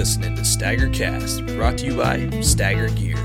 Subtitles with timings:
[0.00, 3.18] listening to Stagger Cast, brought to you by Stagger Gear.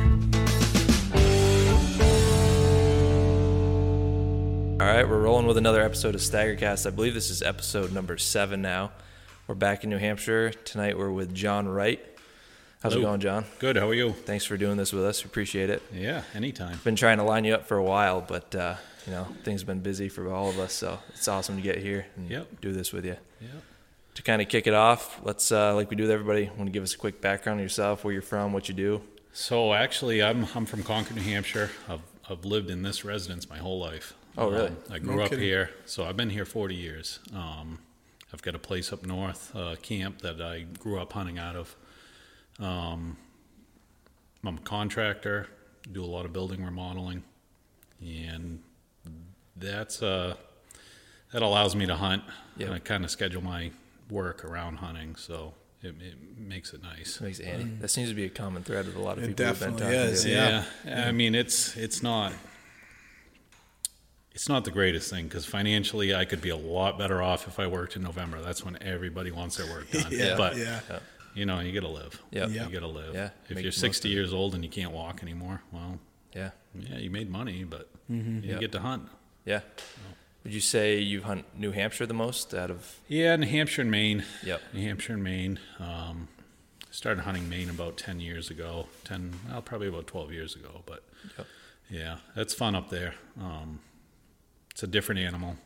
[4.73, 6.85] All right, we're rolling with another episode of Stagger Cast.
[6.85, 8.91] I believe this is episode number seven now.
[9.47, 10.49] We're back in New Hampshire.
[10.49, 12.05] Tonight we're with John Wright.
[12.83, 13.45] How's it going, John?
[13.59, 13.77] Good.
[13.77, 14.11] How are you?
[14.11, 15.23] Thanks for doing this with us.
[15.23, 15.81] We appreciate it.
[15.93, 16.77] Yeah, anytime.
[16.83, 18.75] Been trying to line you up for a while, but uh,
[19.07, 20.73] you know things have been busy for all of us.
[20.73, 22.59] So it's awesome to get here and Yep.
[22.59, 23.15] do this with you.
[23.39, 23.47] Yeah.
[24.15, 26.49] To kind of kick it off, let's uh, like we do with everybody.
[26.57, 29.01] Want to give us a quick background on yourself, where you're from, what you do?
[29.33, 31.69] So actually, I'm I'm from Concord, New Hampshire.
[31.89, 34.13] I've I've lived in this residence my whole life.
[34.37, 34.67] Oh, really?
[34.67, 35.43] Um, I grew No up kidding.
[35.43, 37.19] here, so I've been here 40 years.
[37.33, 37.79] Um,
[38.33, 41.75] I've got a place up north, uh, camp that I grew up hunting out of.
[42.59, 43.17] Um,
[44.45, 45.47] I'm a contractor,
[45.91, 47.23] do a lot of building remodeling,
[48.01, 48.61] and
[49.57, 50.35] that's uh,
[51.33, 52.23] that allows me to hunt.
[52.57, 52.71] Yep.
[52.71, 53.71] I kind of schedule my
[54.09, 57.19] work around hunting, so it, it makes it nice.
[57.21, 57.65] Makes Andy.
[57.79, 59.69] That seems to be a common thread with a lot of It people we've been
[59.75, 60.29] definitely talking is, to.
[60.29, 60.63] Yeah.
[60.85, 62.33] Yeah, I mean it's it's not
[64.31, 67.59] it's not the greatest thing because financially I could be a lot better off if
[67.59, 68.41] I worked in November.
[68.41, 70.11] That's when everybody wants their work done.
[70.11, 70.79] Yeah, but yeah.
[71.33, 72.21] you know you got to live.
[72.31, 72.49] Yep.
[72.51, 72.65] Yeah.
[72.67, 73.13] You got to live.
[73.15, 75.99] Yeah, If make you're 60 years old and you can't walk anymore, well,
[76.33, 76.49] Yeah.
[76.77, 78.43] yeah, you made money, but Mm-hmm.
[78.43, 78.59] you Yep.
[78.59, 79.07] get to hunt.
[79.45, 79.61] Yeah.
[80.45, 82.99] Would you say you hunt New Hampshire the most out of?
[83.07, 84.23] Yeah, New Hampshire and Maine.
[84.43, 84.61] Yep.
[84.73, 85.59] New Hampshire and Maine.
[85.79, 86.27] Um,
[86.91, 88.85] started hunting Maine about 10 years ago.
[89.05, 90.83] 10, well, probably about 12 years ago.
[90.85, 91.03] But
[91.37, 91.47] Yep.
[91.89, 93.15] yeah, that's fun up there.
[93.41, 93.79] Um,
[94.71, 95.57] it's a different animal,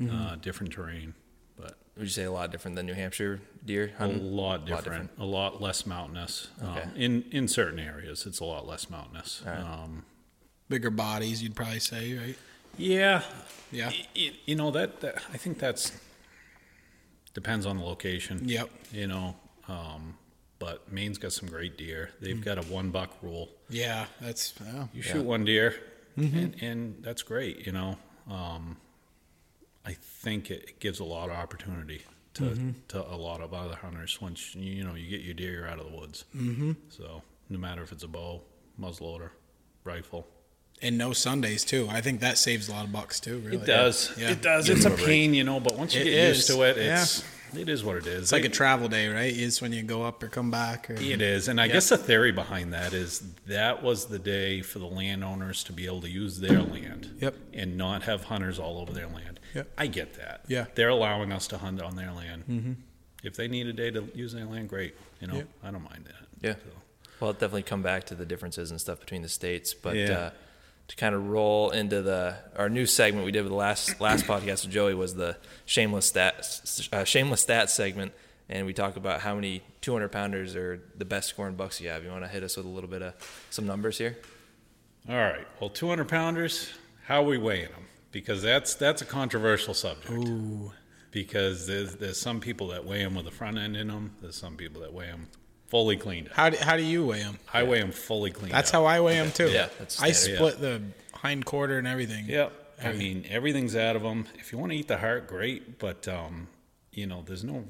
[0.00, 0.16] Mm-hmm.
[0.16, 1.14] uh, different terrain,
[1.56, 4.30] but Would you say a lot different than New Hampshire deer a hunting?
[4.32, 6.46] lot lot different, a lot less mountainous.
[6.62, 6.82] Okay.
[6.82, 9.42] Um, in in certain areas, it's a lot less mountainous.
[9.44, 9.60] All right.
[9.60, 10.04] Um,
[10.68, 12.36] Bigger bodies, you'd probably say, right?
[12.78, 13.22] Yeah,
[13.72, 13.88] Yeah.
[13.88, 15.92] y- y- you know that, that I think that's
[17.34, 18.48] depends on the location.
[18.48, 18.70] Yep.
[18.92, 19.36] you know.
[19.68, 20.16] Um,
[20.58, 22.10] but Maine's got some great deer.
[22.20, 22.44] They've Mm.
[22.44, 23.48] got a one buck rule.
[23.68, 24.88] Yeah, that's yeah.
[24.92, 25.74] You shoot one deer,
[26.16, 27.64] and, and that's great.
[27.66, 27.96] You know,
[28.28, 28.76] um,
[29.84, 32.02] I think it gives a lot of opportunity
[32.34, 34.20] to to a lot of other hunters.
[34.20, 36.24] Once you you know you get your deer, you're out of the woods.
[36.34, 36.72] Mm-hmm.
[36.88, 38.42] So no matter if it's a bow,
[38.80, 39.30] muzzleloader,
[39.84, 40.26] rifle,
[40.80, 41.88] And no Sundays too.
[41.90, 43.38] I think that saves a lot of bucks too.
[43.38, 44.12] Really, it does.
[44.16, 44.30] Yeah.
[44.30, 44.68] It does.
[44.68, 45.58] It's a pain, you know.
[45.60, 47.02] But once you It get used to it, Yeah.
[47.02, 48.22] it's what it is.
[48.24, 49.34] It's like a travel day, right?
[49.34, 50.88] Is when you go up or come back.
[50.88, 54.62] Or, It is, and I guess the theory behind that is that was the day
[54.62, 57.34] for the landowners to be able to use their land, Yep.
[57.54, 59.40] and not have hunters all over their land.
[59.54, 59.68] Yep.
[59.78, 60.42] I get that.
[60.46, 60.66] Yeah.
[60.76, 62.44] they're allowing us to hunt on their land.
[62.48, 62.72] Mm-hmm.
[63.24, 64.94] If they need a day to use their land, great.
[65.20, 65.48] You know, Yep.
[65.64, 66.46] I don't mind that.
[66.46, 66.54] Yeah.
[66.54, 66.60] So,
[67.18, 70.12] Well, it'll definitely come back to the differences and stuff between the states, but Yeah.
[70.12, 70.30] uh,
[70.88, 74.24] to kind of roll into the our new segment we did with the last last
[74.24, 78.12] podcast with Joey was the shameless stats uh, shameless stats segment,
[78.48, 82.04] and we talk about how many 200 pounders are the best scoring bucks you have.
[82.04, 83.14] You want to hit us with a little bit of
[83.50, 84.16] some numbers here?
[85.08, 85.46] all right.
[85.60, 86.70] Well, 200 pounders.
[87.06, 87.86] How are we weighing them?
[88.12, 90.10] Because that's that's a controversial subject.
[90.10, 90.72] Ooh.
[91.10, 94.14] Because there's there's some people that weigh them with the front end in them.
[94.20, 95.28] There's some people that weigh them
[95.68, 96.28] fully cleaned.
[96.32, 97.38] How do, how do you weigh them?
[97.52, 98.52] I weigh them fully cleaned.
[98.52, 98.80] That's up.
[98.80, 99.48] how I weigh them too.
[99.48, 100.82] Yeah, that's I split the
[101.14, 102.26] hind quarter and everything.
[102.26, 102.52] Yep.
[102.82, 104.26] I mean, everything's out of them.
[104.38, 105.78] If you want to eat the heart, great.
[105.78, 106.48] But um,
[106.92, 107.64] you know, there's no.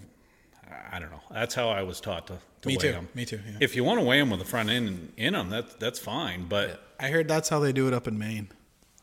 [0.92, 1.22] I- don't know.
[1.30, 2.92] That's how I was taught to, to Me weigh too.
[2.92, 3.08] them.
[3.14, 3.40] Me too.
[3.46, 3.56] Yeah.
[3.60, 5.98] If you want to weigh them with the front end in, in them, that's that's
[5.98, 6.46] fine.
[6.46, 8.48] But I heard that's how they do it up in Maine.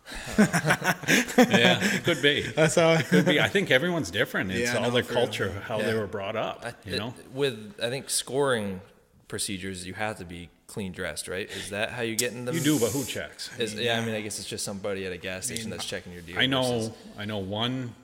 [0.37, 2.41] yeah, it could be.
[2.55, 2.91] That's how.
[2.93, 3.39] it Could be.
[3.39, 4.51] I think everyone's different.
[4.51, 5.61] It's Yeah, all no, their culture, real.
[5.61, 6.63] how they were brought up.
[6.65, 7.13] I- You know.
[7.33, 8.81] with I think scoring
[9.27, 11.49] procedures, you have to be clean dressed, right?
[11.49, 12.55] Is that how you get in them?
[12.55, 13.49] You do, but who checks?
[13.59, 16.13] Is, yeah, I mean, I guess it's just somebody at a gas station that's checking
[16.13, 16.39] your deer.
[16.39, 16.61] I know.
[16.63, 17.95] versus- I know one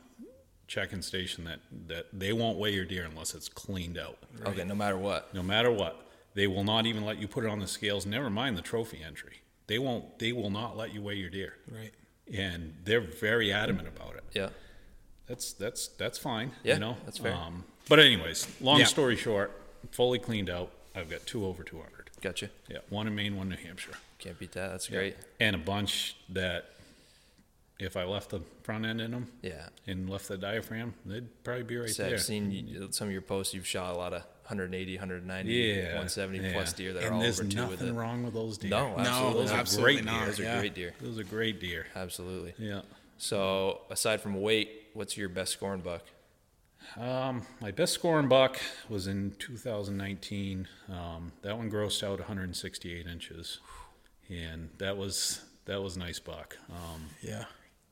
[0.68, 4.18] check-in station that that they won't weigh your deer unless it's cleaned out.
[4.46, 5.34] Okay, no matter what.
[5.34, 6.08] no matter what.
[6.34, 8.06] They will not even let you put it on the scales.
[8.06, 9.41] Never mind the trophy entry.
[9.72, 10.20] They won't.
[10.20, 11.94] They will not let you weigh your deer, Right.
[12.34, 14.24] and they're very adamant about it.
[14.34, 14.50] Yeah.
[15.28, 16.52] That's that's that's fine.
[16.62, 17.34] Yeah, you know that's fair.
[17.34, 18.86] Um, but anyways, long Yeah.
[18.88, 19.50] story short,
[19.92, 20.74] fully cleaned out.
[20.94, 22.10] I've got two over two hundred.
[22.20, 22.50] Gotcha.
[22.70, 24.72] Yeah, one in Maine, one in New Hampshire, Can't beat that.
[24.72, 25.16] That's great.
[25.40, 26.66] and a bunch that
[27.80, 29.70] if I left the front end in them Yeah.
[29.88, 32.16] and left the diaphragm, they'd probably be right So there.
[32.16, 33.54] I've seen you, some of your posts.
[33.54, 36.54] You've shot a lot of 180, 190, yeah, 170 yeah.
[36.54, 37.94] plus deer that and are all over two with nothing it.
[37.94, 38.70] wrong with those deer.
[38.70, 39.42] No, No, absolutely.
[39.42, 40.14] those are absolutely great not.
[40.20, 40.26] deer.
[40.28, 40.94] Those are great deer.
[41.02, 41.88] Those are great deer.
[41.96, 42.54] Absolutely.
[42.58, 42.82] Yeah.
[43.18, 46.02] So aside from weight, what's your best scoring buck?
[46.98, 48.60] Um, my best scoring buck
[48.90, 50.68] was in 2019.
[50.90, 53.60] Um, that one grossed out 168 inches,
[54.30, 56.58] and that was that was a nice buck.
[56.70, 57.46] Um, Yeah.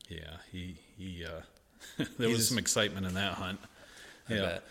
[0.08, 1.24] yeah, he he.
[1.24, 3.60] Uh, there was some excitement in that hunt.
[4.28, 4.64] I Yeah, bet.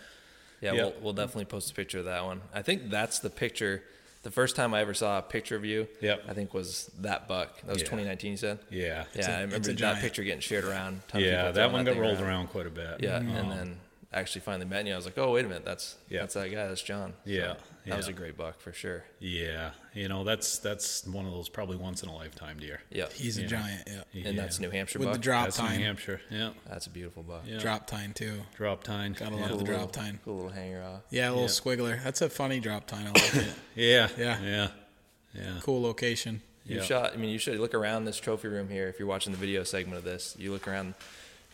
[0.61, 0.75] Yeah, Yep.
[0.75, 2.41] We'll, we'll definitely post a picture of that one.
[2.53, 3.83] I think that's the picture.
[4.23, 6.23] The first time I ever saw a picture of you, Yep.
[6.27, 7.55] I think was that buck.
[7.61, 7.85] That was Yeah.
[7.89, 8.31] 2019.
[8.31, 8.59] You said.
[8.69, 8.79] Yeah.
[8.81, 10.01] Yeah, a- I it's remember a that giant.
[10.01, 11.01] picture getting shared around.
[11.07, 12.97] Ton Yeah, people that throwing one got rolled around quite a bit.
[13.01, 13.77] Yeah, Um, and then
[14.11, 14.93] actually finally met you.
[14.93, 16.21] I was like, oh wait a minute, that's Yeah.
[16.21, 16.67] that's that guy.
[16.67, 17.13] That's John.
[17.25, 17.53] So Yeah,
[17.85, 19.03] that was a great buck for sure.
[19.19, 22.81] Yeah, you know that's that's one of those probably once in a lifetime deer.
[22.89, 23.87] Yeah, He's a giant.
[24.13, 24.27] Yeah.
[24.29, 25.13] and that's New Hampshire With buck.
[25.17, 25.67] the drop That's New.
[25.67, 26.21] Hampshire.
[26.31, 27.43] Yeah, That's a beautiful buck.
[27.45, 27.59] Yeah.
[27.59, 28.41] Drop tine too.
[28.55, 29.13] drop tine.
[29.13, 29.41] Gotta yeah.
[29.47, 30.19] love the drop little- tine.
[30.25, 31.01] Cool little hanger off.
[31.11, 31.47] Yeah, a little Yeah.
[31.49, 32.03] squiggler.
[32.03, 33.07] That's a funny drop tine.
[33.07, 33.53] I like it.
[33.75, 34.41] Yeah, Yeah.
[34.41, 34.67] yeah,
[35.35, 35.59] yeah.
[35.61, 36.41] cool location.
[36.65, 36.83] You Yeah.
[36.83, 37.13] shot.
[37.13, 38.87] I mean, you should look around this trophy room here.
[38.89, 40.93] If you're watching the video segment of this, you look around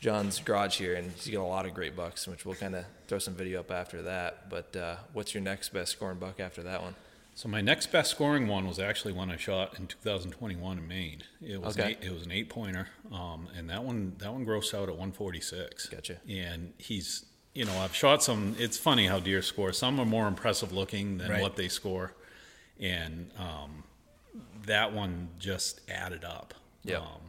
[0.06, 2.86] John's garage here, and he's got a lot of great bucks, which we'll kind of
[3.08, 4.52] throw some video up after that.
[4.52, 6.94] But uh, what's your next best scoring buck after that one?
[7.34, 11.24] So my next best scoring one was actually one I shot in 2021 in Maine.
[11.42, 11.92] It was an Okay.
[11.94, 14.96] eight, it was an eight pointer, um, and that one that one grossed out at
[14.96, 15.88] 146.
[15.90, 16.18] Gotcha.
[16.30, 17.26] And he's
[17.56, 18.56] you know I've shot some.
[18.60, 19.74] It's funny how deer score.
[19.74, 21.42] Some are more impressive looking than Right.
[21.42, 22.14] what they score,
[22.80, 23.84] and um,
[24.68, 26.54] that one just added up.
[26.84, 27.02] Yep.
[27.02, 27.25] Um,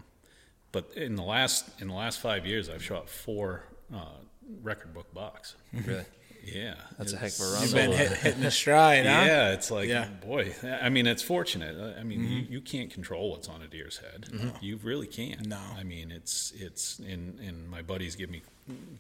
[0.77, 3.65] but in the last in the last five years, I've shot four
[3.95, 4.19] uh,
[4.63, 5.55] record book bucks.
[5.73, 6.05] Really?
[6.45, 7.63] Yeah, That's a heck of a run.
[7.63, 9.25] You've been hit, hitting a stride, huh?
[9.27, 10.07] yeah, it's like, Yeah.
[10.25, 11.97] boy, I mean, it's fortunate.
[11.99, 14.27] I mean, you, you can't control what's on a deer's head.
[14.61, 15.45] You really can't.
[15.49, 15.59] No.
[15.77, 18.43] I mean, it's it's and and my buddies give me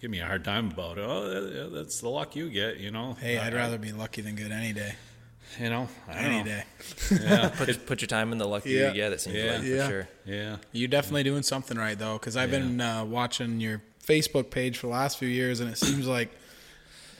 [0.00, 1.04] give me a hard time about it.
[1.06, 3.12] Oh, that's the luck you get, you know.
[3.20, 4.94] Hey, I'd I- rather be lucky than good any day.
[5.60, 6.44] You know, I don't Any know.
[6.44, 6.64] day.
[7.22, 8.88] Yeah, put, put your time in the lucky Yeah.
[8.88, 9.12] you get.
[9.12, 9.52] It seems Yeah.
[9.52, 10.08] like for sure.
[10.26, 14.78] yeah, You're definitely doing something right though, because I've been uh, watching your Facebook page
[14.78, 16.30] for the last few years, and it seems like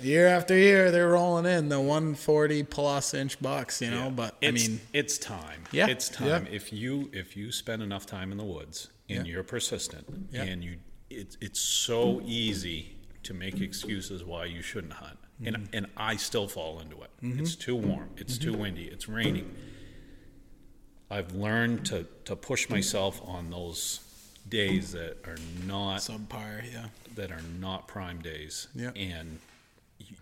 [0.00, 3.81] year after year they're rolling in the 140 plus inch bucks.
[3.81, 4.11] You know, Yeah.
[4.11, 5.64] but it's, I mean, it's time.
[5.73, 6.46] Yeah, it's time.
[6.46, 6.52] yeah.
[6.55, 9.32] If you if you spend enough time in the woods and Yeah.
[9.32, 10.43] you're persistent Yeah.
[10.43, 10.76] and you,
[11.11, 12.93] it's it's so easy
[13.23, 15.15] to make excuses why you shouldn't hunt.
[15.40, 15.54] Mm-hmm.
[15.54, 17.10] And and I still fall into it.
[17.20, 18.10] It's too warm.
[18.16, 18.84] It's too windy.
[18.84, 19.54] It's raining.
[21.10, 24.00] I've learned to to push myself on those
[24.48, 25.36] days that are
[25.66, 26.62] not subpar.
[26.72, 26.86] Yeah.
[27.16, 28.68] that are not prime days.
[28.74, 28.90] Yeah.
[28.96, 29.38] And
[29.98, 30.16] you,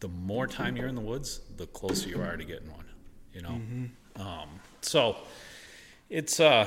[0.00, 2.84] the more time you're in the woods, the closer you are to getting one.
[3.32, 3.50] You know.
[3.50, 4.20] Mm-hmm.
[4.20, 4.48] Um,
[4.82, 5.16] so
[6.10, 6.66] it's uh,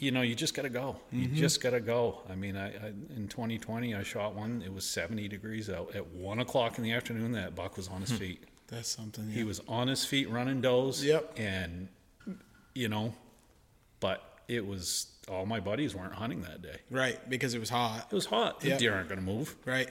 [0.00, 0.96] you know, you just got to go.
[1.14, 1.34] Mm-hmm.
[1.34, 2.22] You just got to go.
[2.28, 2.86] I mean, I, I
[3.16, 4.62] in 2020 I shot one.
[4.64, 7.32] It was 70 degrees out at one o'clock in the afternoon.
[7.32, 8.42] That buck was on his feet.
[8.68, 9.28] That's something.
[9.30, 11.04] He was on his feet running does.
[11.04, 11.34] Yep.
[11.36, 11.88] And
[12.74, 13.12] you know,
[14.00, 16.76] but it was all my buddies weren't hunting that day.
[16.90, 18.06] right because it was hot.
[18.10, 18.60] It was hot.
[18.60, 18.78] The Yep.
[18.78, 19.54] deer aren't going to move.
[19.64, 19.88] Right.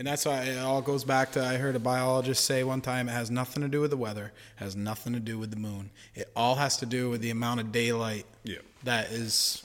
[0.00, 3.06] And that's why it all goes back to I heard a biologist say one time
[3.06, 5.90] it has nothing to do with the weather, has nothing to do with the moon.
[6.14, 8.60] It all has to do with the amount of daylight Yeah.
[8.84, 9.62] that is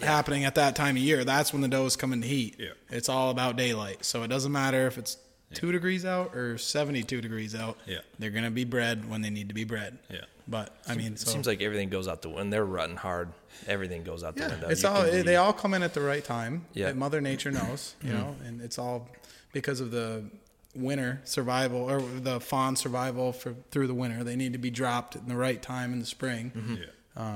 [0.00, 1.24] happening at that time of year.
[1.24, 2.54] That's when the does come into heat.
[2.60, 2.74] Yeah.
[2.90, 4.04] It's all about daylight.
[4.04, 5.16] So it doesn't matter if it's
[5.52, 7.78] two degrees out or 72 degrees out.
[7.86, 8.02] Yeah.
[8.20, 9.98] They're going to be bred when they need to be bred.
[10.10, 10.26] Yeah.
[10.48, 13.28] But I mean, It so, seems like everything goes out the when they're running hard.
[13.68, 14.68] Everything goes out the yeah, window.
[14.68, 16.66] it's You all can be- they all come in at the right time.
[16.74, 16.92] Yeah.
[16.92, 19.08] Mother Nature knows, you know, and it's all
[19.52, 20.24] because of the
[20.74, 24.24] winter survival or the fawn survival for through the winter.
[24.24, 26.78] They need to be dropped in the right time in the spring.
[26.80, 26.86] Yeah.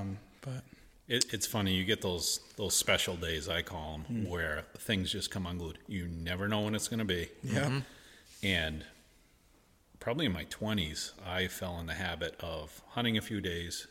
[0.00, 0.64] Um, but
[1.06, 1.74] It, it's funny.
[1.74, 4.28] You get those those special days, I call them, Hmm.
[4.30, 5.78] where things just come unglued.
[5.86, 7.28] You never know when it's going to be.
[7.44, 7.82] yeah,
[8.42, 8.84] And
[10.06, 13.88] probably in my twenties, I fell in the habit of hunting a few days.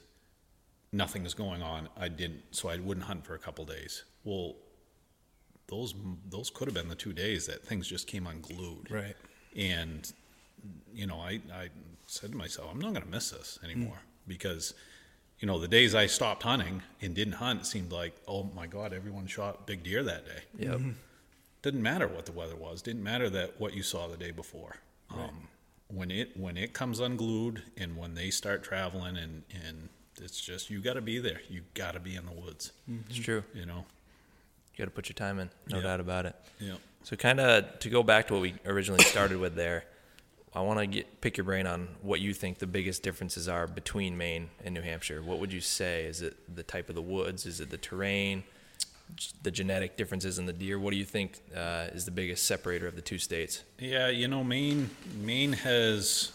[0.93, 1.89] Nothing's going on.
[1.97, 4.05] I didn't, so I wouldn't hunt for a couple days.
[4.23, 4.55] Well,
[5.67, 5.93] those
[6.29, 8.89] those could have been the two days that things just came unglued.
[8.89, 9.17] right.
[9.57, 10.09] And
[10.93, 11.67] you know, I, I
[12.07, 14.73] said to myself, I'm not going to miss this anymore because,
[15.41, 18.67] you know, the days I stopped hunting and didn't hunt, it seemed like, oh my
[18.67, 20.43] God, everyone shot big deer that day.
[20.59, 20.79] Yep.
[21.61, 22.81] Didn't matter what the weather was.
[22.81, 24.77] Didn't matter that what you saw the day before.
[25.11, 25.49] Um,
[25.87, 29.89] when it when it comes unglued and when they start traveling and and
[30.21, 31.41] it's just you got to be there.
[31.49, 32.71] You got to be in the woods.
[32.89, 33.01] Mm-hmm.
[33.09, 33.43] It's true.
[33.53, 33.85] You know.
[34.73, 35.49] You got to put your time in.
[35.69, 35.83] No Yeah.
[35.83, 36.35] doubt about it.
[36.59, 36.75] Yeah.
[37.03, 39.85] So kind of to go back to what we originally started with there,
[40.53, 43.67] I want to get pick your brain on what you think the biggest differences are
[43.67, 45.21] between Maine and New Hampshire.
[45.21, 46.05] What would you say?
[46.05, 47.45] Is it the type of the woods?
[47.45, 48.43] Is it the terrain?
[49.15, 50.79] J- The genetic differences in the deer?
[50.79, 53.63] What do you think uh, is the biggest separator of the two states?
[53.79, 54.89] Yeah, you know, Maine
[55.21, 56.31] Maine has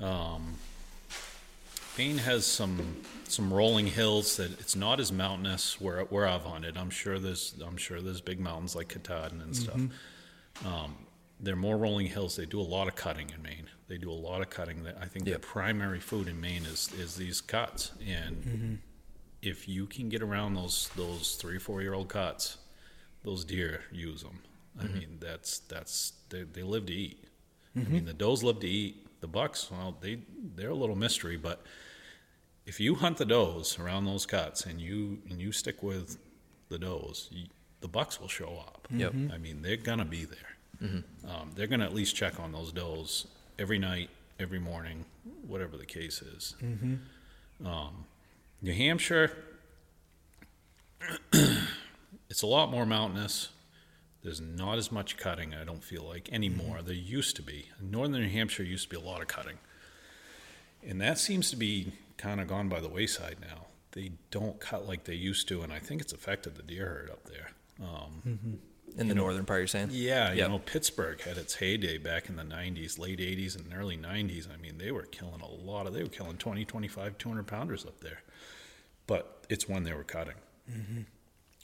[0.00, 0.54] um,
[1.98, 2.96] Maine has some
[3.28, 6.76] some rolling hills that it's not as mountainous where where I've hunted.
[6.76, 9.80] I'm sure there's I'm sure there's big mountains like Katahdin and stuff.
[10.64, 10.96] Um,
[11.40, 12.36] they're more rolling hills.
[12.36, 13.66] They do a lot of cutting in Maine.
[13.88, 14.84] They do a lot of cutting.
[14.84, 15.32] That I think Yep.
[15.32, 17.92] their primary food in Maine is is these cuts.
[18.06, 18.78] And
[19.42, 22.58] if you can get around those those three four year old cuts,
[23.24, 24.38] those deer use them.
[24.80, 27.24] I mean, that's that's they, they live to eat.
[27.76, 29.06] I mean, the does love to eat.
[29.20, 30.18] The bucks, well, they
[30.56, 31.62] they're a little mystery, but
[32.66, 36.18] if you hunt the does around those cuts and you and you stick with
[36.68, 37.46] the does, you,
[37.80, 38.88] the bucks will show up.
[38.90, 39.12] Yep.
[39.32, 40.56] I mean, they're gonna be there.
[41.28, 43.26] Um, they're gonna at least check on those does
[43.58, 45.04] every night, every morning,
[45.46, 46.56] whatever the case is.
[47.64, 48.04] Um,
[48.62, 49.36] New Hampshire,
[52.30, 53.48] it's a lot more mountainous.
[54.22, 56.80] There's not as much cutting, I don't feel like, anymore.
[56.82, 57.66] There used to be.
[57.80, 59.58] Northern New Hampshire used to be a lot of cutting.
[60.86, 63.66] And that seems to be kind of gone by the wayside now.
[63.92, 67.10] They don't cut like they used to, and I think it's affected the deer herd
[67.10, 67.50] up there.
[67.82, 68.60] Um,
[68.96, 69.88] In the northern part, you're saying?
[69.90, 73.96] yeah, you know, Pittsburg had its heyday back in the 90s, late 80s and early
[73.96, 74.46] 90s.
[74.52, 77.84] I mean, they were killing a lot of, they were killing 20, 25, 200 pounders
[77.84, 78.22] up there.
[79.06, 80.34] But it's when they were cutting.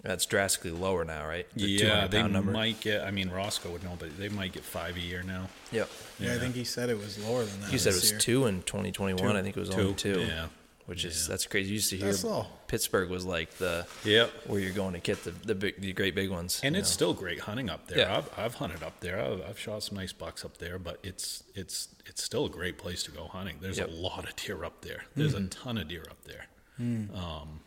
[0.02, 1.46] That's drastically lower now, right?
[1.56, 2.52] The yeah, they number.
[2.52, 5.48] might get, I mean, Roscoe would know, but they might get five a year now.
[5.72, 5.90] Yep.
[6.20, 7.70] Yeah, I think he said it was lower than that.
[7.70, 8.20] He said it was year.
[8.20, 9.36] two in 2021.
[9.36, 10.20] I think it was only two.
[10.20, 10.46] Yeah.
[10.86, 11.32] Which is Yeah.
[11.32, 11.68] that's crazy.
[11.70, 12.14] You used to hear
[12.68, 14.30] Pittsburg was like the Yep.
[14.46, 16.60] where you're going to get the the, big, the great big ones.
[16.62, 16.92] And it's know?
[16.92, 17.98] still great hunting up there.
[17.98, 18.16] Yeah.
[18.18, 19.20] I've, I've hunted up there.
[19.20, 22.78] I've, I've shot some nice bucks up there, but it's it's it's still a great
[22.78, 23.56] place to go hunting.
[23.60, 23.88] There's Yep.
[23.88, 23.98] Mm-hmm.
[23.98, 25.04] a lot of deer up there.
[25.16, 26.46] There's a ton of deer up there,
[26.78, 27.60] um,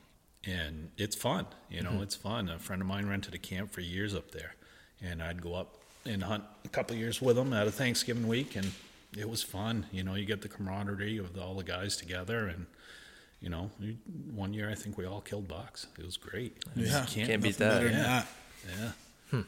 [0.46, 1.46] and it's fun.
[1.70, 2.04] You know, Mm-hmm.
[2.04, 2.50] it's fun.
[2.50, 4.56] A friend of mine rented a camp for years up there,
[5.02, 8.28] and I'd go up and hunt a couple of years with him at a Thanksgiving
[8.28, 8.72] week, and
[9.18, 9.86] it was fun.
[9.92, 12.66] You know, you get the camaraderie of all the guys together, and
[13.42, 13.72] you know,
[14.34, 15.88] one year I think we all killed bucks.
[15.98, 16.58] It was great.
[16.74, 17.06] I mean, Yeah.
[17.16, 17.74] you Can't beat that.
[17.82, 18.04] better Yeah.
[18.04, 18.28] that.
[18.80, 18.92] Yeah.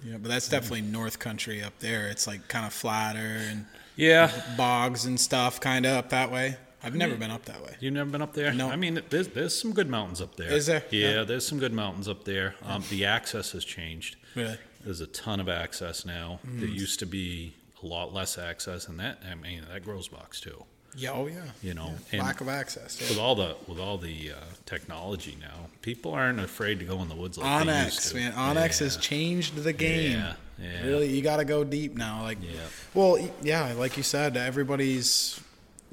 [0.03, 2.08] Yeah, but that's definitely North Country up there.
[2.08, 3.65] It's like kind of flatter and
[3.96, 4.32] Yeah.
[4.58, 6.55] bogs and stuff, kind of up that way.
[6.84, 7.75] I've never been up that way.
[7.80, 8.54] You've never been up there?
[8.54, 8.70] No.
[8.70, 10.52] I mean, there's there's some good mountains up there.
[10.52, 10.84] Is there?
[10.92, 11.24] Yeah, Yeah.
[11.24, 12.56] there's some good mountains up there.
[12.63, 14.16] Um, the access has changed.
[14.36, 14.58] Really?
[14.84, 16.40] There's a ton of access now.
[16.44, 16.75] There Mm.
[16.75, 20.66] used to be a lot less access, and that I mean that grows box too.
[20.96, 21.42] Yeah, oh yeah.
[21.63, 22.22] You know, Yeah.
[22.22, 23.00] lack of access.
[23.00, 24.36] with all the with all the uh,
[24.66, 28.16] technology now, people aren't afraid to go in the woods like they used onX, to.
[28.16, 28.32] man.
[28.34, 28.86] onX yeah.
[28.86, 30.12] has changed the game.
[30.20, 30.84] Yeah, yeah.
[30.86, 32.22] Really, you got to go deep now.
[32.22, 32.60] Like, Yeah.
[32.94, 35.40] well, yeah, like you said, everybody's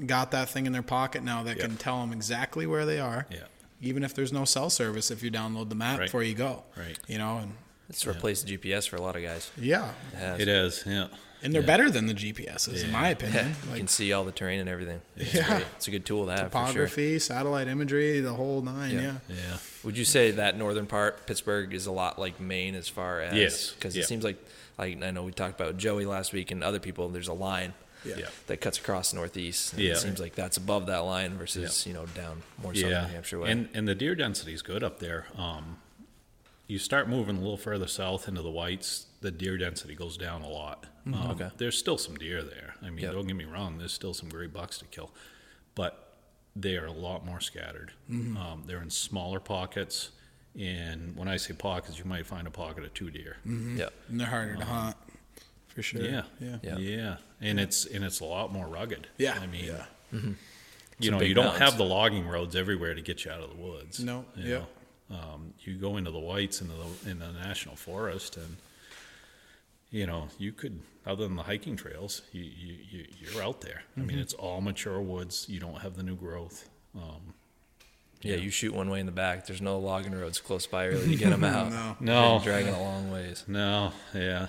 [0.05, 1.65] got that thing in their pocket now that Yep.
[1.65, 3.25] can tell them exactly where they are.
[3.29, 3.39] Yeah.
[3.81, 6.05] Even if there's no cell service, if you download the map Right.
[6.05, 6.63] before you go.
[6.75, 6.97] Right.
[7.07, 7.53] You know, and
[7.89, 9.51] It's replaced the GPS for a lot of guys.
[9.57, 10.41] yeah, It.
[10.41, 10.83] It is.
[10.85, 11.07] Yeah.
[11.43, 11.65] and they're Yeah.
[11.65, 13.55] better than the GPSs, in my Yeah, opinion.
[13.71, 15.01] you can see all the terrain and everything.
[15.17, 15.47] It's Yeah.
[15.47, 15.65] great.
[15.75, 16.65] It's a good tool to have for sure.
[16.67, 18.93] topography, satellite imagery, the whole nine.
[18.93, 19.01] Yeah.
[19.01, 19.11] Yeah.
[19.29, 19.57] Yeah.
[19.83, 23.33] Would you say that northern part, Pittsburg, is a lot like Maine as far as
[23.35, 23.71] Yes.
[23.71, 24.03] Because Yeah.
[24.03, 24.37] it seems like,
[24.77, 27.09] like I know we talked about Joey last week and other people.
[27.09, 28.15] There's a line Yeah.
[28.17, 28.25] Yeah.
[28.47, 29.73] that cuts across the northeast.
[29.73, 29.91] and Yeah.
[29.91, 33.07] It seems like that's above that line versus you know down more southern yeah.
[33.07, 33.51] New Hampshire way.
[33.51, 35.27] And and the deer density is good up there.
[35.37, 35.77] Um,
[36.67, 40.41] you start moving a little further south into the whites, the deer density goes down
[40.41, 40.85] a lot.
[41.05, 41.49] Um, okay.
[41.57, 42.75] There's still some deer there.
[42.81, 43.13] I mean, Yep.
[43.13, 43.77] don't get me wrong.
[43.77, 45.11] There's still some great bucks to kill,
[45.75, 46.13] but
[46.55, 47.91] they are a lot more scattered.
[48.09, 50.11] Um, they're in smaller pockets.
[50.59, 53.37] And when I say pockets, you might find a pocket of two deer.
[53.45, 53.89] yeah.
[54.09, 54.97] And they're harder to hunt,
[55.73, 56.01] for sure.
[56.01, 56.57] Yeah, Yeah.
[56.63, 56.77] Yeah.
[56.77, 59.07] yeah, and it's and it's a lot more rugged.
[59.17, 59.37] Yeah.
[59.41, 59.85] I mean, yeah.
[60.99, 61.69] you know, big you don't mountains.
[61.69, 63.99] have the logging roads everywhere to get you out of the woods.
[63.99, 64.57] No, you yeah.
[64.57, 64.65] know.
[65.17, 68.57] Um, you go into the whites into the in the national forest, and
[69.89, 73.83] you know you could, other than the hiking trails, you, you, you you're out there.
[73.95, 74.07] I Mm-hmm.
[74.07, 75.47] mean, it's all mature woods.
[75.49, 76.69] You don't have the new growth.
[76.95, 77.33] Um,
[78.21, 79.47] yeah, You shoot one way in the back.
[79.47, 81.71] There's no logging roads close by really to get them out.
[81.99, 82.37] No.
[82.37, 82.41] No.
[82.43, 83.43] Dragging a long ways.
[83.47, 84.47] no, yeah,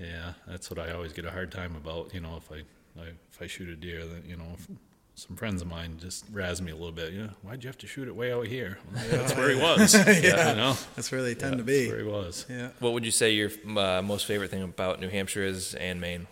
[0.00, 0.32] yeah.
[0.46, 2.12] That's what I always get a hard time about.
[2.14, 2.62] You know, if I,
[3.00, 4.46] I if I shoot a deer, then you know.
[4.54, 4.68] If,
[5.16, 7.12] some friends of mine just razz me a little bit.
[7.12, 8.78] You know, why'd you have to shoot it way out here?
[8.94, 9.94] Well, that's where he was.
[10.06, 11.88] yeah, you know, That's where they tend to That's be.
[11.88, 12.46] where he was.
[12.48, 12.70] Yeah.
[12.78, 16.26] What would you say your uh, most favorite thing about New Hampshire is and Maine?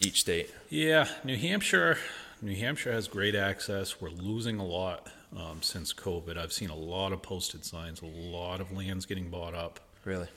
[0.00, 0.50] Each state.
[0.68, 1.96] Yeah, New Hampshire.
[2.42, 4.02] New Hampshire has great access.
[4.02, 6.36] We're losing a lot um, since COVID.
[6.36, 9.80] I've seen a lot of posted signs, a lot of lands getting bought up.
[10.04, 10.28] Really?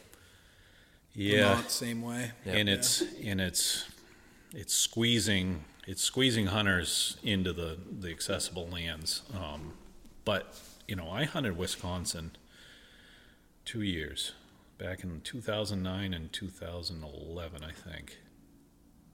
[1.17, 2.31] Yeah, Vermont, same way.
[2.45, 2.53] Yeah.
[2.53, 3.85] and it's and it's
[4.53, 9.23] it's squeezing it's squeezing hunters into the the accessible lands.
[9.33, 9.73] Um,
[10.25, 10.55] but
[10.87, 12.31] you know, I hunted Wisconsin
[13.65, 14.33] two years
[14.77, 18.19] back in 2009 and 2011, I think,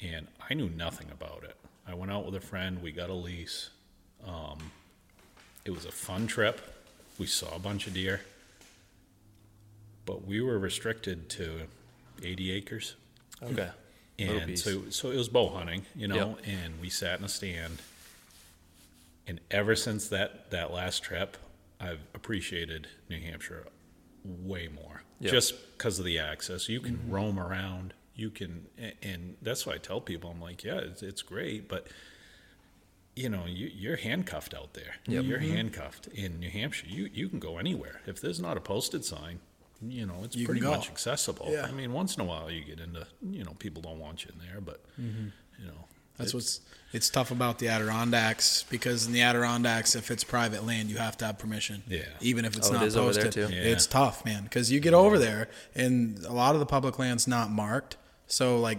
[0.02, 1.56] and I knew nothing about it.
[1.88, 2.84] I went out with a friend.
[2.84, 3.70] We got a lease.
[4.28, 4.72] Um,
[5.64, 6.60] it was a fun trip.
[7.18, 8.22] We saw a bunch of deer,
[10.06, 11.62] but we were restricted to
[12.24, 12.96] 80 acres.
[13.42, 13.70] Okay.
[14.20, 17.82] And so, so it was bow hunting, you know, and we sat in a stand.
[19.28, 21.38] And ever since that, that last trip,
[21.80, 23.66] I've appreciated New Hampshire
[24.24, 25.04] way more.
[25.20, 25.32] Yep.
[25.32, 26.68] just because of the access.
[26.68, 27.94] You can roam around.
[28.14, 28.68] You can,
[29.02, 31.88] and that's why I tell people, I'm like, yeah, it's, it's great, but
[33.16, 34.96] you know, you, you're handcuffed out there.
[35.08, 35.24] Yep.
[35.24, 35.56] You're mm-hmm.
[35.56, 36.88] handcuffed in New Hampshire.
[36.90, 39.40] You you can go anywhere if there's not a posted sign.
[39.82, 41.48] You know, it's You pretty much accessible.
[41.50, 41.66] Yeah.
[41.66, 44.32] I mean, once in a while you get into, you know, people don't want you
[44.34, 45.28] in there, but mm-hmm.
[45.60, 45.86] you know,
[46.18, 46.62] That's it's- what's
[46.94, 51.18] it's tough about the Adirondacks because in the Adirondacks, if it's private land, you have
[51.18, 51.82] to have permission.
[51.88, 52.02] Yeah.
[52.22, 53.56] Even if it's Oh, it not is over there, posted, too?
[53.56, 53.64] Yeah.
[53.64, 54.44] it's tough, man.
[54.44, 57.98] Because you get over there, and a lot of the public land's not marked.
[58.28, 58.78] So like.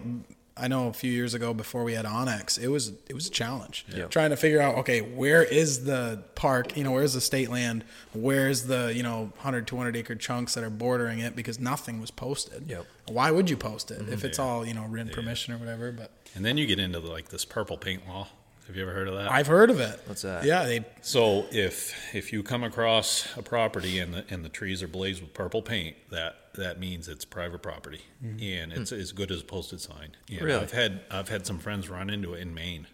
[0.56, 3.30] I know a few years ago before we had onX, it was it was a
[3.30, 4.06] challenge Yeah.
[4.06, 7.84] trying to figure out okay where is the park you know where's the state land
[8.12, 12.10] where's the you know 100 200 acre chunks that are bordering it because nothing was
[12.12, 12.86] posted Yep.
[13.08, 14.26] why would you post it if mm-hmm.
[14.26, 14.44] it's Yeah.
[14.44, 17.44] all you know written permission or whatever but and then you get into like this
[17.44, 18.28] purple paint law.
[18.66, 19.30] Have you ever heard of that?
[19.30, 20.00] I've heard of it.
[20.06, 20.44] What's that?
[20.44, 24.82] Yeah, they So if if you come across a property and the and the trees
[24.82, 28.42] are blazed with purple paint, that that means it's private property, mm-hmm.
[28.42, 28.96] and it's hmm.
[28.96, 30.16] as good as a posted sign.
[30.28, 30.62] And Really?
[30.62, 32.86] I've had I've had some friends run into it in Maine,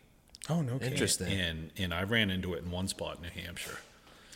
[0.48, 0.92] Oh no kidding.
[0.92, 1.28] Interesting.
[1.32, 3.78] and and I ran into it in one spot in New Hampshire.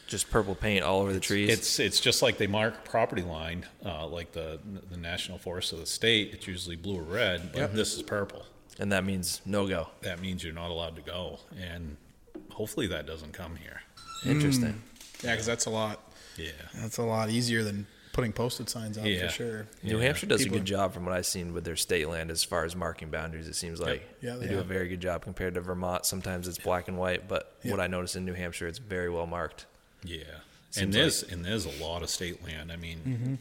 [0.06, 1.50] Just purple paint all over the trees.
[1.50, 5.78] It's it's just like they mark property line, uh, like the the national forest of
[5.80, 6.32] the state.
[6.34, 7.72] It's usually blue or red, but Yep.
[7.72, 8.44] this is purple.
[8.78, 9.88] and that means no go.
[10.02, 11.96] That means you're not allowed to go, and
[12.50, 13.82] hopefully that doesn't come here.
[14.26, 14.72] Interesting.
[14.72, 15.26] Hmm.
[15.26, 16.00] Yeah, because that's a lot.
[16.36, 16.50] Yeah.
[16.74, 19.26] That's a lot easier than putting posted signs out Yeah.
[19.26, 19.66] for sure.
[19.82, 20.04] New Yeah.
[20.04, 22.42] Hampshire does People- a good job from what I've seen with their state land as
[22.42, 23.46] far as marking boundaries.
[23.48, 26.06] It seems like Yeah, they, they do a very good job compared to Vermont.
[26.06, 27.72] Sometimes it's black and white, but Yeah.
[27.72, 29.66] what I notice in New Hampshire, it's very well marked.
[30.04, 30.22] Yeah,
[30.70, 32.70] Seems and there's and there's a lot of state land.
[32.72, 33.00] I mean,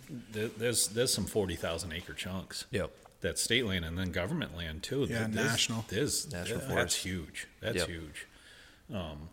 [0.09, 0.17] Mm-hmm.
[0.33, 2.65] there, there's there's some forty thousand acre chunks.
[2.71, 2.91] Yep.
[3.21, 5.01] That's state land and then government land too.
[5.09, 5.85] Yeah, There's- national.
[5.87, 6.75] There's National that- forest.
[6.77, 7.47] That's huge.
[7.61, 7.87] That's Yep.
[7.87, 8.25] huge.
[8.93, 9.29] Um,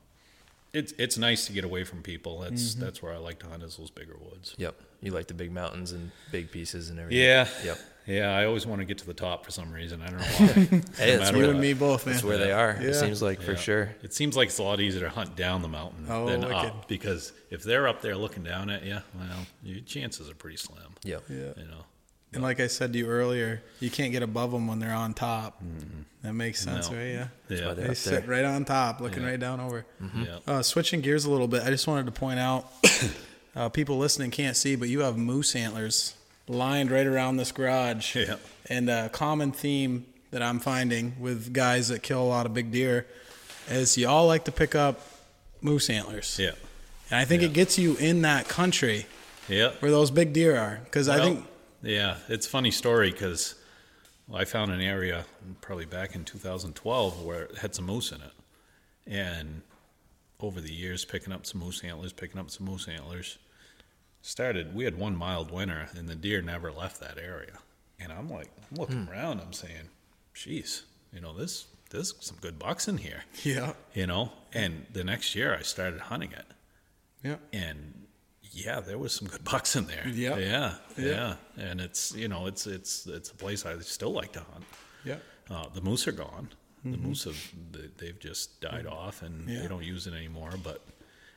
[0.73, 2.41] it's it's nice to get away from people.
[2.41, 2.81] That's Mm-hmm.
[2.85, 4.55] that's where I like to hunt is those bigger woods.
[4.59, 4.75] Yep.
[5.03, 7.23] You like the big mountains and big pieces and everything.
[7.25, 7.49] Yeah.
[7.65, 7.79] Yep.
[8.07, 10.03] Yeah, I always want to get to the top for some reason.
[10.03, 10.83] I don't know why.
[10.97, 12.15] Hey, No that's You and me both, man.
[12.15, 12.77] that's where they are.
[12.81, 12.89] Yeah.
[12.89, 13.95] It seems like for sure.
[14.03, 16.55] It seems like it's a lot easier to hunt down the mountain Oh, than wicked.
[16.57, 20.57] up because if they're up there looking down at you, well, your chances are pretty
[20.57, 20.95] slim.
[21.05, 21.23] Yep.
[21.29, 21.37] Yeah.
[21.57, 21.85] You know.
[22.33, 25.15] And like I said to you earlier, you can't get above them when they're on
[25.15, 25.61] top.
[26.23, 26.95] That makes sense, Mm-hmm.
[26.97, 27.01] No.
[27.03, 27.09] right?
[27.09, 27.29] Yeah.
[27.49, 27.75] Yeah.
[27.75, 28.31] they're They up sit there.
[28.31, 29.31] right on top, looking Yeah.
[29.31, 29.85] right down over.
[30.17, 30.39] Yeah.
[30.47, 32.71] Uh, switching gears a little bit, I just wanted to point out
[33.57, 36.15] uh, people listening can't see, but you have moose antlers
[36.47, 38.15] lined right around this garage.
[38.17, 38.37] Yeah.
[38.67, 42.71] And a common theme that I'm finding with guys that kill a lot of big
[42.71, 43.07] deer
[43.69, 45.01] is you all like to pick up
[45.63, 46.39] moose antlers.
[46.39, 46.53] Yeah.
[47.11, 47.49] And I think Yeah.
[47.49, 49.07] it gets you in that country
[49.49, 49.71] Yeah.
[49.81, 50.81] where those big deer are.
[50.85, 51.45] Because I think,
[51.83, 53.55] yeah, it's a funny story because
[54.33, 55.25] I found an area
[55.61, 58.33] probably back in 2012 where it had some moose in it,
[59.07, 59.63] and
[60.41, 63.39] over the years, picking up some moose antlers, picking up some moose antlers,
[64.23, 64.75] started.
[64.75, 67.59] We had one mild winter, and the deer never left that area.
[67.99, 69.11] And I'm like, I'm looking hmm.
[69.11, 69.91] around, I'm saying,
[70.35, 75.05] "Geez, you know, this there's some good bucks in here." yeah, You know, and the
[75.05, 76.47] next year I started hunting it
[77.23, 77.37] yeah.
[77.53, 78.00] and
[78.51, 80.07] yeah, there was some good bucks in there.
[80.07, 80.39] Yep.
[80.39, 81.05] Yeah, Yeah.
[81.07, 84.65] yeah, and it's you know it's it's it's a place I still like to hunt.
[85.05, 85.17] Yeah.
[85.51, 86.49] Uh, the moose are gone.
[86.85, 87.37] The moose have
[87.73, 89.49] they- they've just died off, and Mm-hmm.
[89.51, 89.63] Yeah.
[89.63, 90.53] they don't use it anymore.
[90.63, 90.81] But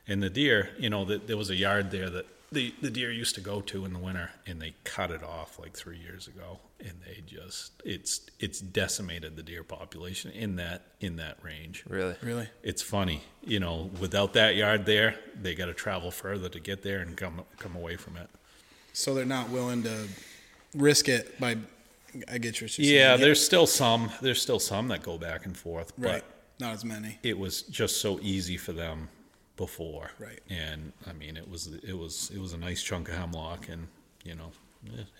[0.08, 3.10] and the deer, you know, the, there was a yard there that the the deer
[3.10, 6.28] used to go to in the winter, and they cut it off like three years
[6.28, 11.84] ago, and they just it's it's decimated the deer population in that in that range.
[11.88, 12.16] Really.
[12.22, 12.48] Really?
[12.62, 16.82] It's funny, you know, without that yard there, they got to travel further to get
[16.82, 18.30] there and come come away from it.
[18.92, 20.08] So they're not willing to
[20.74, 21.56] risk it by.
[22.30, 22.70] I get your.
[22.76, 22.94] you're.
[22.94, 24.10] Yeah, there's still some.
[24.22, 26.24] There's still some that go back and forth, but right.
[26.60, 27.18] Not as many.
[27.24, 29.08] it was just so easy for them
[29.56, 30.10] before.
[30.18, 30.40] Right.
[30.48, 33.88] And I mean, it was it was it was a nice chunk of hemlock, and
[34.24, 34.52] you know,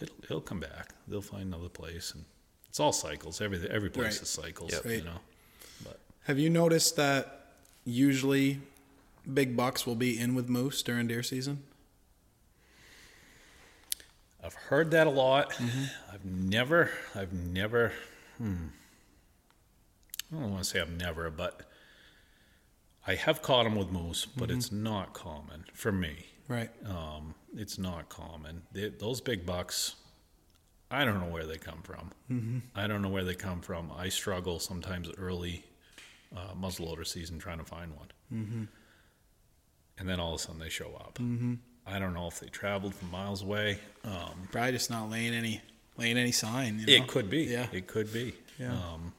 [0.01, 0.95] it'll it'll come back.
[1.09, 2.25] They'll find another place, and
[2.69, 3.41] it's all cycles.
[3.41, 4.23] Every every place Right.
[4.23, 4.73] is cycles.
[4.73, 4.85] Yep.
[4.87, 5.21] You know.
[5.85, 7.47] But Have you noticed that
[7.85, 8.61] usually
[9.33, 11.63] big bucks will be in with moose during deer season?
[14.43, 15.53] I've heard that a lot.
[15.53, 15.85] Mm-hmm.
[16.13, 17.93] I've never, I've never,
[18.37, 18.67] hmm.
[20.31, 21.63] I don't want to say I've never, but
[23.07, 24.83] I have caught them with moose, but it's Mm-hmm.
[24.83, 26.27] not common for me.
[26.49, 26.71] Right.
[26.87, 28.63] Um, it's not common.
[28.73, 29.95] They, those big bucks,
[30.91, 32.11] I don't know where they come from.
[32.31, 32.59] Mm-hmm.
[32.75, 33.91] I don't know where they come from.
[33.97, 35.65] I struggle sometimes early
[36.37, 38.09] uh, muzzleloader season trying to find one.
[38.33, 38.65] Mm-hmm.
[39.99, 41.19] And then all of a sudden they show up.
[41.21, 41.55] Mm-hmm.
[41.87, 43.79] I don't know if they traveled from miles away.
[44.05, 45.61] Um, Probably just not laying any
[45.97, 46.79] laying any sign.
[46.81, 46.93] You know?
[47.05, 47.43] It could be.
[47.45, 47.67] Yeah.
[47.73, 48.35] It could be.
[48.59, 48.73] Yeah.
[48.73, 49.13] Um,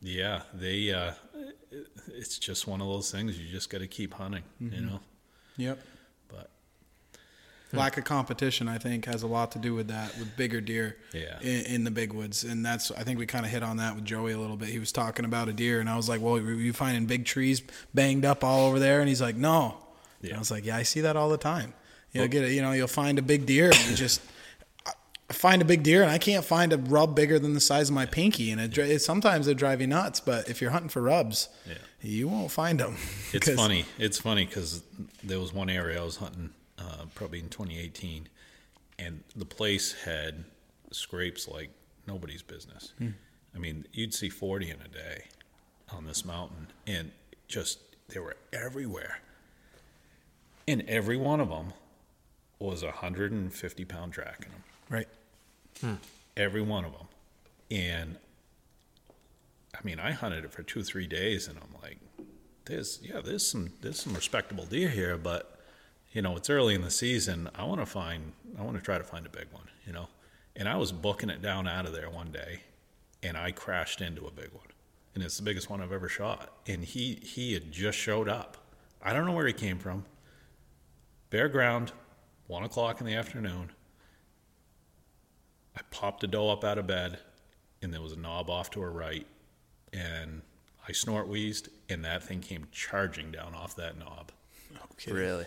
[0.00, 0.42] yeah.
[0.54, 0.92] They.
[0.92, 1.12] Uh,
[2.08, 3.38] it's just one of those things.
[3.38, 4.42] You just got to keep hunting.
[4.60, 4.86] You Mm-hmm.
[4.86, 5.00] know.
[5.58, 5.78] Yep.
[6.28, 6.50] But
[7.72, 8.68] lack of competition.
[8.68, 10.96] I think has a lot to do with that with bigger deer.
[11.12, 11.38] Yeah.
[11.40, 13.94] In, in the big woods, and that's I think we kind of hit on that
[13.94, 14.68] with Joey a little bit.
[14.68, 17.24] He was talking about a deer, and I was like, "Well, were you finding big
[17.24, 17.62] trees
[17.94, 19.78] banged up all over there?" And he's like, "No."
[20.20, 20.36] And Yeah.
[20.36, 21.72] I was like, "Yeah, I see that all the time.
[22.12, 22.52] You'll get it.
[22.52, 24.20] You know, you'll find a big deer, and you just."
[25.28, 27.88] I find a big deer and I can't find a rub bigger than the size
[27.88, 30.20] of my pinky, and it, it sometimes they drive you nuts.
[30.20, 31.74] But if you're hunting for rubs, Yeah.
[32.00, 32.96] you won't find them.
[33.32, 33.86] It's funny.
[33.98, 34.82] It's funny because
[35.24, 38.28] there was one area I was hunting, uh, probably in 2018,
[39.00, 40.44] and the place had
[40.92, 41.70] scrapes like
[42.06, 42.92] nobody's business.
[43.00, 45.24] I mean, you'd see 40 in a day
[45.90, 47.10] on this mountain, and
[47.48, 49.18] just they were everywhere.
[50.68, 51.72] And every one of them
[52.60, 54.62] was a 150 pound track in them.
[54.88, 55.08] Right.
[56.36, 57.08] Every one of them.
[57.70, 58.16] And
[59.74, 61.98] I mean, I hunted it for two, three days, and I'm like,
[62.64, 65.58] there's yeah, there's some there's some respectable deer here, but
[66.12, 67.50] you know, it's early in the season.
[67.54, 70.08] I want to find, I want to try to find a big one, you know.
[70.54, 72.60] And I was booking it down out of there one day,
[73.22, 74.68] and I crashed into a big one,
[75.14, 76.52] and it's the biggest one I've ever shot.
[76.66, 78.56] And he he had just showed up.
[79.02, 80.04] I don't know where he came from.
[81.30, 81.92] Bare ground,
[82.46, 83.70] one o'clock in the afternoon.
[85.76, 87.18] I popped a doe up out of bed,
[87.82, 89.26] and there was a knob off to her right,
[89.92, 90.42] and
[90.88, 94.32] I snort wheezed, and that thing came charging down off that knob.
[94.92, 95.12] Okay.
[95.12, 95.44] Really?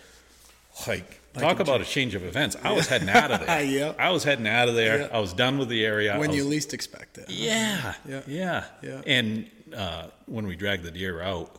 [0.87, 2.55] Like, talk about a change of events.
[2.63, 3.63] I was heading out of there.
[3.63, 3.95] Yep.
[3.99, 4.99] I was heading out of there.
[4.99, 5.13] Yep.
[5.13, 6.17] I was done with the area.
[6.17, 7.29] When I you least expect it.
[7.29, 8.21] yeah, Yeah.
[8.27, 9.01] yeah, Yeah.
[9.05, 11.57] And uh, when we dragged the deer out,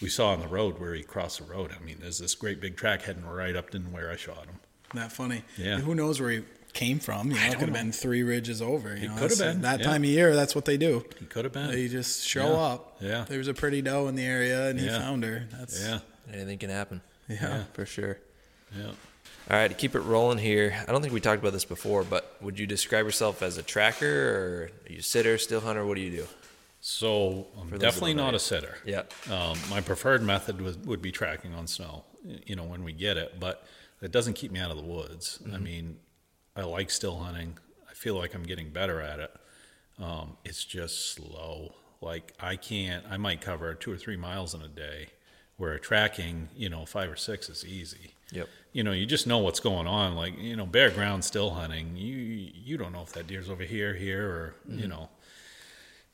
[0.00, 1.72] we saw on the road where he crossed the road.
[1.78, 4.60] I mean, there's this great big track heading right up to where I shot him.
[4.94, 5.42] That funny.
[5.58, 5.78] Yeah.
[5.80, 6.42] Who knows where he
[6.76, 7.30] came from?
[7.30, 8.90] You know, it could have been three ridges over.
[8.94, 9.86] You He know, could have been, That yeah.
[9.86, 11.04] time of year, that's what they do.
[11.18, 11.70] He could have been.
[11.70, 12.60] They just show Yeah.
[12.72, 12.96] up.
[13.00, 13.24] Yeah.
[13.28, 15.48] There was a pretty doe in the area, and he found her.
[15.52, 15.98] That's yeah,
[16.32, 17.00] Anything can happen.
[17.28, 17.64] Yeah.
[17.72, 18.18] For sure.
[18.76, 18.92] yeah.
[19.48, 22.02] All right, to keep it rolling here, I don't think we talked about this before,
[22.02, 25.86] but would you describe yourself as a tracker or are you a sitter, still hunter?
[25.86, 26.26] What do you do?
[26.80, 28.36] So I'm definitely don't know not you.
[28.36, 28.74] a sitter.
[28.84, 29.02] Yeah.
[29.30, 32.04] Um, my preferred method would, would be tracking on snow,
[32.44, 33.64] you know, when we get it, but
[34.02, 35.38] it doesn't keep me out of the woods.
[35.52, 35.96] I mean,
[36.56, 37.58] I like still hunting.
[37.88, 39.30] I feel like I'm getting better at it.
[39.98, 41.74] Um, it's just slow.
[42.00, 45.08] Like I can't, I might cover two or three miles in a day
[45.56, 48.14] where tracking, you know, five or six is easy.
[48.32, 48.48] Yep.
[48.72, 50.14] You know, you just know what's going on.
[50.14, 51.96] Like, you know, bare ground still hunting.
[51.96, 55.08] You, you don't know if that deer's over here, here, or, you know,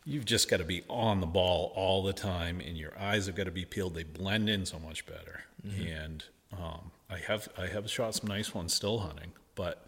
[0.05, 3.35] you've just got to be on the ball all the time and your eyes have
[3.35, 5.44] got to be peeled they blend in so much better
[5.87, 9.87] and um, i have i have shot some nice ones still hunting but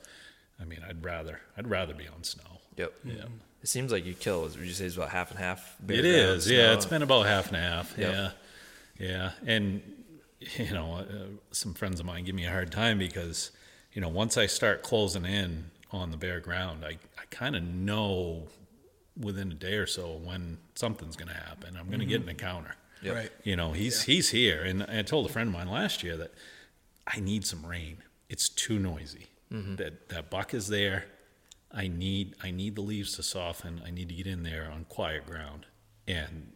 [0.64, 2.42] i mean i'd rather i'd rather be on snow
[2.76, 2.92] Yep.
[3.04, 3.14] yeah
[3.62, 5.76] It seems like you kill, would you say it's about half and half?
[5.80, 8.12] bare it ground, is yeah it's been about half and half Yep.
[8.12, 8.30] yeah
[8.98, 9.80] yeah and
[10.58, 11.04] you know uh,
[11.52, 13.50] some friends of mine give me a hard time because
[13.92, 17.62] you know once i start closing in on the bare ground i, I kind of
[17.62, 18.48] know
[19.18, 22.28] within a day or so when something's going to happen i'm going to get an
[22.28, 23.14] encounter Yep.
[23.14, 23.30] right.
[23.42, 26.32] You know, he's he's here, and I told a friend of mine last year that
[27.06, 27.98] I need some rain.
[28.30, 29.26] It's too noisy.
[29.52, 29.76] Mm-hmm.
[29.76, 31.04] That that buck is there.
[31.72, 33.82] I need I need the leaves to soften.
[33.86, 35.66] I need to get in there on quiet ground.
[36.06, 36.52] And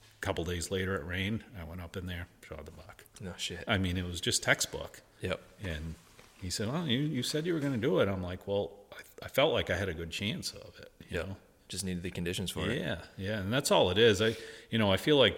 [0.00, 1.44] a couple days later, it rained.
[1.60, 3.04] I went up in there, shot the buck.
[3.20, 3.64] No shit.
[3.68, 5.02] I mean, it was just textbook.
[5.22, 5.40] Yep.
[5.64, 5.94] And
[6.42, 8.70] he said, "Well, you, you said you were going to do it." I'm like, "Well,
[8.92, 11.28] I, I felt like I had a good chance of it." You Yep.
[11.28, 11.36] know?
[11.68, 12.78] Just needed the conditions for it.
[12.78, 14.22] Yeah, yeah, and that's all it is.
[14.22, 14.36] I,
[14.70, 15.36] you know, I feel like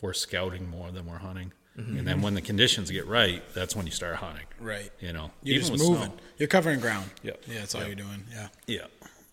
[0.00, 1.98] we're scouting more than we're hunting, Mm-hmm.
[1.98, 4.46] and then when the conditions get right, that's when you start hunting.
[4.58, 4.90] Right.
[5.00, 6.04] You know, You're even just with moving.
[6.10, 6.16] snow.
[6.38, 7.10] You're covering ground.
[7.22, 7.42] Yep.
[7.46, 8.24] Yeah, that's all you're doing.
[8.32, 8.48] Yeah.
[8.66, 8.86] Yeah,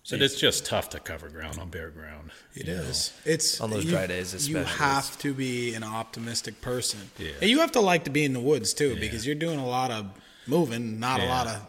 [0.04, 2.32] so it's just tough to cover ground on bare ground.
[2.54, 2.68] It is.
[2.68, 3.14] you is.
[3.26, 7.00] It's On those you- dry days You have to be an optimistic person.
[7.18, 7.32] Yeah.
[7.42, 9.00] And you have to like to be in the woods too, Yeah.
[9.00, 10.08] because you're doing a lot of
[10.46, 11.66] moving, not a lot of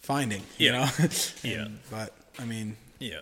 [0.00, 0.42] finding.
[0.56, 0.90] You Yeah.
[0.98, 1.08] know.
[1.42, 1.68] Yeah.
[1.90, 3.20] But I mean, Yeah,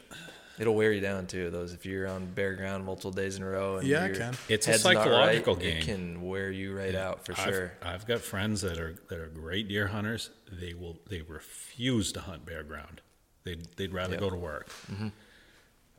[0.58, 1.50] It'll wear you down too.
[1.50, 3.78] Those if you're on bare ground multiple days in a row.
[3.78, 4.34] And Yeah, it can.
[4.48, 5.76] It's a psychological right, game.
[5.78, 7.72] It can wear you right out for I've, sure.
[7.82, 10.30] I've got friends that are that are great deer hunters.
[10.52, 13.00] They will they refuse to hunt bare ground.
[13.42, 14.20] They'd they'd rather Yep.
[14.20, 14.68] go to work.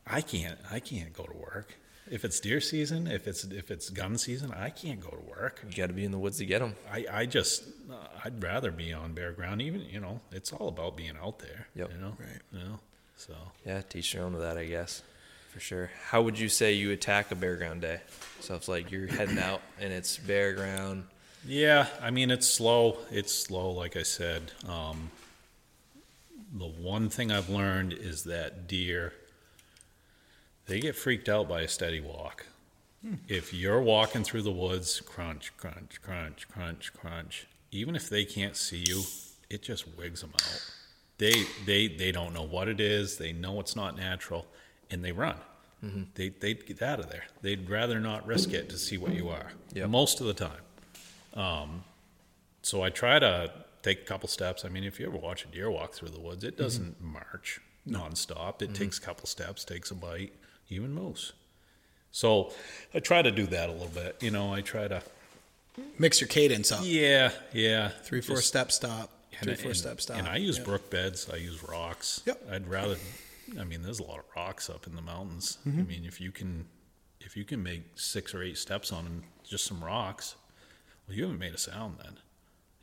[0.06, 1.76] I can't I can't go to work.
[2.08, 5.64] If it's deer season, if it's if it's gun season, I can't go to work.
[5.68, 6.76] You got to be in the woods to get them.
[6.90, 9.60] I, I just uh, I'd rather be on bare ground.
[9.60, 11.66] Even you know, it's all about being out there.
[11.74, 11.90] Yep.
[11.92, 12.16] You know.
[12.18, 12.40] Right.
[12.52, 12.78] You know.
[13.16, 15.02] So Yeah, teach your own to that, I guess,
[15.52, 15.90] for sure.
[16.08, 18.00] How would you say you attack a bare ground day?
[18.40, 21.04] So it's like you're heading out and it's bare ground.
[21.46, 22.98] yeah, I mean it's slow.
[23.10, 24.52] It's slow, like I said.
[24.68, 25.10] Um,
[26.52, 29.12] the one thing I've learned is that deer
[30.66, 32.46] they get freaked out by a steady walk.
[33.28, 38.56] If you're walking through the woods, crunch, crunch, crunch, crunch, crunch, even if they can't
[38.56, 39.02] see you,
[39.48, 40.70] it just wigs them out.
[41.18, 43.16] They they they don't know what it is.
[43.18, 44.46] They know it's not natural,
[44.90, 45.36] and they run.
[45.84, 46.02] Mm-hmm.
[46.14, 47.24] They they'd get out of there.
[47.42, 49.52] They'd rather not risk it to see what you are.
[49.74, 49.88] Yep.
[49.88, 50.60] Most of the time.
[51.34, 51.84] Um,
[52.62, 53.50] so I try to
[53.82, 54.64] take a couple steps.
[54.64, 57.60] I mean, if you ever watch a deer walk through the woods, it doesn't march
[57.88, 58.62] nonstop.
[58.62, 60.32] It takes a couple steps, takes a bite,
[60.68, 61.32] even moose.
[62.10, 62.52] So
[62.94, 64.16] I try to do that a little bit.
[64.20, 65.02] You know, I try to.
[65.98, 66.80] Mix your cadence up.
[66.82, 67.88] Yeah, yeah.
[68.02, 69.10] Three, four Just- step stop.
[69.40, 70.18] And, Three, four and- step stop.
[70.18, 70.66] And I use Yep.
[70.66, 71.28] brook beds.
[71.30, 72.20] I use rocks.
[72.26, 72.42] Yep.
[72.50, 72.96] I'd rather.
[73.58, 75.58] I mean, there's a lot of rocks up in the mountains.
[75.64, 75.86] I Mm-hmm.
[75.86, 76.68] mean, if you can,
[77.20, 80.34] if you can make six or eight steps on them, just some rocks,
[81.06, 82.18] well, you haven't made a sound then.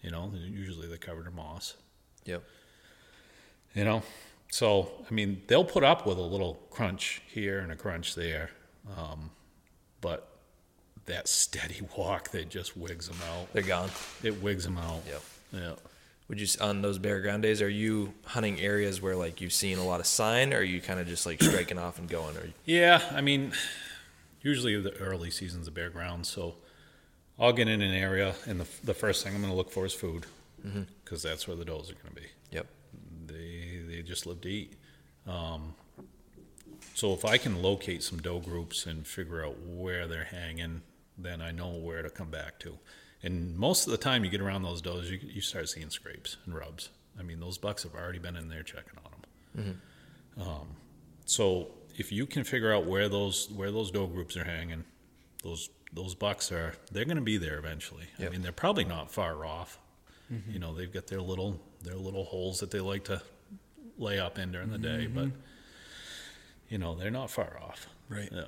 [0.02, 1.76] You know, usually they're covered in moss.
[2.26, 2.44] Yep.
[3.76, 4.04] You know,
[4.52, 8.52] so I mean, they'll put up with a little crunch here and a crunch there,
[8.98, 9.32] um,
[10.00, 10.30] but
[11.06, 13.52] that steady walk that just wigs them out.
[13.52, 13.90] They're gone.
[14.22, 15.02] It wigs them out.
[15.08, 15.22] Yep.
[15.54, 15.76] Yeah.
[16.34, 17.62] Would you on those bare ground days?
[17.62, 20.82] Are you hunting areas where like you've seen a lot of sign, or are you
[20.82, 22.36] kind of just like striking off and going?
[22.36, 23.54] Or Yeah, I mean,
[24.42, 26.56] usually the early season's a bare ground, so
[27.38, 29.86] I'll get in an area, and the, the first thing I'm going to look for
[29.86, 30.26] is food,
[31.06, 32.28] because that's where the does are going to be.
[32.50, 32.66] yep,
[33.28, 34.74] They they just live to eat.
[35.28, 35.76] Um,
[36.96, 40.82] so if I can locate some doe groups and figure out where they're hanging,
[41.16, 42.80] then I know where to come back to.
[43.24, 46.38] And most of the time, you get around those does, you you start seeing scrapes
[46.46, 46.90] and rubs.
[47.18, 49.82] I mean, those bucks have already been in there checking on them.
[50.38, 50.42] Mm-hmm.
[50.42, 50.68] Um,
[51.26, 54.84] so if you can figure out where those where those doe groups are hanging,
[55.44, 58.06] those those bucks are they're going to be there eventually.
[58.20, 59.80] I mean, they're probably not far off.
[60.32, 60.52] Mm-hmm.
[60.52, 63.22] You know, they've got their little their little holes that they like to
[63.98, 65.16] lay up in during the day, mm-hmm.
[65.16, 65.30] but
[66.70, 67.88] you know they're not far off.
[68.10, 68.30] Right.
[68.32, 68.46] Yeah.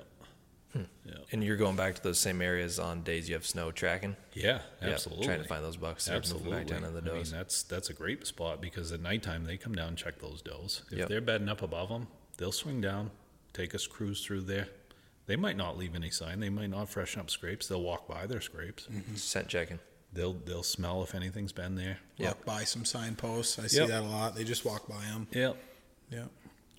[0.76, 0.82] Hmm.
[1.08, 1.14] Yeah.
[1.32, 4.16] and you're going back to those same areas on days you have snow tracking.
[4.34, 4.60] Yeah.
[4.82, 5.26] Yep, Absolutely.
[5.26, 6.06] trying to find those bucks.
[6.06, 6.50] that Absolutely.
[6.50, 9.56] back down in the I mean, that's that's a great spot because at nighttime they
[9.56, 10.82] come down and check those does.
[10.90, 11.08] If Yep.
[11.08, 12.08] they're bedding up above them,
[12.38, 13.10] they'll swing down,
[13.52, 14.68] take us cruise through there.
[15.26, 16.38] They might not leave any sign.
[16.40, 17.66] They might not freshen up scrapes.
[17.66, 18.86] They'll walk by their scrapes.
[18.92, 19.16] Mm-hmm.
[19.16, 19.80] Scent checking.
[20.12, 21.98] They'll they'll smell if anything's been there.
[22.18, 22.28] Yep.
[22.36, 23.58] Walk by some signposts.
[23.58, 23.88] I see Yep.
[23.88, 24.34] that a lot.
[24.36, 25.26] They just walk by them.
[25.32, 25.56] Yep.
[26.10, 26.24] Yeah.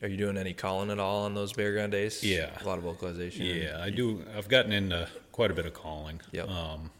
[0.02, 2.24] Are you doing any calling at all on those bare ground days?
[2.24, 2.52] Yeah.
[2.62, 3.46] a lot of vocalization.
[3.46, 4.24] Yeah, I do.
[4.38, 6.22] I've gotten into quite a bit of calling.
[6.32, 6.48] Yep.
[6.50, 6.92] Um,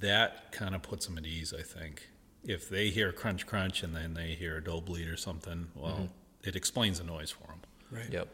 [0.00, 2.08] that kind of puts them at ease, I think.
[2.42, 5.92] If they hear crunch, crunch, and then they hear a doe bleat or something, well,
[5.92, 6.48] Mm-hmm.
[6.48, 7.60] it explains the noise for them.
[7.90, 8.10] Right.
[8.10, 8.28] Yep.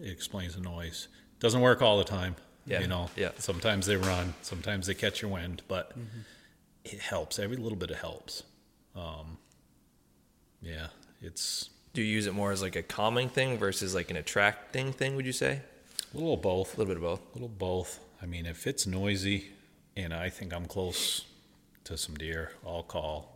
[0.00, 1.08] It explains the noise.
[1.40, 2.36] Doesn't work all the time.
[2.66, 3.10] Yeah, You know.
[3.16, 3.30] yeah.
[3.38, 4.34] Sometimes they run.
[4.42, 5.92] Sometimes they catch your wind, but
[6.84, 7.38] it helps.
[7.40, 8.44] Every little bit of helps.
[8.94, 9.38] Um,
[10.62, 10.88] yeah,
[11.20, 14.92] it's Do you use it more as like a calming thing versus like an attracting
[14.92, 15.16] thing?
[15.16, 15.62] Would you say?
[16.12, 16.74] a little of both.
[16.74, 17.20] A little bit of both.
[17.32, 18.00] A little both.
[18.22, 19.48] I mean, if it's noisy
[19.96, 21.26] and I think I'm close
[21.84, 23.34] to some deer, I'll call.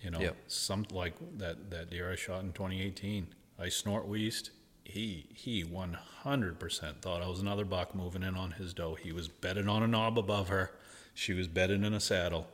[0.00, 0.36] You know, Yep.
[0.48, 3.28] some like that that deer I shot in 2018.
[3.58, 4.50] I snort wheezed.
[4.84, 8.94] He he 100% thought I was another buck moving in on his doe.
[8.94, 10.72] He was bedded on a knob above her.
[11.14, 12.48] She was bedded in a saddle.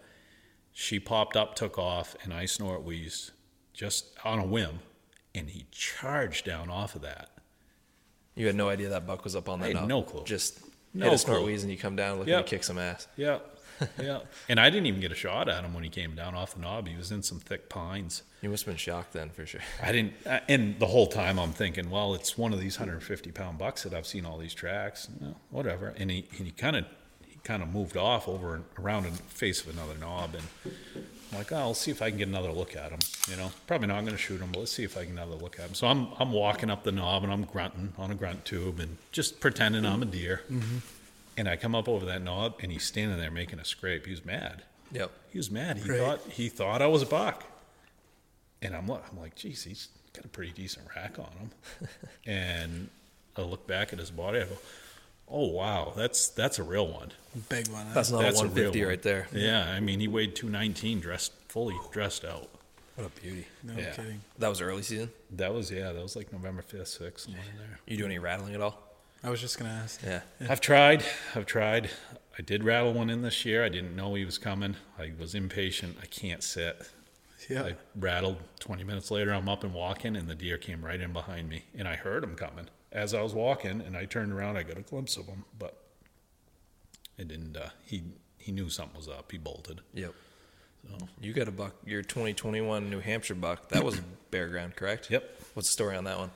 [0.72, 3.32] She popped up, took off, and I snort wheezed
[3.78, 4.80] just on a whim,
[5.36, 7.30] and he charged down off of that.
[8.34, 9.66] You had no idea that buck was up on that.
[9.66, 9.88] I had knob.
[9.88, 10.24] no clue.
[10.24, 10.60] Just
[10.94, 12.44] No hit a snort wheeze and you come down looking Yep.
[12.46, 13.06] to kick some ass.
[13.16, 13.38] Yeah,
[14.02, 14.20] yeah.
[14.48, 16.60] And I didn't even get a shot at him when he came down off the
[16.60, 16.88] knob.
[16.88, 18.22] He was in some thick pines.
[18.42, 19.60] You must have been shocked then for sure.
[19.82, 23.30] I didn't, uh, and the whole time I'm thinking, well, it's one of these 150
[23.30, 25.08] pound bucks that I've seen all these tracks.
[25.20, 25.94] No, whatever.
[25.96, 26.84] And he, and he kind of,
[27.24, 30.74] he kind of moved off over and around the face of another knob, and
[31.30, 33.00] I'm like, oh, I'll see if I can get another look at him.
[33.28, 35.22] You know, probably not going to shoot him, but let's see if I can get
[35.22, 35.74] another look at him.
[35.74, 38.96] So I'm, I'm walking up the knob and I'm grunting on a grunt tube and
[39.12, 40.12] just pretending I'm a mm-hmm.
[40.12, 40.42] deer.
[40.50, 40.78] Mm-hmm.
[41.36, 44.06] And I come up over that knob, and he's standing there making a scrape.
[44.06, 44.62] He was mad.
[44.90, 45.12] Yep.
[45.30, 45.76] He was mad.
[45.76, 46.00] He Right.
[46.00, 47.44] thought he thought I was a buck,
[48.60, 51.50] and I'm like, I'm like, geez, he's got a pretty decent rack on him.
[52.26, 52.88] and
[53.36, 54.40] I look back at his body.
[54.40, 54.56] I go,
[55.30, 57.12] oh wow, that's that's a real one.
[57.48, 57.86] Big one.
[57.86, 57.92] huh?
[57.94, 58.88] That's not That's a a 150 one.
[58.88, 59.28] right there.
[59.32, 62.48] Yeah, I mean, he weighed 219, dressed fully dressed out.
[62.96, 63.46] What a beauty.
[63.62, 63.92] no yeah.
[63.92, 64.20] kidding.
[64.38, 65.10] That was early season.
[65.30, 67.78] That was yeah, that was like November 5th, 6th, somewhere in there.
[67.86, 68.82] You do any rattling at all?
[69.22, 70.02] I was just gonna ask.
[70.02, 70.20] Yeah.
[70.48, 71.04] I've tried.
[71.34, 71.90] I've tried.
[72.38, 73.64] I did rattle one in this year.
[73.64, 74.76] I didn't know he was coming.
[74.98, 75.96] I was impatient.
[76.00, 76.88] I can't sit.
[77.48, 77.64] Yeah.
[77.64, 78.36] I rattled.
[78.60, 81.64] 20 minutes later, I'm up and walking, and the deer came right in behind me.
[81.76, 84.56] And I heard him coming as I was walking, and I turned around.
[84.56, 85.82] I got a glimpse of him, but
[87.16, 87.56] it didn't.
[87.56, 88.02] Uh, he
[88.38, 89.30] he knew something was up.
[89.30, 89.80] He bolted.
[89.94, 90.14] Yep.
[91.20, 91.74] You got a buck.
[91.84, 93.68] Your 2021 New Hampshire buck.
[93.68, 95.10] That was bare ground, correct?
[95.10, 95.42] Yep.
[95.54, 96.30] What's the story on that one?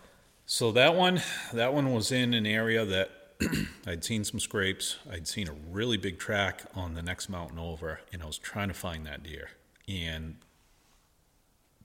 [0.44, 3.10] So that one, that one was in an area that
[3.86, 4.98] I'd seen some scrapes.
[5.10, 8.68] I'd seen a really big track on the next mountain over, and I was trying
[8.68, 9.50] to find that deer.
[9.88, 10.36] And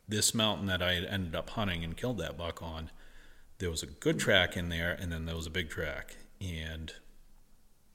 [0.07, 2.89] this mountain that I had ended up hunting and killed that buck on,
[3.59, 6.15] there was a good track in there, and then there was a big track.
[6.39, 6.93] And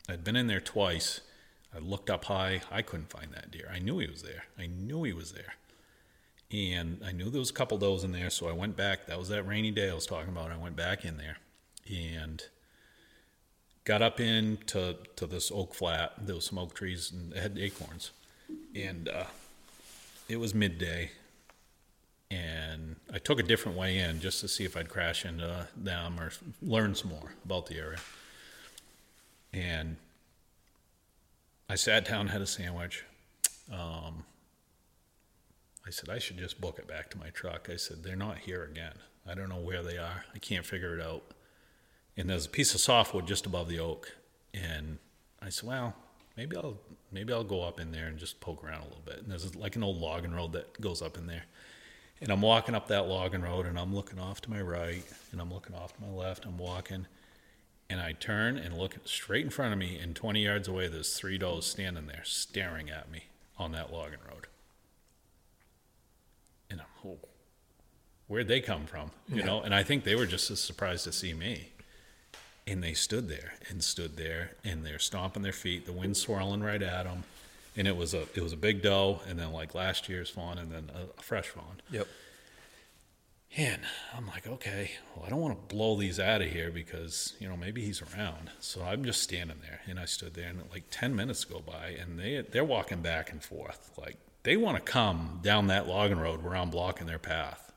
[0.08, 1.20] I'd been in there twice.
[1.74, 2.62] I looked up high.
[2.70, 3.70] I couldn't find that deer.
[3.72, 4.44] I knew he was there.
[4.58, 5.54] I knew he was there.
[6.50, 9.06] And I knew there was a couple does in there, so I went back.
[9.06, 10.50] That was that rainy day I was talking about.
[10.50, 11.38] I went back in there
[11.88, 12.42] and
[13.84, 16.12] got up into to this oak flat.
[16.18, 18.10] There was some oak trees and it had acorns.
[18.74, 19.24] And uh,
[20.28, 21.12] it was midday.
[22.32, 26.18] And I took a different way in just to see if I'd crash into them
[26.18, 27.98] or learn some more about the area.
[29.52, 29.96] And
[31.68, 33.04] I sat down, had a sandwich.
[33.70, 34.24] Um,
[35.86, 37.68] I said, I should just book it back to my truck.
[37.70, 38.94] I said, they're not here again.
[39.28, 40.24] I don't know where they are.
[40.34, 41.22] I can't figure it out.
[42.16, 44.10] And there's a piece of softwood just above the oak.
[44.54, 44.98] And
[45.42, 45.94] I said, well,
[46.36, 46.78] maybe I'll
[47.10, 49.18] maybe I'll go up in there and just poke around a little bit.
[49.18, 51.44] And there's like an old logging road that goes up in there.
[52.22, 55.40] And I'm walking up that logging road and I'm looking off to my right and
[55.40, 56.46] I'm looking off to my left.
[56.46, 57.06] I'm walking
[57.90, 61.18] and I turn and look straight in front of me and 20 yards away there's
[61.18, 63.24] three does standing there staring at me
[63.58, 64.46] on that logging road.
[66.70, 67.18] And I'm, oh,
[68.28, 69.10] where'd they come from?
[69.28, 71.70] You know, and I think they were just as surprised to see me.
[72.68, 76.62] And they stood there and stood there and they're stomping their feet, the wind swirling
[76.62, 77.24] right at them.
[77.76, 80.58] And it was a it was a big doe, and then like last year's fawn,
[80.58, 81.80] and then a, a fresh fawn.
[81.90, 82.06] Yep.
[83.56, 83.82] And
[84.16, 87.46] I'm like, okay, well, I don't want to blow these out of here because, you
[87.46, 88.50] know, maybe he's around.
[88.60, 89.80] So I'm just standing there.
[89.86, 93.30] And I stood there, and like 10 minutes go by, and they, they're walking back
[93.30, 93.90] and forth.
[93.98, 97.72] Like, they want to come down that logging road where I'm blocking their path.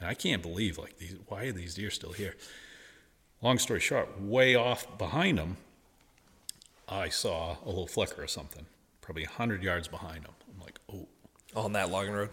[0.00, 2.34] And I can't believe, like, these, why are these deer still here?
[3.40, 5.58] Long story short, way off behind them,
[6.88, 8.66] I saw a little flicker or something,
[9.10, 10.32] probably 100 yards behind them.
[10.54, 11.08] I'm like, oh,
[11.56, 12.28] On that logging road.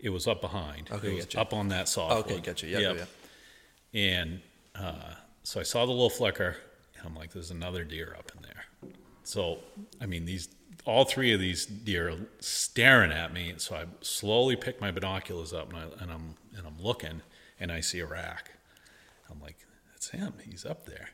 [0.00, 0.88] it was up behind.
[0.90, 1.40] Okay, it was gotcha.
[1.40, 2.24] up on that softwood.
[2.24, 2.66] Okay, gotcha.
[2.66, 3.08] Yep, yep.
[3.92, 4.40] And
[4.74, 6.56] uh, so I saw the little flicker,
[6.96, 8.64] and I'm like, "There's another deer up in there."
[9.24, 9.58] So
[10.00, 10.48] I mean, these
[10.86, 13.52] all three of these deer are staring at me.
[13.58, 17.20] So I slowly pick my binoculars up, and, I, and I'm and I'm looking,
[17.60, 18.52] and I see a rack.
[19.30, 19.58] I'm like,
[19.92, 20.32] "That's him.
[20.48, 21.10] He's up there."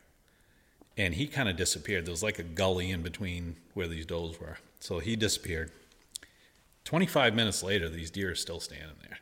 [0.97, 2.07] And he kind of disappeared.
[2.07, 4.59] There was like a gully in between where these does were.
[4.83, 5.71] So he disappeared.
[6.87, 9.19] 25 minutes later, these deer are still standing there.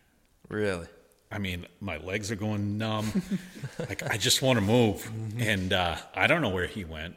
[0.49, 0.87] Really?
[1.31, 3.23] I mean, my legs are going numb.
[3.79, 5.07] like I just want to move,
[5.38, 7.14] and uh, I don't know where he went.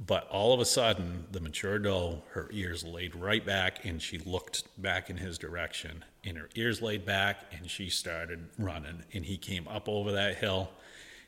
[0.00, 4.16] But all of a sudden, the mature doe, her ears laid right back, and she
[4.16, 9.26] looked back in his direction, and her ears laid back, and she started running, and
[9.26, 10.70] he came up over that hill,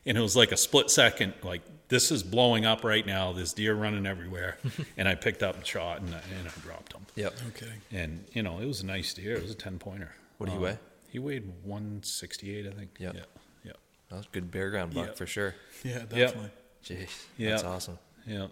[0.03, 3.33] and it was like a split second, like this is blowing up right now.
[3.33, 4.57] There's deer running everywhere,
[4.97, 7.05] and I picked up and shot, and I, and I dropped him.
[7.15, 7.33] Yep.
[7.49, 7.71] Okay.
[7.91, 9.35] And you know, it was a nice deer.
[9.35, 10.15] It was a ten pointer.
[10.37, 10.77] What did he um, weigh?
[11.09, 12.91] He weighed one sixty eight, I think.
[12.99, 13.15] Yep.
[13.15, 13.21] Yeah.
[13.65, 13.71] Yeah.
[14.09, 15.17] That was a good bare ground buck Yep.
[15.17, 15.55] for sure.
[15.83, 16.51] Yeah, definitely.
[16.85, 17.25] Jeez.
[17.37, 17.51] Yeah.
[17.51, 17.99] That's awesome.
[18.27, 18.47] Yeah.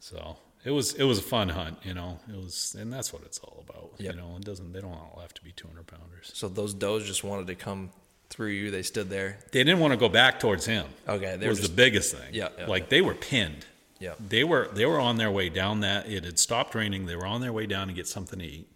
[0.00, 2.18] So it was it was a fun hunt, you know.
[2.28, 3.92] It was, and that's what it's all about.
[3.98, 4.14] Yep.
[4.14, 4.72] You know, it doesn't.
[4.72, 6.30] They don't all have to be two hundred pounders.
[6.34, 7.90] So those does just wanted to come
[8.30, 8.70] through you.
[8.70, 9.38] They stood there.
[9.52, 10.86] They didn't want to go back towards him.
[11.08, 12.32] Okay, they was just- the biggest thing.
[12.34, 12.88] Yeah, yeah, like yeah.
[12.90, 13.66] they were pinned.
[14.00, 14.14] Yeah.
[14.20, 16.08] They were they were on their way down that.
[16.08, 17.06] It had stopped raining.
[17.06, 18.68] They were on their way down to get something to eat,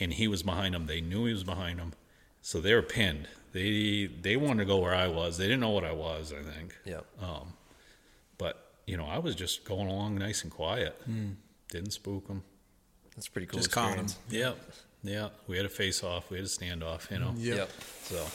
[0.00, 0.86] and he was behind them.
[0.86, 1.92] They knew he was behind them,
[2.40, 3.28] so they were pinned.
[3.52, 5.38] They they wanted to go where I was.
[5.38, 6.32] They didn't know what I was.
[6.32, 6.74] I think.
[6.84, 7.00] Yeah.
[7.20, 7.52] Um,
[8.36, 11.00] but you know, I was just going along nice and quiet.
[11.04, 11.32] Hmm.
[11.70, 12.42] Didn't spook them.
[13.14, 13.60] That's pretty cool.
[13.60, 14.04] Just caught 'em.
[14.06, 14.18] experience.
[14.30, 14.58] Yep.
[15.04, 15.28] Yeah.
[15.46, 16.30] We had a face off.
[16.30, 17.10] We had a standoff.
[17.12, 17.34] You know.
[17.36, 17.56] Yep.
[17.58, 17.70] Yep.
[18.04, 18.26] So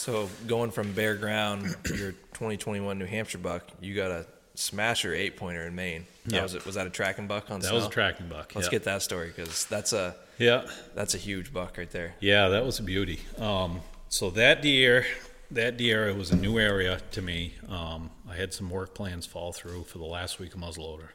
[0.00, 5.36] So going from bare ground, your 2021 New Hampshire buck, you got a smasher eight
[5.36, 6.06] pointer in Maine.
[6.24, 6.42] That Yeah.
[6.42, 6.64] was it.
[6.64, 7.76] Was that a tracking buck on that snow?
[7.76, 8.54] was a tracking buck.
[8.54, 8.70] Let's yeah.
[8.70, 10.66] get that story because that's a Yeah.
[10.94, 12.14] that's a huge buck right there.
[12.18, 13.20] Yeah, that was a beauty.
[13.36, 15.04] Um, so that deer,
[15.50, 17.56] that deer, it was a new area to me.
[17.68, 21.10] Um, I had some work plans fall through for the last week of muzzleloader.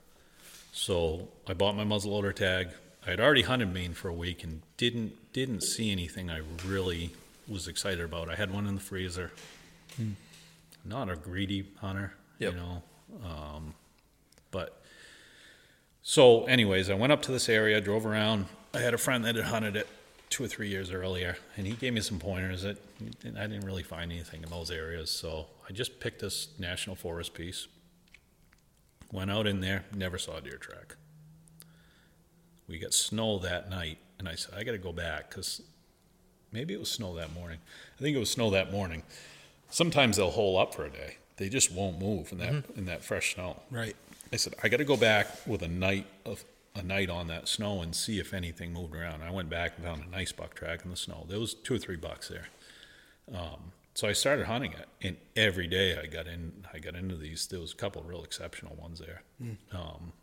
[0.74, 2.68] So I bought my muzzleloader tag.
[3.04, 7.14] I had already hunted Maine for a week and didn't didn't see anything I really
[7.48, 8.30] was excited about.
[8.30, 9.32] I had one in the freezer.
[10.84, 12.54] Not a greedy hunter, Yep.
[12.54, 12.84] you know.
[13.24, 13.74] Um,
[14.52, 14.82] but
[16.02, 18.46] so, anyways, I went up to this area, drove around.
[18.74, 19.88] I had a friend that had hunted it
[20.30, 22.78] two or three years earlier, and he gave me some pointers that
[23.24, 25.10] and I didn't really find anything in those areas.
[25.10, 27.68] So I just picked this national forest piece,
[29.12, 30.96] went out in there, never saw a deer track.
[32.68, 35.62] We got snow that night, and I said, I got to go back because
[36.56, 37.60] maybe it was snow that morning.
[38.00, 39.04] I think it was snow that morning.
[39.70, 41.18] Sometimes they'll hole up for a day.
[41.38, 43.58] They just won't move in that in that fresh snow.
[43.70, 43.96] Right.
[44.32, 46.44] I said, I got to go back with a night of
[46.74, 49.22] a night on that snow and see if anything moved around.
[49.22, 51.26] I went back and found a nice buck track in the snow.
[51.28, 52.48] There was two or three bucks there.
[53.34, 56.66] Um, so I started hunting it, and every day I got in.
[56.74, 57.48] I got into these.
[57.48, 59.24] There was a couple of real exceptional ones there.
[59.72, 60.14] Um,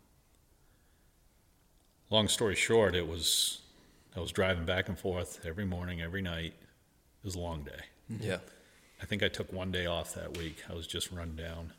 [2.09, 3.62] long story short, it was
[4.15, 6.53] I was driving back and forth every morning, every night.
[6.53, 8.19] It was a long day.
[8.19, 8.37] Yeah.
[9.01, 10.63] I think I took one day off that week.
[10.69, 11.73] I was just run down.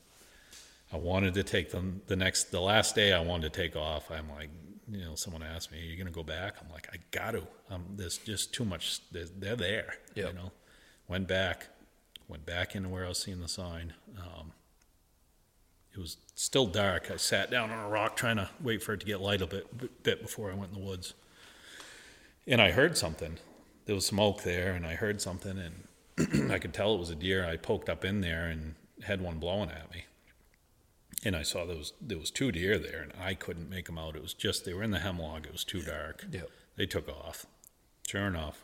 [0.92, 4.10] I wanted to take them the next, the last day I wanted to take off.
[4.10, 4.50] I'm like,
[4.90, 7.32] you know, someone asked me, "Are you going to go back?" I'm like, "I got
[7.32, 7.42] to.
[7.70, 9.00] Um, there's just too much.
[9.10, 10.28] They're, they're there." Yep.
[10.28, 10.52] You know,
[11.08, 11.68] went back,
[12.28, 13.94] went back into where I was seeing the sign.
[14.18, 14.52] Um,
[15.94, 17.10] it was still dark.
[17.10, 19.46] I sat down on a rock trying to wait for it to get light a
[19.46, 21.14] bit, bit before I went in the woods.
[22.46, 23.38] And I heard something.
[23.86, 27.14] There was smoke there, and I heard something, and I could tell it was a
[27.14, 27.46] deer.
[27.46, 30.04] I poked up in there and had one blowing at me.
[31.24, 33.98] And I saw there was there was two deer there, and I couldn't make them
[33.98, 34.16] out.
[34.16, 35.46] It was just they were in the hemlock.
[35.46, 36.26] It was too dark.
[36.30, 36.50] Yep.
[36.76, 37.46] They took off.
[38.06, 38.62] Sure enough,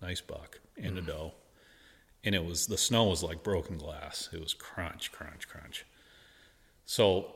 [0.00, 1.06] nice buck and a mm.
[1.06, 1.32] doe.
[2.24, 4.28] And it was the snow was like broken glass.
[4.32, 5.84] It was crunch, crunch, crunch.
[6.86, 7.34] So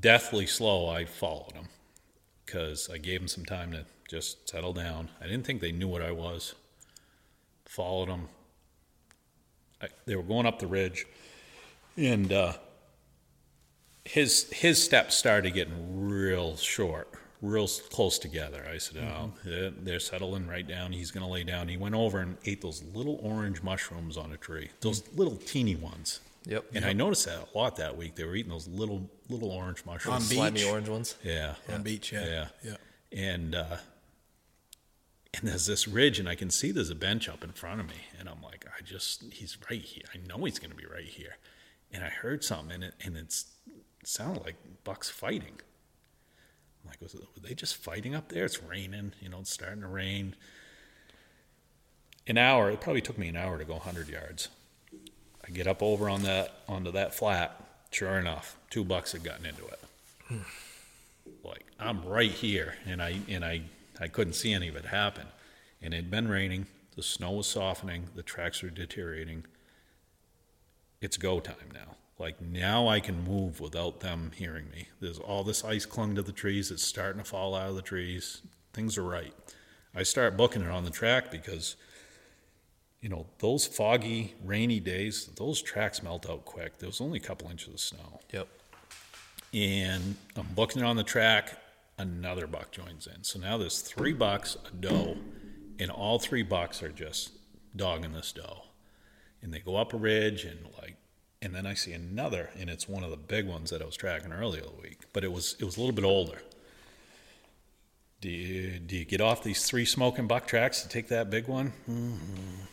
[0.00, 1.68] deathly slow, I followed them
[2.44, 5.08] because I gave them some time to just settle down.
[5.20, 6.54] I didn't think they knew what I was.
[7.64, 8.28] Followed them.
[9.80, 11.06] I, they were going up the ridge,
[11.96, 12.54] and uh,
[14.04, 17.08] his his steps started getting real short,
[17.40, 18.66] real close together.
[18.70, 20.92] I said, "Oh, they're, they're settling right down.
[20.92, 24.32] He's going to lay down." He went over and ate those little orange mushrooms on
[24.32, 26.20] a tree, those little teeny ones.
[26.46, 26.64] Yep.
[26.74, 28.16] And I noticed that a lot that week.
[28.16, 30.24] They were eating those little little orange mushrooms.
[30.24, 30.38] On beech?
[30.38, 31.14] Slimy orange ones.
[31.22, 31.54] Yeah.
[31.72, 32.12] on beech.
[32.12, 32.46] Yeah, Yeah.
[32.64, 32.76] yeah.
[33.12, 33.76] And uh,
[35.34, 37.88] and there's this ridge, and I can see there's a bench up in front of
[37.88, 40.04] me, and I'm like, I just he's right here.
[40.14, 41.36] I know he's going to be right here.
[41.92, 43.46] And I heard something, and it and it's
[44.00, 45.58] it sounded like bucks fighting.
[46.82, 48.44] I'm like, was it, were they just fighting up there?
[48.44, 50.34] It's raining, you know, it's starting to rain.
[52.26, 52.70] An hour.
[52.70, 54.48] It probably took me an hour to go 100 yards.
[55.44, 57.56] I get up over on that onto that flat.
[57.90, 59.80] Sure enough, two bucks had gotten into it
[60.30, 60.38] hmm.
[61.44, 63.62] like I'm right here, and I and I
[64.00, 65.26] I couldn't see any of it happen,
[65.82, 66.66] and it had been raining.
[66.96, 68.06] The snow was softening.
[68.14, 69.44] The tracks were deteriorating.
[71.00, 71.96] It's go time now.
[72.18, 74.88] Like now, I can move without them hearing me.
[75.00, 76.70] There's all this ice clung to the trees.
[76.70, 78.42] It's starting to fall out of the trees.
[78.74, 79.32] Things are right.
[79.94, 81.76] I start booking it on the track because,
[83.00, 86.78] you know, those foggy, rainy days, those tracks melt out quick.
[86.78, 88.48] There was only a couple inches of snow Yep.
[89.54, 91.56] and I'm booking it on the track.
[92.00, 93.24] Another buck joins in.
[93.24, 95.18] So now there's three bucks, a doe,
[95.78, 97.32] and all three bucks are just
[97.76, 98.62] dogging this doe.
[99.42, 100.96] And they go up a ridge and like,
[101.42, 103.96] and then I see another, and it's one of the big ones that I was
[103.96, 106.40] tracking earlier the week, but it was it was a little bit older.
[108.22, 111.48] Do you, do you get off these three smoking buck tracks to take that big
[111.48, 111.72] one?
[111.88, 112.18] mm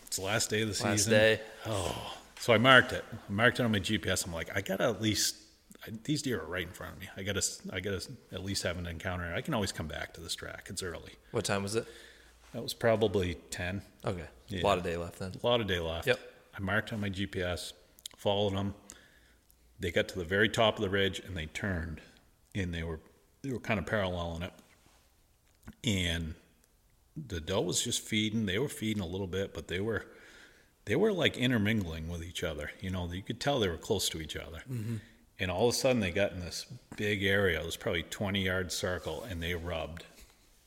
[0.05, 0.91] It's the last day of the season.
[0.91, 1.41] Last day.
[1.65, 3.03] Oh, so I marked it.
[3.11, 4.25] I marked it on my GPS.
[4.25, 5.35] I'm like, I gotta at least.
[6.03, 7.09] These deer are right in front of me.
[7.15, 7.41] I gotta.
[7.71, 9.33] I gotta at least have an encounter.
[9.33, 10.67] I can always come back to this track.
[10.69, 11.13] It's early.
[11.31, 11.85] What time was it?
[12.53, 13.81] That was probably ten.
[14.05, 14.25] Okay.
[14.47, 14.61] Yeah.
[14.61, 15.33] A lot of day left then.
[15.41, 16.07] A lot of day left.
[16.07, 16.19] Yep.
[16.57, 17.73] I marked on my GPS,
[18.17, 18.73] followed them.
[19.79, 22.01] They got to the very top of the ridge and they turned,
[22.55, 22.99] and they were
[23.43, 24.53] they were kind of paralleling it.
[25.83, 26.35] And
[27.15, 28.45] the doe was just feeding.
[28.45, 30.05] They were feeding a little bit, but they were
[30.85, 32.71] they were like intermingling with each other.
[32.79, 34.63] You know, you could tell they were close to each other.
[34.71, 34.95] Mm-hmm.
[35.39, 36.65] And all of a sudden, they got in this
[36.95, 37.59] big area.
[37.59, 40.03] It was probably 20 yard circle, and they rubbed.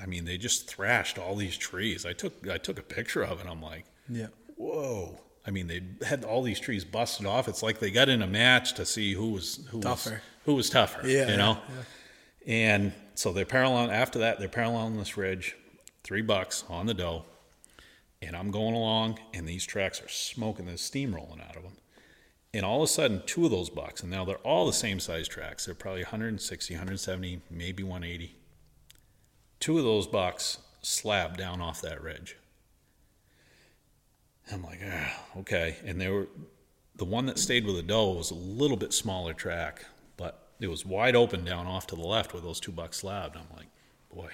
[0.01, 2.07] I mean, they just thrashed all these trees.
[2.07, 3.47] I took I took a picture of it.
[3.49, 4.29] I'm like, Yeah.
[4.57, 5.19] whoa.
[5.47, 7.49] I mean, they had all these trees busted off.
[7.49, 10.23] It's like they got in a match to see who was who was Tougher.
[10.45, 11.07] who was tougher.
[11.07, 11.59] Yeah, you know.
[12.47, 13.91] yeah, And so they're parallel.
[13.91, 15.57] After that, they're parallel on this ridge,
[16.05, 17.25] three bucks on the doe,
[18.23, 20.67] and I'm going along, and these tracks are smoking.
[20.67, 21.77] There's steam rolling out of them.
[22.53, 24.99] And all of a sudden, two of those bucks, and now they're all the same
[24.99, 25.67] size tracks.
[25.67, 28.35] They're probably 160, 170, maybe 180.
[29.61, 32.37] Two of those bucks slab down off that ridge.
[34.53, 35.77] I'm like, ah, okay.
[35.85, 36.27] And they were
[36.97, 39.87] the one that stayed with the doe was a little bit smaller track,
[40.17, 43.37] but it was wide open down off to the left where those two bucks slabbed.
[43.37, 43.69] I'm like,
[44.13, 44.31] boy,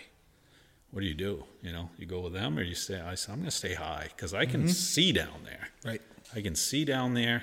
[0.91, 1.45] what do you do?
[1.62, 3.01] You know, you go with them or you stay?
[3.01, 5.69] I said, I'm going to stay high because I can see down there.
[5.85, 6.01] Right.
[6.35, 7.43] I can see down there.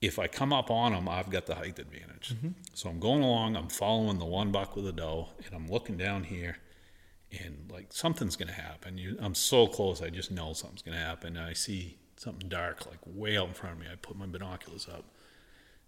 [0.00, 2.34] If I come up on them, I've got the height advantage.
[2.34, 2.48] Mm-hmm.
[2.74, 5.96] So I'm going along, I'm following the one buck with the doe, and I'm looking
[5.98, 6.56] down here,
[7.38, 8.96] and like something's going to happen.
[8.96, 11.36] You, I'm so close, I just know something's going to happen.
[11.36, 13.88] And I see something dark, like way out in front of me.
[13.92, 15.04] I put my binoculars up.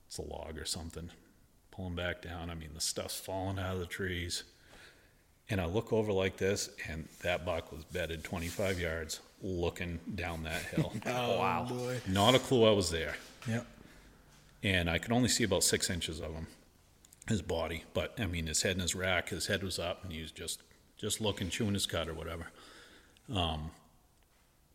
[0.07, 1.09] It's a log or something.
[1.71, 2.51] pulling back down.
[2.51, 4.45] I mean, the stuff's falling out of the trees.
[5.49, 10.43] And I look over like this, and that buck was bedded 25 yards looking down
[10.45, 10.93] that hill.
[11.07, 11.67] Oh, Wow.
[11.69, 12.01] boy.
[12.07, 13.17] Not a clue I was there.
[13.49, 13.67] Yep.
[14.63, 16.47] And I could only see about six inches of him,
[17.29, 17.85] his body.
[17.95, 20.33] But I mean, his head in his rack, his head was up, and he was
[20.33, 20.63] just
[20.97, 22.47] just looking, chewing his cud or whatever.
[23.35, 23.73] Um,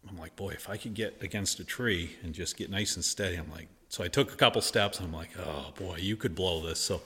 [0.09, 3.03] I'm like, boy, if I could get against a tree and just get nice and
[3.03, 6.17] steady, I'm like, so I took a couple steps, and I'm like, oh boy, you
[6.17, 6.79] could blow this.
[6.79, 7.01] So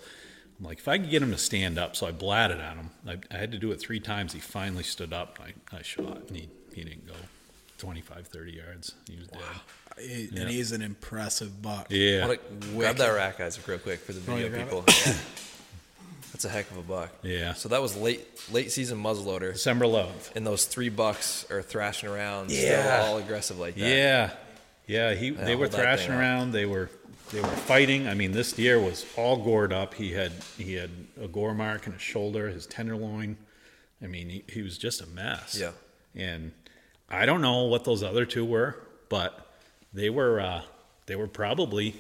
[0.57, 2.89] I'm like, if I could get him to stand up, so I blatted at him.
[3.07, 4.33] I, I had to do it three times.
[4.33, 5.39] He finally stood up.
[5.39, 7.13] I, I shot, and he, he didn't go
[7.81, 8.93] 25, 30 yards.
[9.09, 9.41] He was dead.
[9.99, 10.41] He- Yeah.
[10.41, 11.87] And he's an impressive buck.
[11.89, 12.21] Yeah.
[12.21, 12.37] Wanna
[12.73, 14.85] grab that rack, guys, real quick for the video people.
[14.87, 15.13] Yeah.
[16.31, 17.09] That's a heck of a buck.
[17.23, 17.53] Yeah.
[17.55, 20.35] So that was late late season muzzleloader, December 11th.
[20.35, 22.81] and those three bucks are thrashing around, Yeah.
[22.81, 23.81] still all aggressive like that.
[23.81, 24.29] Yeah,
[24.87, 25.13] yeah.
[25.13, 26.21] He they were thrashing thing up.
[26.21, 26.51] around.
[26.53, 26.89] They were
[27.33, 28.07] they were fighting.
[28.07, 29.93] I mean, this deer was all gored up.
[29.95, 30.89] He had he had
[31.21, 33.37] a gore mark in his shoulder, his tenderloin.
[34.01, 35.57] I mean, he, he was just a mess.
[35.59, 35.71] Yeah.
[36.15, 36.53] And
[37.11, 38.77] I don't know what those other two were,
[39.09, 39.53] but
[39.93, 40.61] they were uh,
[41.05, 41.95] they were probably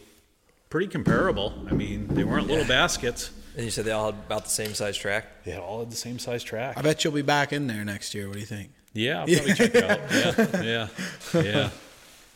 [0.69, 1.53] pretty comparable.
[1.69, 3.31] I mean, they weren't little baskets.
[3.55, 5.43] And you said they all had about the same size track.
[5.43, 6.77] They had all had the same size track.
[6.77, 8.27] I bet you'll be back in there next year.
[8.27, 8.69] What do you think?
[8.93, 9.99] Yeah, I'll probably check it out.
[10.11, 11.69] Yeah, yeah, yeah.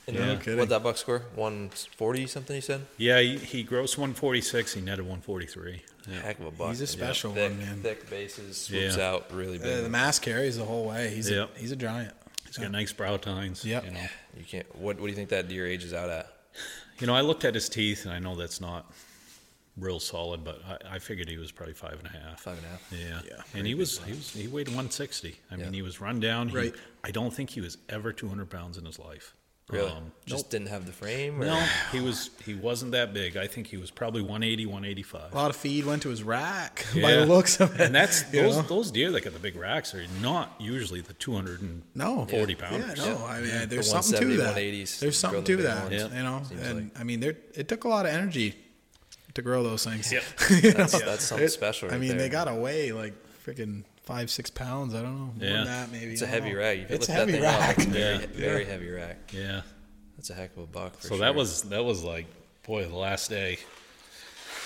[0.07, 0.21] And Yeah.
[0.21, 0.55] uh, No kidding.
[0.57, 1.23] What'd that buck score?
[1.33, 2.85] 140 something you said?
[2.97, 4.73] Yeah, he, he grossed 146.
[4.75, 5.81] He netted 143.
[6.07, 6.19] Yeah.
[6.21, 6.69] Heck of a buck.
[6.69, 7.81] He's a special thick, one, man.
[7.81, 9.09] Thick bases, swoops Yeah.
[9.09, 9.83] out really Uh, big.
[9.83, 11.09] the mask carries the whole way.
[11.15, 11.55] He's Yep.
[11.55, 12.13] a, he's a giant.
[12.55, 13.65] He's got nice brow tines.
[13.65, 13.83] Yeah.
[13.83, 14.05] You know.
[14.37, 14.75] you can't.
[14.75, 16.31] What, what do you think that deer ages out at?
[16.99, 18.89] You know, I looked at his teeth, and I know that's not
[19.77, 22.39] real solid, but I, I figured he was probably five and a half.
[22.39, 22.91] Five and a half.
[22.91, 23.19] Yeah.
[23.35, 23.41] Yeah.
[23.59, 25.35] And he was he was he weighed 160.
[25.51, 26.49] I mean, he was run down.
[26.49, 26.73] He, Right.
[27.03, 29.33] I don't think he was ever 200 pounds in his life.
[29.69, 29.89] Really?
[29.91, 31.41] Um, Just didn't have the frame?
[31.41, 31.45] Or?
[31.45, 33.35] no, he was he wasn't that big.
[33.35, 35.33] I think he was probably 180, 185.
[35.33, 37.81] A lot of feed went to his rack by the looks of it.
[37.81, 38.61] And that's those know?
[38.61, 42.25] those deer that get the big racks are not usually the 240 no
[42.59, 42.99] pounders.
[42.99, 43.25] Yeah, no.
[43.25, 43.65] I mean, Yeah.
[43.65, 44.55] there's The something to that.
[44.99, 45.83] There's something to that.
[45.89, 45.93] ones.
[46.13, 46.99] You know, Seems and like.
[46.99, 48.53] I mean, there it took a lot of energy
[49.33, 50.11] to grow those things.
[50.11, 50.23] Yep.
[50.63, 50.99] You That's, know?
[51.05, 51.91] that's something It- special.
[51.91, 52.19] I mean, there.
[52.19, 53.13] they got away like
[53.45, 54.93] freaking five, six pounds.
[54.93, 55.25] I don't know.
[55.25, 55.53] More Yeah.
[55.57, 56.13] than that, maybe.
[56.13, 56.59] It's a heavy know.
[56.59, 56.77] rack.
[56.77, 57.77] If you It's a heavy thing up, rack.
[57.77, 58.25] Very, Yeah.
[58.33, 59.17] very heavy rack.
[59.33, 59.61] Yeah.
[60.17, 60.95] That's a heck of a buck.
[60.97, 61.17] For So sure.
[61.19, 62.25] that was that was like
[62.63, 63.59] boy the last day.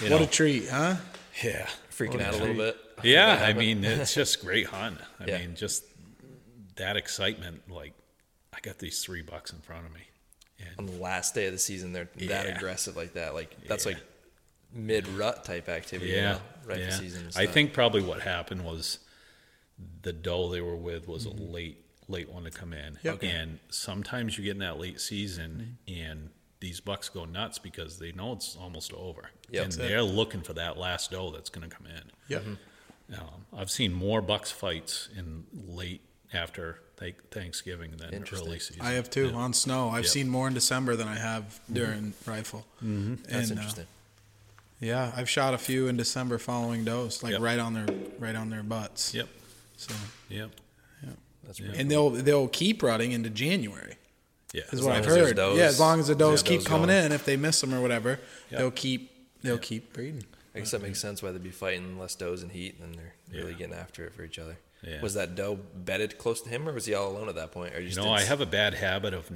[0.02, 0.96] You What know, a treat, huh?
[1.44, 1.68] yeah.
[1.92, 2.78] freaking out a little bit.
[3.04, 5.04] Yeah, I mean it's just great hunting.
[5.20, 5.38] I Yeah.
[5.40, 5.84] mean just
[6.76, 7.70] that excitement.
[7.70, 7.94] Like
[8.54, 10.02] I got these three bucks in front of me,
[10.78, 13.34] on the last day of the season, they're that aggressive like that.
[13.34, 13.94] Like that's Yeah.
[13.94, 14.02] like
[14.74, 16.12] mid rut type activity.
[16.12, 16.86] you yeah, know, right yeah.
[16.92, 17.30] for season.
[17.36, 19.00] I think probably what happened was
[20.02, 21.44] the doe they were with was Mm-hmm.
[21.48, 23.16] a late late one to come in, Yep.
[23.16, 23.30] Okay.
[23.30, 26.02] and sometimes you get in that late season Mm-hmm.
[26.12, 26.30] and.
[26.62, 29.64] These bucks go nuts because they know it's almost over, Yep.
[29.64, 32.02] and they're looking for that last doe that's going to come in.
[32.28, 32.44] Yep.
[33.14, 36.02] Um, I've seen more bucks fights in late
[36.34, 38.46] after th- Thanksgiving than Interesting.
[38.50, 38.82] early season.
[38.82, 39.36] I have too Yeah.
[39.38, 39.88] on snow.
[39.88, 40.12] I've Yep.
[40.12, 42.66] seen more in December than I have during rifle.
[42.84, 43.24] Mm-hmm.
[43.30, 43.88] that's interesting.
[44.82, 47.42] yeah, I've shot a few in December following does, like Yep.
[47.42, 47.88] right on their
[48.20, 49.14] right on their butts.
[49.14, 49.30] Yep,
[49.80, 49.94] So,
[50.28, 50.52] yep,
[51.46, 51.68] That's Yeah.
[51.68, 53.96] pretty and they'll they'll keep rutting into January.
[54.54, 54.64] yeah.
[54.64, 55.36] Is As what long I've as heard.
[55.38, 57.06] does- yeah, as long as the does yeah, keep does coming going.
[57.06, 58.20] in, if they miss them or whatever,
[58.52, 58.60] Yep.
[58.60, 59.12] they'll keep
[59.42, 60.26] they'll keep breeding.
[60.54, 63.14] I guess that makes sense why they'd be fighting less does and heat, and they're
[63.32, 63.58] really Yeah.
[63.58, 64.58] getting after it for each other.
[64.84, 65.02] Yeah.
[65.02, 67.74] Was that doe bedded close to him, or was he all alone at that point?
[67.74, 69.30] Or You just know, didn't I s- have a bad habit of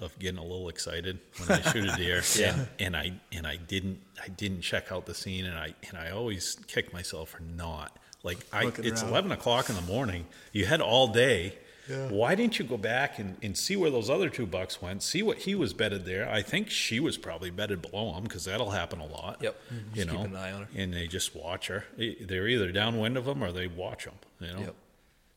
[0.00, 2.22] of getting a little excited when I shoot a deer.
[2.38, 2.54] Yeah.
[2.54, 5.98] and, and I and I didn't I didn't check out the scene, and I and
[5.98, 7.98] I always kick myself for not.
[8.22, 9.10] Like I, it's around.
[9.10, 10.26] eleven o'clock in the morning.
[10.52, 11.54] You had all day.
[11.88, 12.08] Yeah.
[12.08, 15.02] Why didn't you go back and, and see where those other two bucks went?
[15.02, 16.30] See what he was betted there.
[16.30, 19.38] I think she was probably betted below him because that'll happen a lot.
[19.40, 19.56] Yep.
[19.70, 20.68] You Just know, keep an eye on her.
[20.76, 21.84] and they just watch her.
[21.96, 24.14] They're either downwind of them or they watch them.
[24.38, 24.60] You know.
[24.60, 24.74] Yep.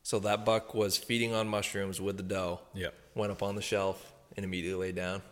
[0.04, 2.60] So that buck was feeding on mushrooms with the doe.
[2.74, 2.94] Yep.
[3.16, 5.22] Went up on the shelf and immediately laid down.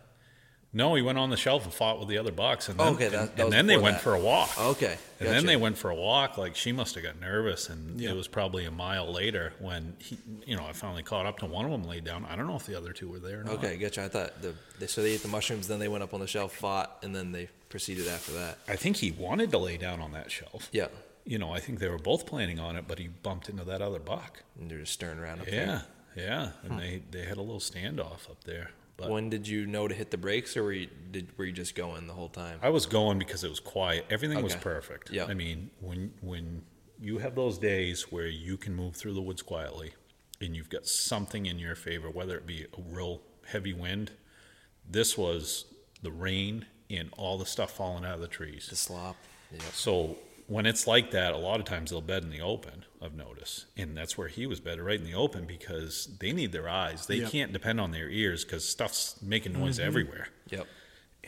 [0.75, 3.07] No, he went on the shelf and fought with the other bucks, and then, okay,
[3.07, 4.01] that- and, that and then they went that.
[4.01, 4.49] for a walk.
[4.59, 4.97] Okay.
[5.19, 6.37] And then they went for a walk.
[6.37, 8.09] Like she must have got nervous, and Yeah.
[8.09, 10.17] it was probably a mile later when he,
[10.47, 12.25] you know, I finally caught up to one of them laid down.
[12.25, 13.41] I don't know if the other two were there.
[13.41, 13.53] Or not.
[13.55, 14.03] Okay, gotcha.
[14.03, 16.27] I thought the they, so they ate the mushrooms, then they went up on the
[16.27, 18.57] shelf, fought, and then they proceeded after that.
[18.67, 20.69] I think he wanted to lay down on that shelf.
[20.71, 20.87] Yeah,
[21.23, 23.81] You know, I think they were both planning on it, but he bumped into that
[23.83, 24.41] other buck.
[24.59, 25.85] and they're just stirring around up there.
[26.15, 26.79] Yeah, yeah, and hmm.
[26.79, 28.71] they they had a little standoff up there.
[28.95, 29.09] But.
[29.09, 31.75] When did you know to hit the brakes, or were you did were you just
[31.75, 32.59] going the whole time?
[32.61, 34.05] I was going because it was quiet.
[34.09, 35.09] Everything was perfect.
[35.09, 35.25] Yeah.
[35.25, 36.63] I mean, when when
[36.99, 39.93] you have those days where you can move through the woods quietly,
[40.39, 44.11] and you've got something in your favor, whether it be a real heavy wind,
[44.87, 45.65] this was
[46.01, 48.67] the rain and all the stuff falling out of the trees.
[48.69, 49.15] The slop.
[49.51, 49.59] Yeah.
[49.73, 50.17] So
[50.47, 52.85] when it's like that, a lot of times they'll bed in the open.
[53.01, 56.51] I've noticed, and that's where he was better, right in the open, because they need
[56.53, 57.05] their eyes.
[57.07, 57.31] They Yep.
[57.31, 60.29] can't depend on their ears because stuff's making noise everywhere.
[60.49, 60.67] Yep.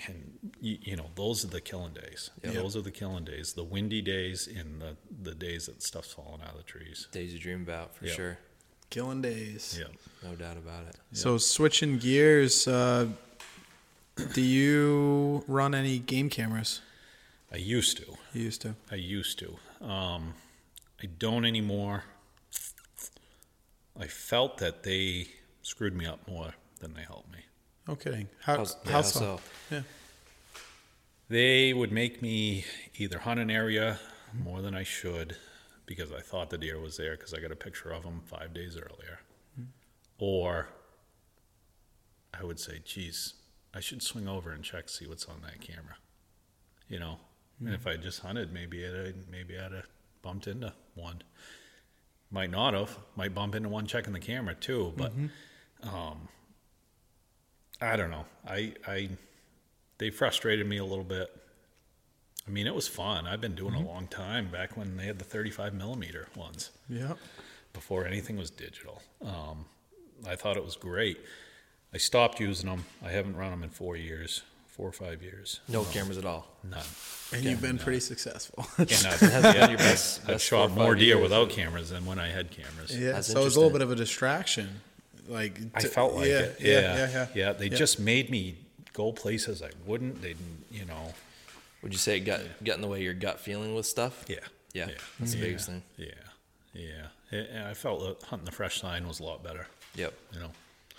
[0.08, 2.30] And you, you know, those are the killing days.
[2.44, 2.54] Yep.
[2.54, 3.54] Those are the killing days.
[3.54, 7.08] The windy days and the the days that stuff's falling out of the trees.
[7.12, 8.14] Days you dream about for Yeah.
[8.14, 8.38] sure.
[8.90, 9.78] Killing days.
[9.80, 9.88] Yeah.
[10.30, 10.96] No doubt about it.
[11.14, 13.08] So switching gears, uh,
[14.34, 16.82] do you run any game cameras?
[17.56, 18.18] I used to.
[18.34, 18.76] You used to.
[18.92, 19.56] I used to.
[19.82, 20.34] Um,
[21.02, 22.04] I don't anymore.
[23.98, 25.28] I felt that they
[25.62, 27.40] screwed me up more than they helped me.
[27.88, 28.28] No kidding.
[28.42, 29.20] How, How's- yeah, how how so?
[29.20, 29.40] so?
[29.72, 29.82] Yeah.
[31.30, 32.66] They would make me
[32.98, 34.00] either hunt an area
[34.44, 35.38] more than I should
[35.86, 38.54] because I thought the deer was there because I got a picture of him five
[38.54, 39.22] days earlier.
[40.18, 40.68] Or
[42.38, 43.36] I would say, geez,
[43.74, 45.96] I should swing over and check, see what's on that camera.
[46.90, 47.18] You know?
[47.60, 49.88] And if I just hunted, maybe I'd, maybe I'd have
[50.22, 51.22] bumped into one.
[52.32, 52.98] Might not have.
[53.16, 54.94] Might bump into one checking the camera too.
[54.98, 55.14] But
[55.84, 56.28] um,
[57.82, 58.26] I don't know.
[58.48, 59.10] I, I
[59.98, 61.30] they frustrated me a little bit.
[62.48, 63.26] I mean, it was fun.
[63.26, 67.14] I've been doing a long time back when they had the 35 millimeter ones Yeah.
[67.74, 69.02] before anything was digital.
[69.24, 69.66] Um,
[70.28, 71.18] I thought it was great.
[71.92, 72.86] I stopped using them.
[73.04, 74.44] I haven't run them in four years,
[74.76, 75.62] four or five years.
[75.70, 76.46] No cameras at all.
[76.70, 76.84] None.
[77.34, 78.68] And you've been pretty successful.
[78.78, 79.22] And I've,
[79.56, 82.98] yeah, your best- best shot more deer without cameras than when I had cameras.
[82.98, 83.14] yeah.
[83.14, 84.82] That's so it was a little bit of a distraction.
[85.30, 86.58] Like I felt like yeah, it.
[86.60, 86.80] Yeah.
[86.80, 87.28] Yeah, Yeah.
[87.34, 87.54] Yeah.
[87.54, 87.78] They Yeah.
[87.78, 88.56] just made me
[88.92, 90.22] go places I wouldn't.
[90.22, 91.14] They, didn't, you know.
[91.82, 94.26] Would you say it got got in the way of your gut feeling with stuff?
[94.28, 94.38] Yeah.
[94.74, 95.84] Yeah, that's the biggest thing.
[95.96, 96.08] Yeah.
[96.74, 97.08] Yeah.
[97.32, 99.68] And I felt that hunting the fresh sign was a lot better.
[99.96, 100.14] Yep.
[100.34, 100.52] You know.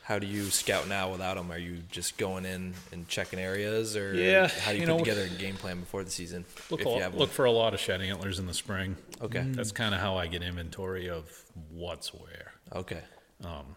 [0.06, 1.50] How do you scout now without them?
[1.50, 4.92] Are you just going in and checking areas, or Yeah, how do you, you put
[4.92, 6.44] know, together a game plan before the season?
[6.70, 8.96] Look, if a you have look for a lot of shed antlers in the spring.
[9.20, 9.44] Okay.
[9.48, 11.28] That's kind of how I get inventory of
[11.72, 12.52] what's where.
[12.72, 13.00] Okay.
[13.44, 13.74] Um,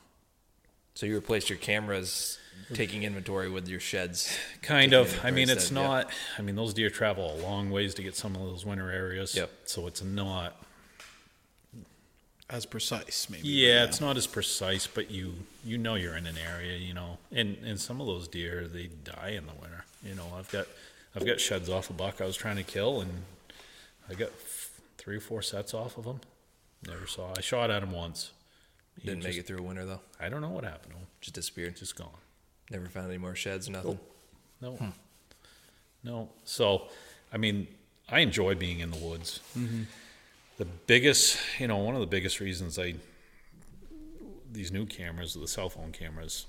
[0.93, 2.37] So you replaced your cameras,
[2.75, 4.31] taking inventory with your sheds.
[4.61, 5.19] kind of.
[5.25, 5.81] I mean, it's yeah.
[5.81, 6.11] not.
[6.37, 9.33] I mean, those deer travel a long ways to get some of those winter areas.
[9.35, 9.49] Yep.
[9.65, 10.61] So it's not.
[12.49, 13.47] As precise, maybe.
[13.47, 15.33] Yeah, it's not as precise, but you
[15.63, 18.87] you know you're in an area, you know, and and some of those deer they
[18.87, 19.85] die in the winter.
[20.03, 20.65] You know, I've got
[21.15, 23.11] I've got sheds off a buck I was trying to kill, and
[24.09, 26.21] I got f- three or four sets off of them.
[26.87, 27.33] Never saw.
[27.37, 28.31] I shot at him once.
[28.99, 30.01] He Didn't make it through a winter though.
[30.19, 31.07] I don't know what happened to him.
[31.21, 31.75] Just disappeared.
[31.77, 32.09] Just gone.
[32.71, 33.69] Never found any more sheds.
[33.69, 33.99] Nothing.
[34.59, 34.77] No.
[36.03, 36.29] No.
[36.45, 36.87] So,
[37.31, 37.67] I mean,
[38.09, 39.39] I enjoy being in the woods.
[39.57, 39.83] Mm-hmm.
[40.59, 42.93] The biggest, you know, one of the biggest reasons I,
[44.51, 46.45] these new cameras, the cell phone cameras,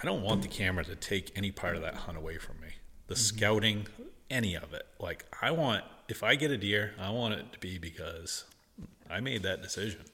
[0.00, 2.68] I don't want the camera to take any part of that hunt away from me.
[3.08, 3.36] The mm-hmm.
[3.36, 3.86] scouting,
[4.30, 4.86] any of it.
[5.00, 8.44] Like, I want, if I get a deer, I want it to be because
[9.10, 10.04] I made that decision.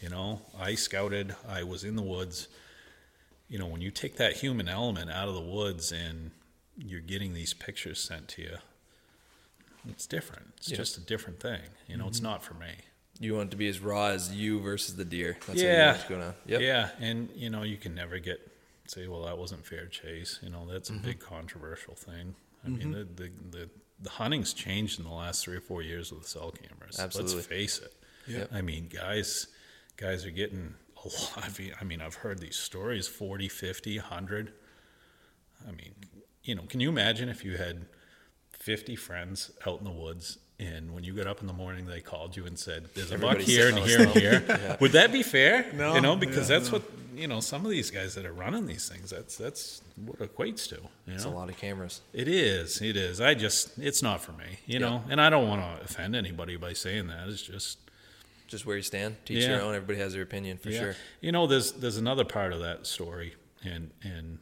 [0.00, 2.46] You know, I scouted, I was in the woods
[3.48, 6.30] you know, when you take that human element out of the woods and
[6.76, 8.56] you're getting these pictures sent to you,
[9.88, 10.52] it's different.
[10.58, 10.76] It's Yeah.
[10.76, 11.60] just a different thing.
[11.86, 12.72] You know, it's not for me.
[13.20, 15.36] You want it to be as raw as you versus the deer.
[15.46, 15.86] That's how yeah.
[15.92, 16.34] want it to.
[16.46, 16.60] Yep.
[16.60, 16.90] Yeah.
[17.00, 18.40] And, you know, you can never get,
[18.86, 20.38] say, well, that wasn't fair chase.
[20.42, 21.04] You know, that's a Mm-hmm.
[21.04, 22.36] big controversial thing.
[22.64, 23.70] I mean, the, the, the,
[24.00, 26.98] the hunting's changed in the last three or four years with the cell cameras.
[26.98, 27.34] Absolutely.
[27.36, 27.92] Let's face it.
[28.28, 28.50] Yep.
[28.52, 29.46] I mean, guys,
[29.96, 30.74] guys are getting
[31.04, 31.58] a lot.
[31.58, 34.52] Mean, I mean, I've heard these stories 40, 50, 100.
[35.66, 35.94] I mean,
[36.44, 37.86] you know, can you imagine if you had
[38.68, 42.00] 50 friends out in the woods and when you got up in the morning, they
[42.00, 44.76] called you and said, there's a Everybody's buck here and here and here.
[44.80, 45.72] Would that be fair?
[45.72, 45.94] No.
[45.94, 46.78] You know, because Yeah, that's no.
[46.78, 50.20] what, you know, some of these guys that are running these things, that's, that's what
[50.20, 50.74] it equates to.
[51.06, 52.00] You It's a lot of cameras.
[52.12, 52.82] It is.
[52.82, 53.20] It is.
[53.22, 56.56] I just, it's not for me, you know, and I don't want to offend anybody
[56.56, 57.28] by saying that.
[57.28, 57.78] It's just,
[58.48, 59.14] Just where you stand.
[59.24, 59.50] Teach Yeah.
[59.50, 59.74] your own.
[59.76, 60.80] Everybody has their opinion for yeah.
[60.80, 60.96] sure.
[61.20, 64.38] You know, there's there's another part of that story, and and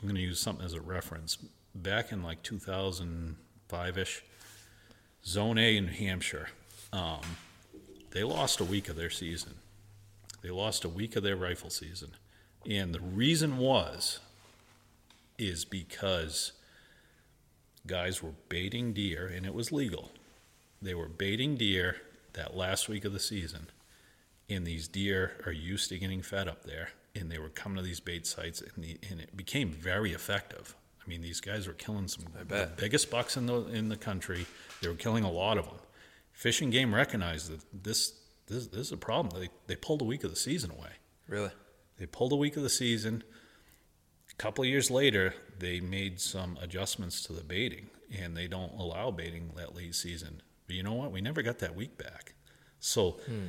[0.00, 1.38] I'm going to use something as a reference.
[1.74, 3.36] Back in like 2005
[3.72, 4.22] ish,
[5.24, 6.48] Zone A in New Hampshire,
[6.92, 7.20] um,
[8.10, 9.54] they lost a week of their season.
[10.42, 12.12] They lost a week of their rifle season,
[12.68, 14.20] and the reason was
[15.38, 16.52] is because
[17.86, 20.10] guys were baiting deer, and it was legal.
[20.82, 21.96] They were baiting deer
[22.32, 23.68] that last week of the season
[24.50, 27.82] and these deer are used to getting fed up there and they were coming to
[27.82, 30.74] these bait sites and, the, and it became very effective
[31.10, 34.46] mean these guys were killing some I the biggest bucks in the in the country
[34.80, 35.80] they were killing a lot of them
[36.32, 38.00] fish and game recognized that this
[38.46, 40.92] this, this is a problem they, they pulled a week of the season away
[41.28, 41.50] Really.
[41.98, 43.22] they pulled a week of the season
[44.32, 47.86] a couple years later they made some adjustments to the baiting
[48.20, 51.10] and they don't allow baiting that late season But you know what?
[51.12, 52.34] We never got that week back.
[52.80, 53.46] So Hmm.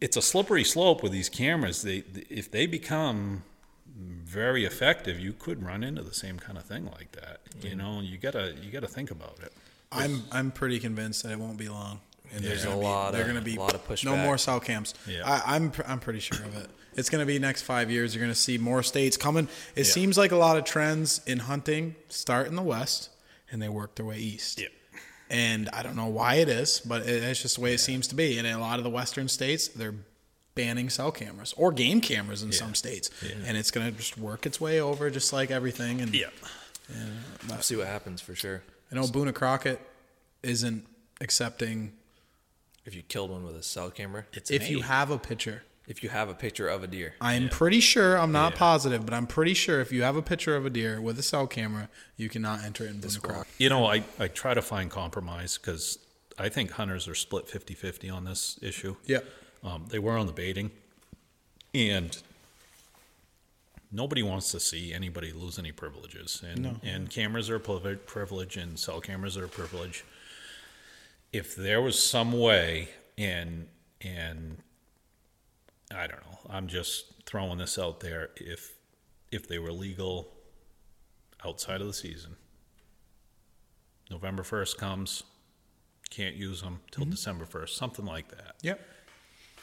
[0.00, 1.82] it's a slippery slope with these cameras.
[1.82, 1.98] They
[2.42, 3.42] if they become
[4.00, 7.40] very effective, you could run into the same kind of thing like that.
[7.60, 7.66] Hmm.
[7.66, 9.52] You know, you gotta you gotta think about it.
[9.92, 12.00] I'm I'm pretty convinced that it won't be long.
[12.32, 14.38] And There's gonna a be- lot They're going to be a lot of no more
[14.38, 14.94] cell camps.
[15.04, 15.22] Yeah.
[15.24, 16.70] I, I'm I'm pretty sure of it.
[16.94, 18.14] It's going to be next five years.
[18.14, 19.48] You're going to see more states coming.
[19.74, 19.92] It Yeah.
[19.92, 23.10] seems like a lot of trends in hunting start in the west
[23.50, 24.62] and they work their way east.
[25.28, 28.06] And I don't know why it is, but it, it's just the way it seems
[28.08, 28.38] to be.
[28.38, 29.94] And in a lot of the western states, they're
[30.60, 33.10] banning cell cameras or game cameras in some states,
[33.46, 36.00] and it's going to just work its way over, just like everything.
[36.00, 36.26] And Yeah.
[37.48, 38.62] We'll see what happens for sure.
[38.90, 39.80] I know Boone Crockett
[40.42, 40.86] isn't
[41.20, 41.92] accepting
[42.84, 44.86] If you killed one with a cell camera, It's if you made.
[44.86, 45.62] have a picture.
[45.86, 48.58] if you have a picture of a deer, I'm pretty sure, I'm not Yeah.
[48.58, 51.22] positive, but I'm pretty sure if you have a picture of a deer with a
[51.22, 53.52] cell camera, you cannot enter it in Boone Crockett.
[53.58, 55.98] You know, I, I try to find compromise because
[56.38, 58.96] I think hunters are split 50 50 on this issue.
[59.06, 59.24] Yep.
[59.62, 60.70] Um, they were on the baiting,
[61.74, 62.16] and
[63.92, 66.42] nobody wants to see anybody lose any privileges.
[66.46, 70.04] And, and cameras are a privilege, and cell cameras are a privilege.
[71.32, 72.88] If there was some way,
[73.18, 73.68] and
[74.00, 74.56] and
[75.94, 78.30] I don't know, I'm just throwing this out there.
[78.36, 78.72] If
[79.30, 80.32] if they were legal
[81.44, 82.36] outside of the season,
[84.10, 85.22] November first comes,
[86.10, 88.80] can't use them till December first, something like that Yep.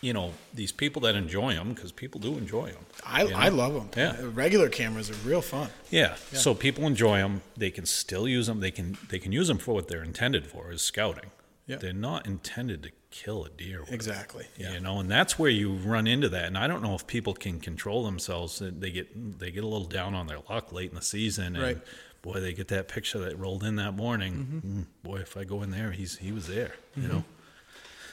[0.02, 2.86] You know these people that enjoy them because people do enjoy them.
[3.06, 3.89] I, I love them.
[3.98, 4.16] Yeah.
[4.34, 5.70] Regular cameras are real fun.
[5.89, 6.16] Yeah.
[6.34, 7.41] So people enjoy them.
[7.56, 8.60] They can still use them.
[8.60, 11.32] They can they can use them for what they're intended for is scouting.
[11.66, 11.78] Yeah.
[11.78, 13.84] They're not intended to kill a deer.
[13.89, 14.45] Exactly.
[14.58, 14.74] Yeah.
[14.74, 16.45] You know, and that's where you run into that.
[16.45, 18.62] And I don't know if people can control themselves.
[18.64, 21.64] They get they get a little down on their luck late in the season, and
[21.64, 21.78] Right.
[22.22, 24.62] boy, they get that picture that rolled in that morning.
[24.66, 26.76] Mm, boy, if I go in there, he's he was there.
[26.95, 27.24] You know.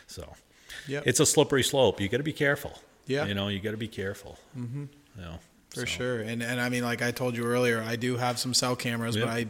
[0.07, 0.35] So.
[0.89, 1.07] Yep.
[1.07, 2.01] It's a slippery slope.
[2.01, 2.73] You got to be careful.
[3.07, 3.27] Yeah.
[3.27, 4.39] You know, you got to be careful.
[4.59, 4.85] Mm-hmm.
[5.17, 5.39] You know,
[5.71, 6.21] For so, sure.
[6.21, 9.17] And and I mean, like I told you earlier, I do have some cell cameras,
[9.17, 9.47] but I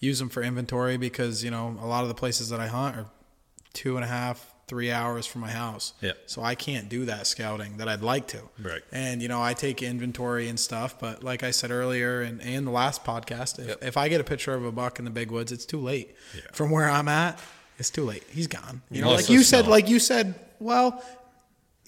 [0.00, 2.96] use them for inventory because you know a lot of the places that I hunt
[2.96, 3.06] are
[3.72, 5.92] two and a half, three hours from my house.
[6.00, 6.12] Yeah.
[6.26, 8.40] So I can't do that scouting that I'd like to.
[8.62, 8.82] Right.
[8.92, 12.66] And you know, I take inventory and stuff, but like I said earlier, and and
[12.66, 13.78] the last podcast, if, Yep.
[13.84, 16.14] if I get a picture of a buck in the big woods, it's too late.
[16.34, 16.42] Yeah.
[16.52, 17.40] From where I'm at,
[17.78, 18.24] it's too late.
[18.30, 18.82] He's gone.
[18.90, 19.70] You know, Unless like you said, not.
[19.70, 21.02] like you said, well.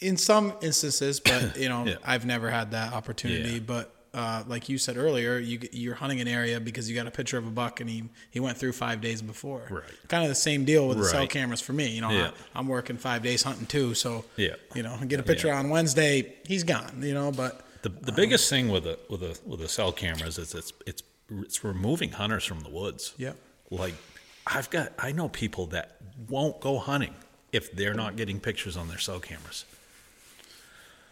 [0.01, 1.97] In some instances, but you know, Yeah.
[2.05, 3.55] I've never had that opportunity.
[3.55, 3.59] Yeah.
[3.61, 7.11] But uh, like you said earlier, you you're hunting an area because you got a
[7.11, 9.63] picture of a buck and he he went through five days before.
[9.71, 9.85] Right.
[10.09, 11.89] Kind of the same deal with the cell cameras for me.
[11.91, 12.31] You know, Yeah.
[12.55, 14.55] I, am working five days hunting too, so Yeah.
[14.75, 17.03] you know, get a picture on Wednesday, he's gone.
[17.03, 20.39] You know, but The the biggest thing with a with a with a cell cameras
[20.39, 21.03] is it's it's
[21.45, 23.15] it's removing hunters from the woods.
[23.19, 23.35] Yeah.
[23.71, 23.95] Like
[24.47, 25.99] I've got I know people that
[26.29, 27.15] won't go hunting
[27.53, 29.65] if they're not getting pictures on their cell cameras.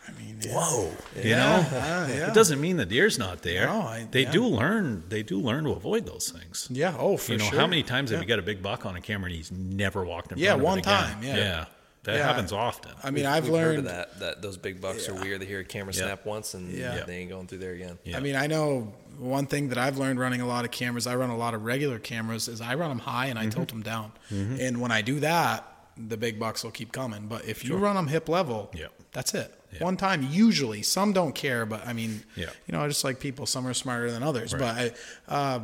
[0.06, 0.54] I mean, yeah.
[0.54, 0.90] Whoa.
[1.16, 1.66] You know?
[1.70, 2.28] yeah, yeah.
[2.30, 3.66] It doesn't mean the deer's not there.
[3.66, 4.32] No, I- they yeah.
[4.32, 6.66] do learn they do learn to avoid those things.
[6.70, 7.58] yeah, oh for you know, sure.
[7.60, 8.22] how many times have Yeah.
[8.22, 10.60] you got a big buck on a camera and he's never walked in Yeah, front
[10.60, 10.94] of one it again?
[11.04, 11.36] time, yeah.
[11.36, 11.64] Yeah.
[12.04, 12.26] That Yeah.
[12.26, 12.92] happens often.
[13.02, 15.42] I mean, We've- I've we've heard learned of that that those big bucks are weird.
[15.42, 16.04] They hear a camera Yeah.
[16.04, 17.04] snap once and Yeah.
[17.04, 17.98] they ain't going through there again.
[18.04, 18.16] Yeah.
[18.16, 21.06] I mean, I know one thing that I've learned running a lot of cameras.
[21.06, 22.48] I run a lot of regular cameras.
[22.48, 23.50] Is I run them high and I Mm-hmm.
[23.50, 24.12] tilt them down.
[24.30, 27.26] And when I do that, the big bucks will keep coming.
[27.26, 28.92] But if you run them hip level, Yep.
[29.12, 29.52] that's it.
[29.72, 29.84] Yeah.
[29.84, 30.82] One time, usually.
[30.82, 32.50] Some don't care, but I mean, Yeah.
[32.66, 34.52] you know, I just like people, some are smarter than others.
[34.54, 34.94] Right.
[35.26, 35.60] But I, uh,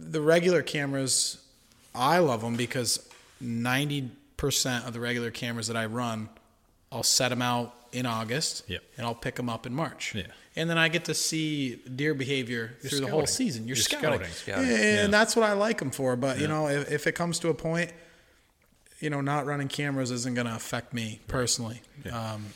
[0.00, 1.38] the regular cameras,
[1.94, 3.08] I love them because
[3.40, 6.28] ninety percent of the regular cameras that I run,
[6.90, 8.82] I'll set them out in August, Yep.
[8.96, 10.14] and I'll pick them up in March.
[10.14, 10.24] Yeah.
[10.56, 13.66] And then I get to see deer behavior through the whole season.
[13.66, 14.10] You're, You're scouting.
[14.20, 14.32] scouting.
[14.32, 14.68] Scouting.
[14.70, 15.06] And Yeah.
[15.08, 16.14] that's what I like them for.
[16.16, 17.90] But, you know, if, if it comes to a point,
[19.02, 21.82] you know, not running cameras isn't going to affect me personally.
[22.04, 22.32] Yeah.
[22.34, 22.46] Um,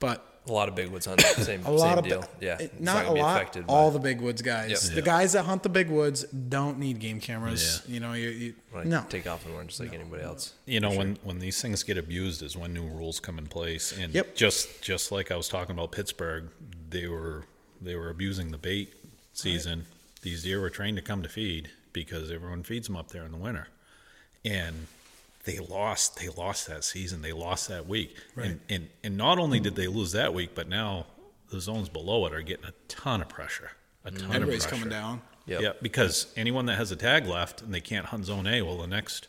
[0.00, 2.24] but A lot of big woods hunt same a lot same of deal.
[2.40, 3.36] yeah, it- it's not, a lot.
[3.36, 4.94] affected by- All the big woods guys, Yep.
[4.96, 7.82] the guys that hunt the big woods don't need game cameras.
[7.86, 8.54] You know, you, you
[8.84, 9.04] no.
[9.08, 10.52] take off and run just like anybody else.
[10.66, 13.96] you know when when these things get abused is when new rules come in place
[13.96, 14.34] and Yep.
[14.34, 16.48] just just like i was talking about pittsburg
[16.90, 17.44] they were
[17.80, 18.92] they were abusing the bait
[19.32, 19.86] season
[20.22, 23.30] these deer were trained to come to feed because everyone feeds them up there in
[23.32, 23.68] the winter
[24.44, 24.86] and
[25.44, 29.58] they lost they lost that season they lost that week and, and and not only
[29.60, 31.06] did they lose that week but now
[31.50, 33.72] the zones below it are getting a ton of pressure
[34.04, 35.22] a ton Everybody's of pressure coming down.
[35.46, 35.60] Yep.
[35.60, 38.78] yeah, because anyone that has a tag left and they can't hunt zone A, well,
[38.78, 39.26] the next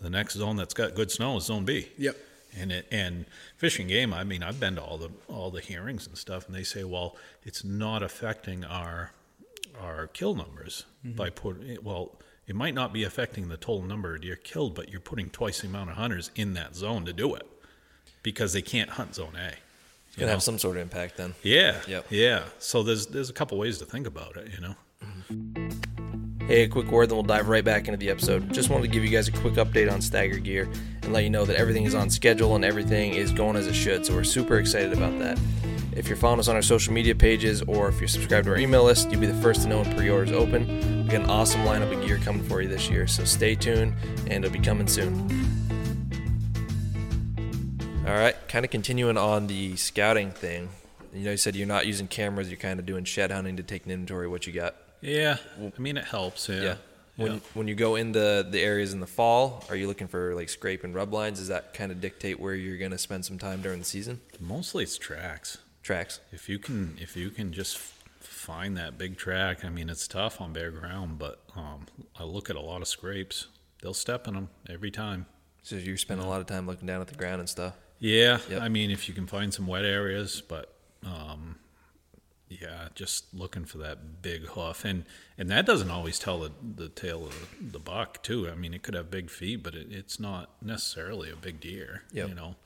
[0.00, 1.88] the next zone that's got good snow is zone B.
[1.98, 2.16] Yep.
[2.56, 4.14] And it and Fish and Game.
[4.14, 6.84] I mean, I've been to all the all the hearings and stuff, and they say,
[6.84, 9.10] well, it's not affecting our
[9.80, 11.16] our kill numbers Mm-hmm.
[11.16, 11.78] by putting.
[11.82, 15.30] Well, it might not be affecting the total number of deer killed, but you're putting
[15.30, 17.46] twice the amount of hunters in that zone to do it
[18.22, 19.52] because they can't hunt zone A.
[20.08, 21.34] It's gonna have some sort of impact then.
[21.42, 21.80] Yeah.
[21.86, 22.06] Yep.
[22.10, 22.44] Yeah.
[22.58, 24.74] So there's there's a couple ways to think about it, you know.
[25.04, 26.46] Mm-hmm.
[26.46, 28.52] Hey, a quick word, then we'll dive right back into the episode.
[28.52, 30.68] Just wanted to give you guys a quick update on Stagger Gear
[31.02, 33.74] and let you know that everything is on schedule and everything is going as it
[33.74, 34.06] should.
[34.06, 35.38] So we're super excited about that.
[35.96, 38.58] If you're following us on our social media pages or if you're subscribed to our
[38.58, 41.04] email list, you'll be the first to know when pre-orders open.
[41.04, 43.94] We got an awesome lineup of gear coming for you this year, so stay tuned
[44.28, 45.14] and it'll be coming soon.
[48.06, 50.68] All right, kind of continuing on the scouting thing.
[51.14, 53.62] You know, you said you're not using cameras; you're kind of doing shed hunting to
[53.62, 54.76] take an inventory of what you got.
[55.00, 55.38] Yeah.
[55.58, 56.60] I mean it helps, yeah.
[56.62, 56.74] Yeah.
[57.16, 57.38] When Yeah.
[57.54, 60.84] when you go into the areas in the fall, are you looking for like scrape
[60.84, 61.38] and rub lines?
[61.38, 64.20] Does that kind of dictate where you're going to spend some time during the season?
[64.38, 65.56] Mostly it's tracks.
[65.86, 66.18] Tracks.
[66.32, 67.78] If you can if you can just
[68.18, 71.86] find that big track, I mean it's tough on bare ground, but um,
[72.18, 73.46] I look at a lot of scrapes.
[73.80, 75.26] They'll step in them every time.
[75.62, 77.74] So you're spending a lot of time looking down at the ground and stuff.
[78.00, 78.62] Yeah, Yep.
[78.62, 80.74] I mean, if you can find some wet areas, but
[81.04, 81.60] um,
[82.48, 85.04] yeah, just looking for that big hoof, and
[85.38, 88.48] and that doesn't always tell the, the tale of the, the buck too.
[88.50, 92.02] I mean, it could have big feet, but it, it's not necessarily a big deer.
[92.10, 92.28] Yep.
[92.28, 92.56] You know,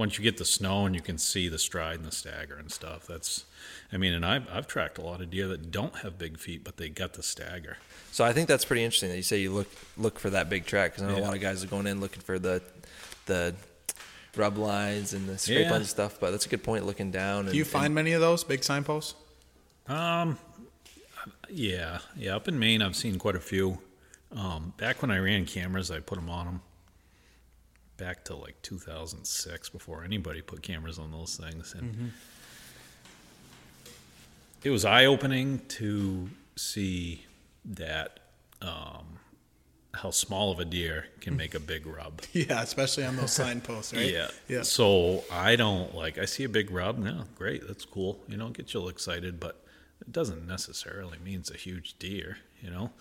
[0.00, 2.72] once you get the snow and you can see the stride and the stagger and
[2.72, 3.44] stuff, that's,
[3.92, 6.64] I mean, and I've I've tracked a lot of deer that don't have big feet,
[6.64, 7.76] but they got the stagger.
[8.10, 10.64] So I think that's pretty interesting that you say you look look for that big
[10.64, 12.62] track because I know a lot of guys are going in looking for the
[13.26, 13.54] the
[14.36, 15.70] rub lines and the scrape Yeah.
[15.72, 16.18] lines and stuff.
[16.18, 16.86] But that's a good point.
[16.86, 17.40] Looking down.
[17.40, 19.14] And, Do you find many of those big signposts?
[19.86, 20.38] Um,
[21.50, 22.36] yeah, yeah.
[22.36, 23.78] Up in Maine, I've seen quite a few.
[24.34, 26.60] Um, back when I ran cameras, I put them on them.
[28.00, 32.12] Back to like 2006, before anybody put cameras on those things, and
[34.64, 37.26] it was eye opening to see
[37.64, 38.20] that
[38.62, 39.18] um,
[39.92, 42.22] how small of a deer can make a big rub.
[42.32, 44.10] Yeah, especially on those signposts, right?
[44.10, 44.28] Yeah.
[44.48, 44.62] Yeah.
[44.62, 46.16] So I don't like.
[46.16, 46.96] I see a big rub.
[46.98, 47.66] No, great.
[47.66, 48.18] That's cool.
[48.28, 49.62] You know, get you all excited, but
[50.00, 52.38] it doesn't necessarily mean it's a huge deer.
[52.62, 52.92] You know,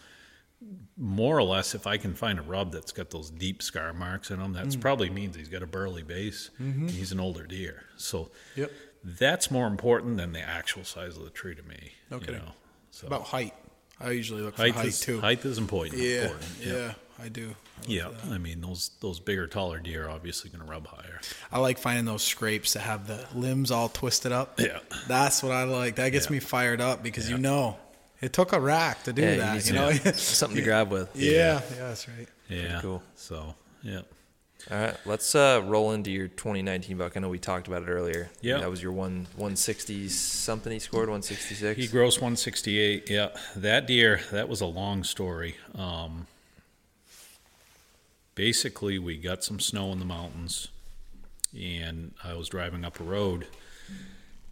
[0.98, 4.30] more or less, if I can find a rub that's got those deep scar marks
[4.30, 4.82] in them, that's Mm.
[4.82, 6.50] probably means he's got a burly base.
[6.62, 6.82] Mm-hmm.
[6.82, 7.84] and He's an older deer.
[7.98, 8.72] So Yep.
[9.04, 11.94] that's more important than the actual size of the tree to me.
[12.12, 12.52] No you know?
[12.92, 13.54] So About height.
[14.02, 15.20] I usually look for height, height, is too.
[15.22, 15.98] height is important.
[15.98, 16.52] yeah, important.
[16.62, 17.56] yeah, I do.
[17.86, 21.20] Yeah, I mean those those bigger, taller deer are obviously going to rub higher.
[21.52, 24.60] I like finding those scrapes that have the limbs all twisted up.
[24.60, 24.80] Yeah.
[25.08, 25.96] That's what I like.
[25.98, 26.32] That gets Yeah.
[26.34, 27.78] me fired up because you know
[28.22, 29.56] it took a rack to do yeah, that.
[29.56, 31.10] need You, know, something to grab with.
[31.16, 32.28] yeah, yeah, that's right.
[32.50, 32.80] Yeah.
[32.82, 33.04] cool.
[33.16, 34.02] So yeah.
[34.70, 37.16] All right, let's uh, roll into your 2019 buck.
[37.16, 38.30] I know we talked about it earlier.
[38.42, 38.58] Yeah.
[38.58, 40.72] that was your one 160 something.
[40.72, 41.80] He scored 166.
[41.80, 43.10] He grossed 168.
[43.10, 45.56] Yeah, that deer, that was a long story.
[45.74, 46.28] Um,
[48.36, 50.68] basically, we got some snow in the mountains,
[51.58, 53.48] and I was driving up a road,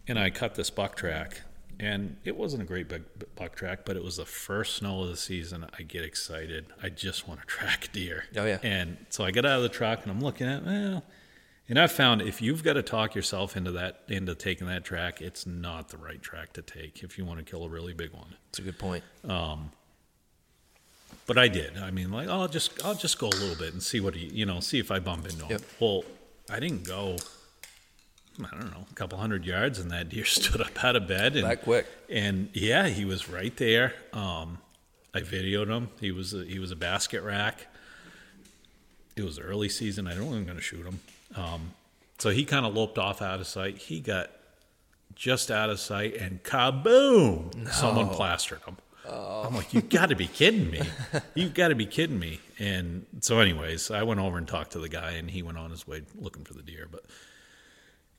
[0.08, 1.42] and I cut this buck track.
[1.80, 3.04] And it wasn't a great big
[3.36, 5.66] buck track, but it was the first snow of the season.
[5.78, 6.66] I get excited.
[6.82, 8.24] I just want to track deer.
[8.36, 8.58] Oh, yeah.
[8.62, 11.04] And so I get out of the truck and I'm looking at, well,
[11.68, 15.20] and I've found if you've got to talk yourself into that into taking that track,
[15.20, 18.12] it's not the right track to take if you want to kill a really big
[18.12, 18.36] one.
[18.48, 19.04] It's a good point.
[19.28, 19.70] Um,
[21.26, 21.76] but I did.
[21.76, 24.26] I mean, like I'll just I'll just go a little bit and see what he
[24.26, 25.50] you know see if I bump into him.
[25.50, 25.62] Yep.
[25.78, 26.04] Well,
[26.50, 27.16] I didn't go.
[28.44, 31.36] I don't know, a couple hundred yards, and that deer stood up out of bed
[31.36, 31.86] and That quick.
[32.08, 33.94] And yeah, he was right there.
[34.12, 34.58] Um,
[35.14, 35.88] I videoed him.
[36.00, 37.66] He was a, he was a basket rack.
[39.16, 40.06] It was early season.
[40.06, 41.00] I don't think I'm going to shoot him.
[41.34, 41.72] Um,
[42.18, 43.78] so he kind of loped off out of sight.
[43.78, 44.30] He got
[45.14, 47.68] just out of sight, and kaboom!
[47.72, 48.76] Someone plastered him.
[49.10, 50.82] I'm like, you got to be kidding me!
[51.34, 52.40] You've got to be kidding me!
[52.58, 55.70] And so, anyways, I went over and talked to the guy, and he went on
[55.70, 56.86] his way looking for the deer.
[56.90, 57.04] But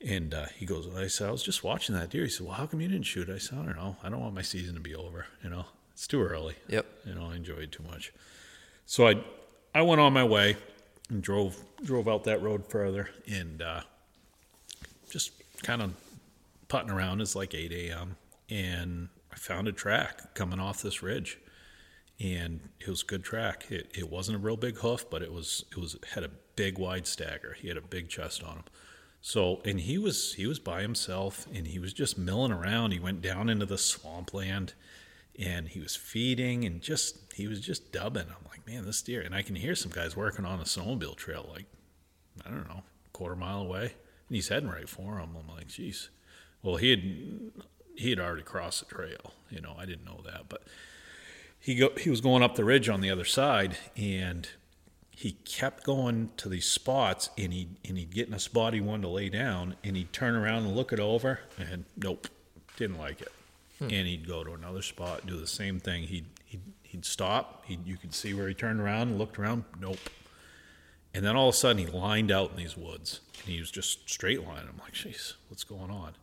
[0.05, 2.23] and uh, he goes, I said, I was just watching that deer.
[2.23, 3.29] He said, Well, how come you didn't shoot?
[3.29, 3.97] I said, I don't know.
[4.03, 5.25] I don't want my season to be over.
[5.43, 6.55] You know, it's too early.
[6.67, 6.85] Yep.
[7.05, 8.13] You know, I enjoyed too much.
[8.85, 9.21] So I,
[9.75, 10.57] I went on my way
[11.09, 13.81] and drove drove out that road further and uh,
[15.09, 15.31] just
[15.63, 15.93] kind of
[16.67, 17.21] putting around.
[17.21, 18.15] It's like 8 a.m.
[18.49, 21.37] and I found a track coming off this ridge,
[22.19, 23.65] and it was a good track.
[23.69, 26.77] It, it wasn't a real big hoof, but it was it was had a big
[26.77, 27.57] wide stagger.
[27.59, 28.63] He had a big chest on him.
[29.21, 32.91] So and he was he was by himself and he was just milling around.
[32.91, 34.73] He went down into the swampland
[35.37, 38.27] and he was feeding and just he was just dubbing.
[38.27, 41.15] I'm like, man, this deer and I can hear some guys working on a snowmobile
[41.15, 41.65] trail like
[42.45, 43.93] I don't know, quarter mile away.
[44.27, 45.35] And he's heading right for him.
[45.37, 46.09] I'm like, jeez.
[46.63, 47.61] Well he had
[47.95, 50.47] he had already crossed the trail, you know, I didn't know that.
[50.47, 50.63] But
[51.59, 54.47] he go he was going up the ridge on the other side, and
[55.19, 58.79] he kept going to these spots, and he and he'd get in a spot he
[58.79, 62.29] wanted to lay down, and he'd turn around and look it over, and nope,
[62.77, 63.31] didn't like it,
[63.79, 63.89] hmm.
[63.91, 66.03] and he'd go to another spot, do the same thing.
[66.03, 67.65] He'd he'd, he'd stop.
[67.65, 69.99] He you could see where he turned around and looked around, nope.
[71.13, 73.71] And then all of a sudden, he lined out in these woods, and he was
[73.71, 74.67] just straight line.
[74.69, 76.13] I'm like, jeez, what's going on?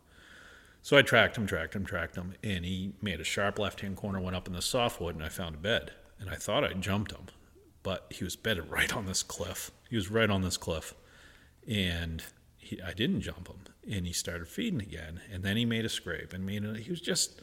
[0.81, 3.97] So I tracked him, tracked him, tracked him, and he made a sharp left hand
[3.97, 5.91] corner, went up in the softwood, and I found a bed.
[6.19, 7.27] And I thought I'd jumped him,
[7.87, 9.71] but he was bedded right on this cliff.
[9.89, 10.93] He was right on this cliff.
[11.69, 12.25] And
[12.59, 13.61] he, I didn't jump him.
[13.89, 15.21] And he started feeding again.
[15.33, 16.33] And then he made a scrape.
[16.33, 17.41] And a, he was just,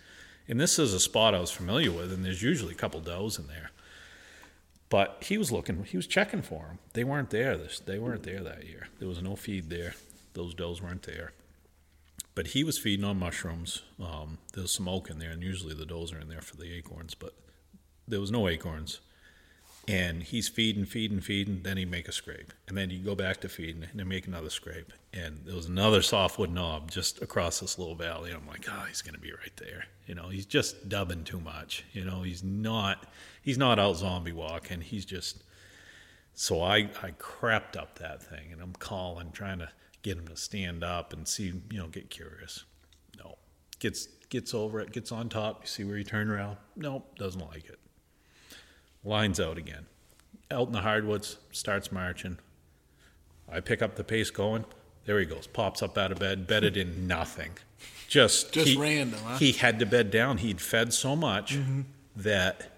[0.49, 3.39] and this is a spot I was familiar with, and there's usually a couple does
[3.39, 3.71] in there.
[4.89, 6.79] But he was looking, he was checking for them.
[6.91, 7.57] They weren't there.
[7.57, 8.89] This, they weren't there that year.
[8.99, 9.95] There was no feed there.
[10.33, 11.31] Those does weren't there
[12.35, 13.83] but he was feeding on mushrooms.
[14.01, 16.55] Um, there was some oak in there, and usually the does are in there for
[16.57, 17.35] the acorns, but
[18.07, 18.99] there was no acorns.
[19.85, 21.61] And he's feeding, feeding, feeding.
[21.63, 24.27] Then he'd make a scrape, and then he'd go back to feeding, and then make
[24.27, 24.93] another scrape.
[25.13, 28.31] And there was another softwood knob just across this little valley.
[28.31, 29.85] And I'm like, oh, he's to be right there.
[30.07, 31.83] You know, he's just dubbing too much.
[31.91, 33.07] You know, he's not,
[33.41, 34.81] he's not out zombie walking.
[34.81, 35.43] He's just.
[36.33, 39.69] So I, I crept up that thing, and I'm calling, trying to
[40.01, 42.63] get him to stand up and see, you know, get curious.
[43.17, 43.37] No.
[43.79, 46.57] Gets gets over it, gets on top, you see where he turned around.
[46.75, 47.79] Nope, doesn't like it.
[49.03, 49.85] Lines out again.
[50.51, 52.37] Out in the hardwoods, starts marching.
[53.51, 54.65] I pick up the pace going.
[55.05, 55.47] There he goes.
[55.47, 57.51] Pops up out of bed, bedded in nothing.
[58.07, 59.37] Just Just he, random, huh?
[59.37, 60.37] He had to bed down.
[60.37, 61.81] He'd fed so much mm-hmm.
[62.15, 62.71] that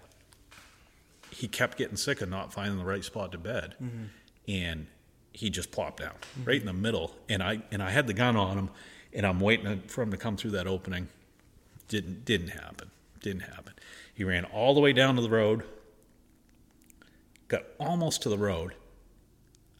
[1.30, 3.74] he kept getting sick of not finding the right spot to bed.
[3.82, 4.04] Mm-hmm.
[4.48, 4.86] And
[5.32, 6.44] he just plopped down mm-hmm.
[6.44, 7.14] right in the middle.
[7.28, 8.70] And I and I had the gun on him,
[9.12, 11.08] and I'm waiting for him to come through that opening.
[11.88, 12.90] Didn't didn't happen.
[13.20, 13.74] Didn't happen.
[14.14, 15.62] He ran all the way down to the road.
[17.48, 18.74] Got almost to the road.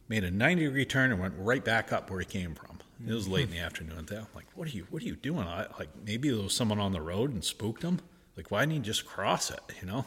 [0.07, 2.79] Made a 90 degree turn and went right back up where he came from.
[3.05, 4.07] It was late in the afternoon.
[4.09, 5.47] I'm like, what are you what are you doing?
[5.47, 7.99] I, like maybe there was someone on the road and spooked him.
[8.35, 9.59] Like why didn't he just cross it?
[9.81, 10.05] You know.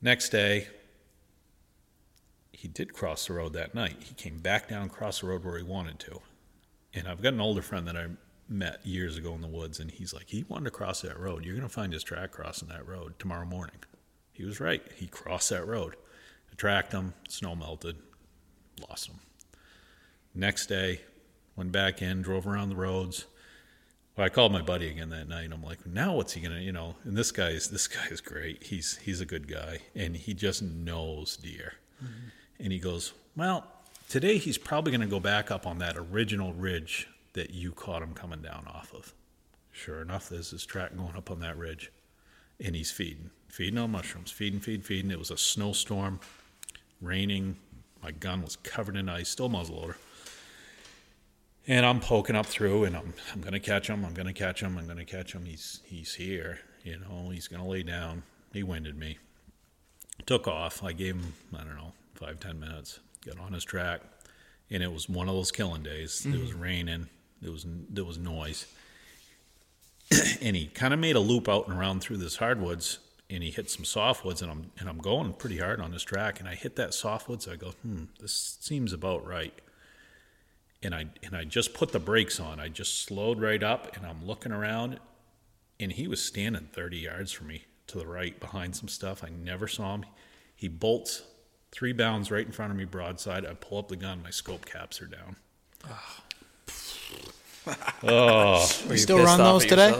[0.00, 0.68] Next day,
[2.52, 3.96] he did cross the road that night.
[4.00, 6.20] He came back down across the road where he wanted to.
[6.94, 8.06] And I've got an older friend that I
[8.48, 11.44] met years ago in the woods, and he's like, he wanted to cross that road.
[11.44, 13.76] You're going to find his track crossing that road tomorrow morning.
[14.38, 14.80] He was right.
[14.94, 15.96] He crossed that road.
[16.52, 17.96] I tracked him, snow melted,
[18.88, 19.16] lost him.
[20.32, 21.00] Next day,
[21.56, 23.24] went back in, drove around the roads.
[24.16, 25.46] Well, I called my buddy again that night.
[25.46, 26.94] And I'm like, now what's he gonna, you know?
[27.02, 28.62] And this guy's this guy is great.
[28.62, 31.74] He's he's a good guy, and he just knows deer.
[32.02, 32.28] Mm-hmm.
[32.60, 33.66] And he goes, Well,
[34.08, 38.14] today he's probably to go back up on that original ridge that you caught him
[38.14, 39.12] coming down off of.
[39.72, 41.90] Sure enough, there's his track going up on that ridge.
[42.64, 45.10] And he's feeding, feeding on mushrooms, feeding, feeding, feeding.
[45.10, 46.20] It was a snowstorm,
[47.00, 47.56] raining.
[48.02, 49.94] My gun was covered in ice, still muzzleloader.
[51.66, 54.04] And I'm poking up through, and I'm, I'm going to catch him.
[54.04, 54.78] I'm going to catch him.
[54.78, 55.44] I'm going to catch him.
[55.44, 56.60] He's, he's here.
[56.82, 58.22] You know, he's going to lay down.
[58.52, 59.18] He winded me
[60.26, 60.82] took off.
[60.82, 64.00] I gave him, I don't know, five, ten minutes, got on his track.
[64.70, 66.26] And it was one of those killing days.
[66.26, 66.60] It was mm-hmm.
[66.60, 67.08] raining.
[67.40, 68.66] There was there was noise.
[70.40, 72.98] and he kind of made a loop out and around through this hardwoods
[73.30, 76.40] and he hit some softwoods and I'm and I'm going pretty hard on this track
[76.40, 77.50] and I hit that softwoods.
[77.50, 79.52] I go, hmm, this seems about right.
[80.82, 82.60] And I and I just put the brakes on.
[82.60, 84.98] I just slowed right up and I'm looking around
[85.78, 89.22] and he was standing 30 yards from me to the right behind some stuff.
[89.22, 90.06] I never saw him.
[90.54, 91.22] He bolts
[91.70, 93.44] three bounds right in front of me broadside.
[93.46, 95.36] I pull up the gun, my scope caps are down.
[98.02, 98.68] Oh.
[98.86, 99.92] Were You still run those today?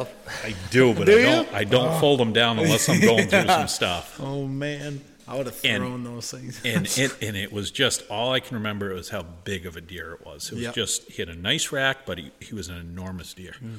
[0.45, 1.51] I do, but Do I don't.
[1.51, 1.57] you?
[1.57, 1.99] I don't oh.
[2.01, 4.19] fold them down unless I'm going through some stuff.
[4.23, 6.61] Oh man, I would have And- thrown those things.
[6.65, 9.81] And it and it was just all I can remember was how big of a
[9.81, 10.49] deer it was.
[10.51, 10.75] It was Yep.
[10.75, 13.55] just he had a nice rack, but he, he was an enormous deer.
[13.59, 13.75] Hmm.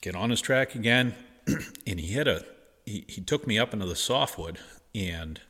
[0.00, 1.14] Get on his track again,
[1.86, 2.44] and he hit a
[2.84, 4.58] he, he took me up into the softwood
[4.94, 5.40] and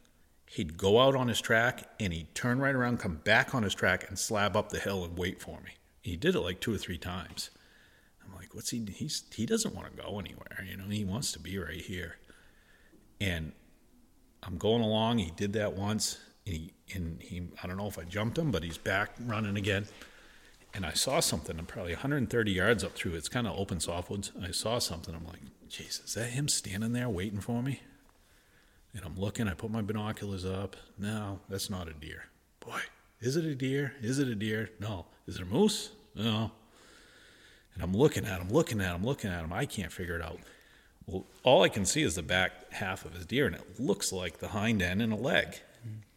[0.49, 3.75] he'd go out on his track and he'd turn right around, come back on his
[3.75, 5.73] track and slab up the hill and wait for me.
[6.07, 7.51] He did it like two or three times.
[8.25, 11.33] I'm like, what's he he's he doesn't want to go anywhere, you know, he wants
[11.33, 12.17] to be right here.
[13.21, 13.51] And
[14.45, 15.19] I'm going along.
[15.19, 18.53] He did that once, and he, and he, I don't know if I jumped him,
[18.53, 19.87] but he's back running again.
[20.75, 23.15] And I saw something, I'm probably 130 yards up through.
[23.15, 24.31] It's kind of open softwoods.
[24.41, 25.13] I saw something.
[25.13, 27.81] I'm like, jeez, is that him standing there waiting for me?
[28.95, 29.49] And I'm looking.
[29.49, 30.77] I put my binoculars up.
[30.99, 32.27] No, that's not a deer.
[32.61, 32.81] Boy,
[33.21, 33.95] is it a deer?
[34.01, 34.71] Is it a deer?
[34.79, 35.07] No.
[35.27, 35.91] Is it a moose?
[36.17, 36.51] No.
[37.75, 39.53] And I'm looking at him, looking at him, looking at him.
[39.53, 40.39] I can't figure it out.
[41.07, 44.13] Well, all I can see is the back half of his deer, and it looks
[44.13, 45.61] like the hind end and a leg.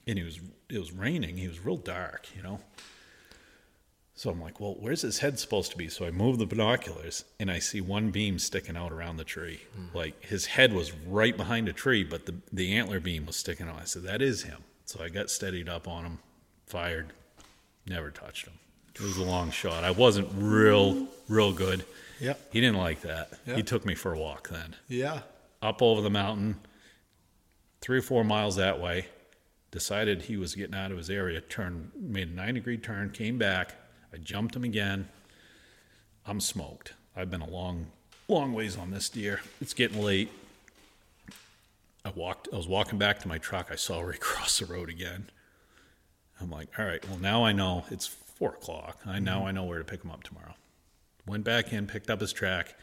[0.07, 0.39] And he was
[0.69, 1.37] it was raining.
[1.37, 2.61] He was real dark, you know.
[4.15, 5.87] So I'm like, well, where's his head supposed to be?
[5.87, 9.61] So I move the binoculars, and I see one beam sticking out around the tree.
[9.75, 9.95] Hmm.
[9.95, 13.67] Like his head was right behind a tree, but the the antler beam was sticking
[13.67, 13.79] out.
[13.79, 14.63] I said, that is him.
[14.85, 16.19] So I got steadied up on him,
[16.65, 17.13] fired,
[17.87, 18.55] never touched him.
[18.99, 19.83] It was a long shot.
[19.83, 21.85] I wasn't real real good.
[22.19, 22.33] Yeah.
[22.51, 23.31] He didn't like that.
[23.45, 23.55] Yeah.
[23.55, 24.75] He took me for a walk then.
[24.87, 25.21] Yeah.
[25.61, 26.59] Up over the mountain,
[27.81, 29.07] three or four miles that way.
[29.71, 31.41] Decided he was getting out of his area.
[31.41, 33.75] Turned, made a nine degree turn, came back.
[34.13, 35.07] I jumped him again.
[36.25, 36.93] I'm smoked.
[37.15, 37.87] I've been a long,
[38.27, 39.41] long ways on this deer.
[39.61, 40.31] It's getting late.
[42.03, 42.47] I walked.
[42.51, 43.69] I was walking back to my truck.
[43.71, 45.29] I saw Ray cross the road again.
[46.41, 47.07] I'm like, all right.
[47.07, 48.99] Well, now I know it's four o'clock.
[49.05, 49.47] I now mm-hmm.
[49.47, 50.55] I know where to pick him up tomorrow.
[51.27, 52.75] Went back in, picked up his track.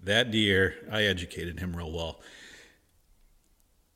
[0.00, 2.20] That deer, I educated him real well.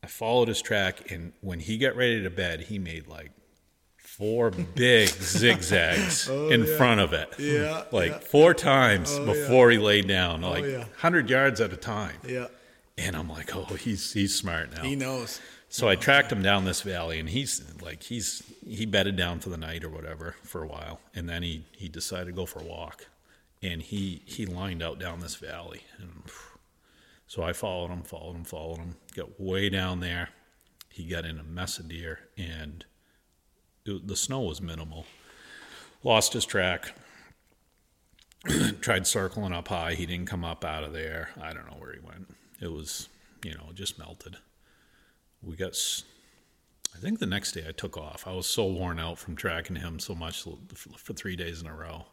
[0.02, 3.32] I followed his track, and when he got ready to bed, he made like
[3.98, 7.34] four big zigzags oh, in front of it.
[7.38, 8.18] Yeah, Like yeah.
[8.18, 10.78] four times Oh, before he laid down, oh, like yeah.
[10.78, 12.16] 100 yards at a time.
[12.26, 12.46] Yeah.
[12.96, 14.82] And I'm like, oh, he's he's smart now.
[14.82, 15.40] He knows.
[15.68, 19.50] So I tracked him down this valley, and he's like he's he bedded down for
[19.50, 22.60] the night or whatever for a while, and then he he decided to go for
[22.60, 23.08] a walk,
[23.62, 26.22] and he he lined out down this valley, and
[27.26, 30.30] so I followed him, followed him, followed him, got way down there.
[30.88, 32.84] He got in a mess of deer, and
[33.84, 35.06] it, the snow was minimal.
[36.02, 36.94] Lost his track.
[38.80, 39.94] Tried circling up high.
[39.94, 41.28] He didn't come up out of there.
[41.40, 42.34] I don't know where he went.
[42.60, 43.08] It was,
[43.44, 44.38] you know, just melted
[45.42, 45.74] we got
[47.00, 48.26] i think the next day i took off.
[48.26, 50.44] I was so worn out from tracking him so much
[50.74, 52.04] for three days in a row.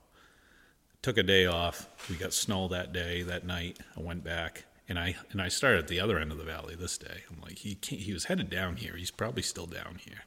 [1.01, 1.89] Took a day off.
[2.09, 3.79] We got snow that day that night.
[3.97, 6.75] I went back and i and i started at the other end of the valley
[6.75, 7.23] this day.
[7.29, 8.95] I'm like he can't, he was headed down here.
[8.95, 10.23] He's probably still down here.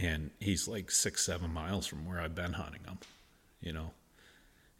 [0.00, 2.98] And he's like six seven miles from where i've been hunting him
[3.60, 3.90] you know?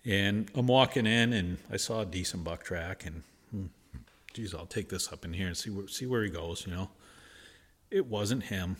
[0.04, 3.66] And i'm walking in and i saw a decent buck track and hmm,
[4.32, 6.66] geez, I'll take this up in here and see where see where he goes.
[6.66, 6.90] You know,
[7.90, 8.76] it wasn't him,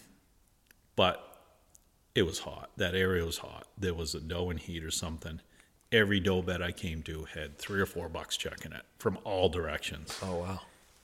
[0.96, 1.42] but
[2.14, 2.70] it was hot.
[2.76, 3.66] That area was hot.
[3.78, 5.40] There was a doe in heat or something.
[5.92, 9.48] Every doe bed I came to had three or four bucks checking it from all
[9.48, 10.18] directions.
[10.22, 10.61] Oh wow.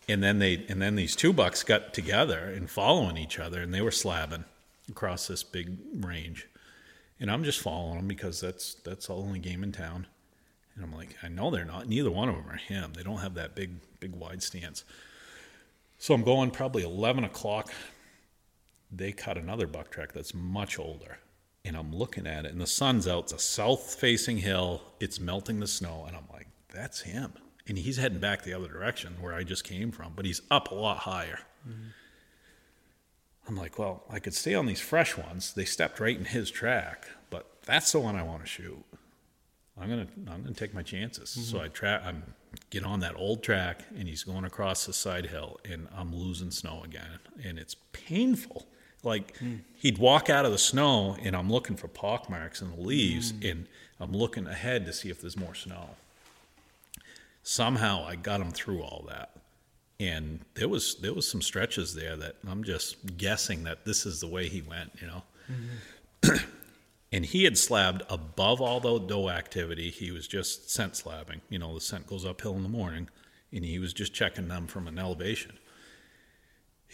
[0.09, 3.75] And then they and then these two bucks got together and following each other, and
[3.75, 4.45] they were slabbing
[4.89, 6.47] across this big range.
[7.19, 10.07] And I'm just following them because that's that's the only game in town.
[10.77, 11.89] And I'm like, I know they're not.
[11.89, 12.93] Neither one of them are him.
[12.95, 14.85] They don't have that big, big wide stance.
[15.99, 17.73] So I'm going probably 11 o'clock.
[18.91, 21.19] They cut another buck track that's much older.
[21.65, 23.25] And I'm looking at it, and the sun's out.
[23.25, 24.83] It's a south facing hill.
[25.01, 26.05] It's melting the snow.
[26.07, 27.33] And I'm like, that's him.
[27.67, 30.71] And he's heading back the other direction where I just came from, but he's up
[30.71, 31.41] a lot higher.
[33.49, 35.53] I'm like, well, I could stay on these fresh ones.
[35.55, 38.85] They stepped right in his track, but that's the one I want to shoot.
[39.79, 41.31] I'm gonna I'm gonna take my chances.
[41.31, 41.67] So mm-hmm.
[41.67, 42.23] I try I'm
[42.71, 46.51] get on that old track and he's going across the side hill and I'm losing
[46.51, 48.67] snow again and it's painful.
[49.03, 49.57] Like hmm.
[49.75, 53.31] he'd walk out of the snow and I'm looking for pock marks in the leaves
[53.31, 53.47] hmm.
[53.47, 53.67] and
[54.01, 55.91] I'm looking ahead to see if there's more snow.
[57.43, 59.31] Somehow I got him through all that.
[59.99, 64.21] And there was there was some stretches there that I'm just guessing that this is
[64.21, 66.37] the way he went, you know mm-hmm.
[67.13, 69.91] and he had slabbed above all the doe activity.
[69.91, 71.41] He was just scent slabbing.
[71.49, 73.09] You know, the scent goes uphill in the morning,
[73.53, 75.59] and he was just checking them from an elevation.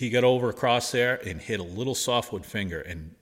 [0.03, 3.15] He got over across there and hit a little softwood finger and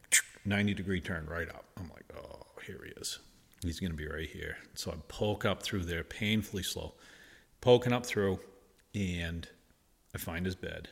[0.47, 1.67] 90 degree turn right up.
[1.77, 3.19] I'm like, oh, here he is.
[3.63, 4.57] He's going to be right here.
[4.73, 6.95] So I poke up through there, painfully slow,
[7.61, 8.41] poking up through,
[8.95, 9.47] and
[10.15, 10.89] I find his bed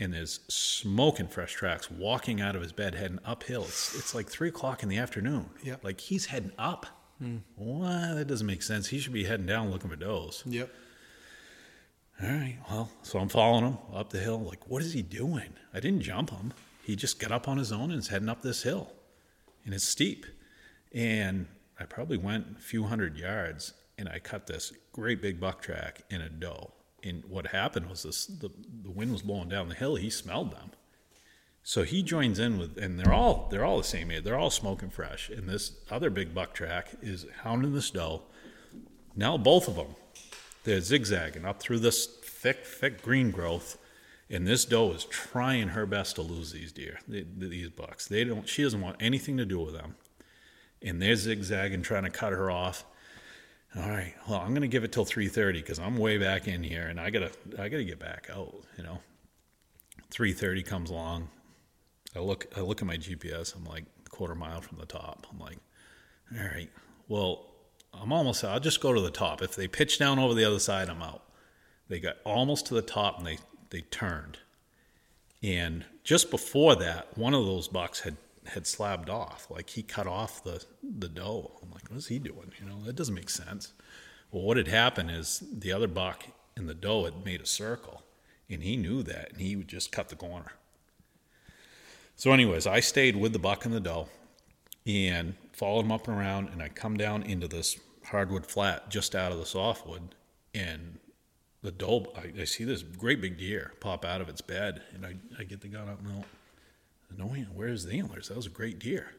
[0.00, 3.64] and there's smoking fresh tracks walking out of his bed heading uphill.
[3.64, 5.50] It's, it's like three o'clock in the afternoon.
[5.62, 5.84] Yep.
[5.84, 6.86] Like he's heading up.
[7.18, 7.38] Hmm.
[7.54, 8.88] Well, that doesn't make sense.
[8.88, 10.42] He should be heading down looking for does.
[10.46, 10.72] Yep.
[12.20, 12.58] All right.
[12.68, 14.40] Well, so I'm following him up the hill.
[14.40, 15.50] Like, what is he doing?
[15.72, 16.52] I didn't jump him.
[16.82, 18.90] He just got up on his own and is heading up this hill.
[19.64, 20.26] And it's steep.
[20.92, 21.46] And
[21.78, 26.02] I probably went a few hundred yards and I cut this great big buck track
[26.10, 26.72] in a doe.
[27.04, 28.50] And what happened was this the,
[28.82, 29.96] the wind was blowing down the hill.
[29.96, 30.70] He smelled them.
[31.62, 34.24] So he joins in with, and they're all they're all the same age.
[34.24, 35.28] They're all smoking fresh.
[35.28, 38.22] And this other big buck track is hounding this doe.
[39.14, 39.94] Now both of them,
[40.64, 43.78] they're zigzagging up through this thick, thick green growth,
[44.30, 48.06] and this doe is trying her best to lose these deer, these bucks.
[48.06, 48.48] They don't.
[48.48, 49.96] She doesn't want anything to do with them,
[50.82, 52.84] and they're zigzagging, trying to cut her off.
[53.76, 56.62] All right, well, I'm gonna give it till three thirty because I'm way back in
[56.62, 58.54] here, and I gotta I gotta get back out.
[58.76, 58.98] You know,
[60.10, 61.28] three thirty comes along.
[62.16, 63.54] I look I look at my GPS.
[63.54, 65.26] I'm like quarter mile from the top.
[65.30, 65.58] I'm like,
[66.36, 66.70] all right,
[67.08, 67.46] well,
[67.92, 68.44] I'm almost.
[68.44, 69.42] I'll just go to the top.
[69.42, 71.22] If they pitch down over the other side, I'm out.
[71.88, 73.38] They got almost to the top and they
[73.70, 74.38] they turned.
[75.42, 78.16] And just before that, one of those bucks had
[78.46, 79.50] had slabbed off.
[79.50, 81.58] Like he cut off the the doe.
[81.62, 82.52] I'm like, what's he doing?
[82.60, 83.72] You know, that doesn't make sense.
[84.30, 88.02] Well, what had happened is the other buck and the doe had made a circle,
[88.50, 90.52] and he knew that, and he would just cut the corner.
[92.16, 94.08] So, anyways, I stayed with the buck and the doe,
[94.84, 99.14] and followed them up and around, and I come down into this hardwood flat just
[99.14, 100.14] out of the softwood,
[100.54, 100.98] and
[101.62, 105.04] the doe, I, I see this great big deer pop out of its bed, and
[105.04, 106.24] I, I get the gun up and
[107.16, 108.28] no, no, where's the antlers?
[108.28, 109.12] That was a great deer.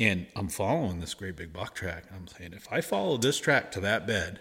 [0.00, 2.04] And I'm following this great big buck track.
[2.14, 4.40] I'm saying, if I follow this track to that bed,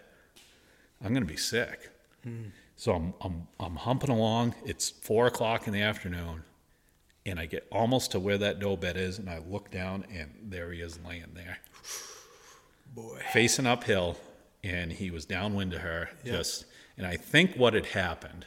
[1.03, 1.89] I'm going to be sick.
[2.23, 2.47] Hmm.
[2.75, 4.53] So I'm, I'm, I'm humping along.
[4.65, 6.43] It's four o'clock in the afternoon,
[7.27, 10.31] and I get almost to where that doe bed is, and I look down, and
[10.49, 11.59] there he is laying there,
[12.95, 13.19] Boy.
[13.31, 14.17] facing uphill,
[14.63, 16.09] and he was downwind to her.
[16.25, 16.65] Just,
[16.97, 18.45] and I think what had happened,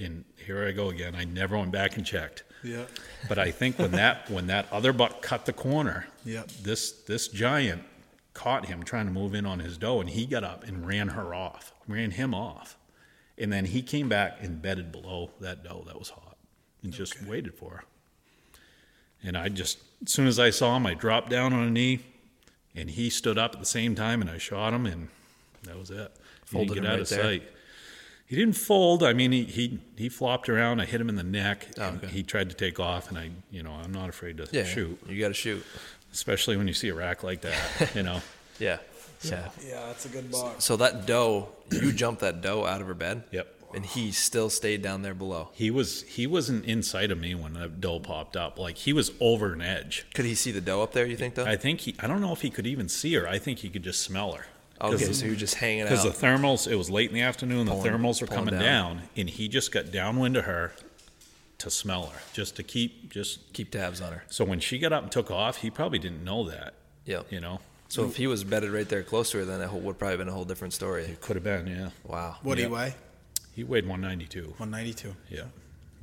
[0.00, 1.14] and here I go again.
[1.14, 2.42] I never went back and checked.
[2.64, 2.84] Yeah.
[3.28, 6.48] But I think when that when that other buck cut the corner, Yep.
[6.62, 7.82] this this giant
[8.34, 11.08] caught him trying to move in on his doe, and he got up and ran
[11.08, 12.76] her off, ran him off,
[13.36, 16.36] and then he came back and bedded below that doe that was hot,
[16.82, 17.84] and just waited for her.
[19.24, 22.00] And I just as soon as I saw him, I dropped down on a knee,
[22.74, 25.08] and he stood up at the same time, and I shot him, and
[25.64, 26.10] that was it.
[26.44, 27.22] He Folded didn't him get out right of there?
[27.22, 27.42] sight.
[28.26, 29.02] He didn't fold.
[29.02, 30.80] I mean, he he, he flopped around.
[30.80, 31.68] I hit him in the neck.
[31.78, 32.12] Oh, and okay.
[32.12, 34.98] He tried to take off, and I, you know, I'm not afraid to Yeah, shoot,
[35.08, 35.64] You got to shoot.
[36.12, 37.92] especially when you see a rack like that.
[37.94, 38.20] You know.
[38.58, 38.78] Yeah.
[39.22, 39.48] Yeah.
[39.64, 40.64] Yeah, that's a good box.
[40.64, 43.22] So that doe, you jumped that doe out of her bed.
[43.30, 43.54] Yep.
[43.74, 45.48] And he still stayed down there below.
[45.52, 48.58] He was he wasn't inside of me when the doe popped up.
[48.58, 50.06] Like he was over an edge.
[50.14, 51.06] Could he see the doe up there?
[51.06, 51.46] You think though?
[51.46, 51.94] I think he.
[52.00, 53.28] I don't know if he could even see her.
[53.28, 54.46] I think he could just smell her.
[54.80, 57.66] okay, so you're just hanging Because the thermals, it was late in the afternoon.
[57.66, 58.62] The thermals were coming down.
[58.62, 59.02] down.
[59.16, 60.72] and he just got downwind to her
[61.58, 63.52] to smell her, just to keep just.
[63.52, 64.24] Keep tabs on her.
[64.28, 66.74] So when she got up and took off, he probably didn't know that.
[67.04, 69.68] Yeah, You know, So if he was bedded right there close to her, then that
[69.68, 71.04] whole, would probably been a whole different story.
[71.04, 71.66] it could have been.
[71.66, 72.36] Yeah, Wow.
[72.42, 72.94] What do you weigh?
[73.52, 74.42] He weighed 192.
[74.58, 75.14] 192.
[75.30, 75.44] Yeah,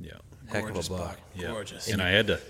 [0.00, 0.12] yeah.
[0.48, 0.98] Heck of a Gorgeous buck.
[0.98, 1.18] buck.
[1.34, 1.48] Yeah.
[1.48, 1.88] Gorgeous.
[1.88, 2.40] And I had to,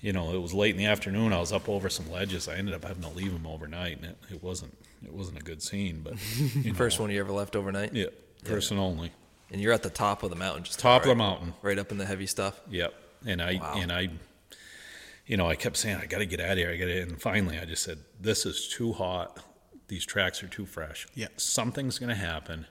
[0.00, 1.32] you know, it was late in the afternoon.
[1.32, 2.48] I was up over some ledges.
[2.48, 5.42] I ended up having to leave him overnight, and it, it wasn't it wasn't a
[5.42, 6.00] good scene.
[6.04, 6.14] But
[6.54, 7.92] you know, First one you ever left overnight?
[7.94, 8.06] yeah,
[8.44, 9.10] person only,
[9.50, 11.54] And you're at the top of the mountain, just top of the mountain.
[11.62, 12.60] right up in the heavy stuff.
[12.70, 12.94] Yep.
[13.26, 13.74] And I Wow.
[13.76, 14.08] and I,
[15.26, 16.70] you know, I kept saying I got to get out of here.
[16.70, 17.00] I got to.
[17.02, 19.38] And finally, I just said, "This is too hot.
[19.88, 21.06] These tracks are too fresh.
[21.14, 21.28] Yeah.
[21.36, 22.66] something's gonna happen.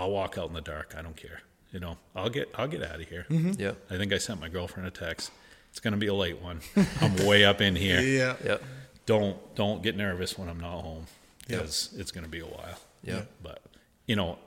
[0.00, 0.94] I'll walk out in the dark.
[0.96, 1.42] I don't care.
[1.72, 3.26] You know, I'll get I'll get out of here.
[3.30, 3.60] Mm-hmm.
[3.60, 3.72] Yeah.
[3.90, 5.30] I think I sent my girlfriend a text.
[5.70, 6.60] It's going to be a late one.
[7.00, 8.00] I'm way up in here.
[8.20, 8.34] Yeah.
[8.44, 8.62] Yep.
[9.06, 11.06] Don't don't get nervous when I'm not home
[11.48, 11.58] Yeah.
[11.58, 12.78] because it's going to be a while.
[13.04, 13.22] Yeah.
[13.42, 13.62] But
[14.06, 14.38] you know,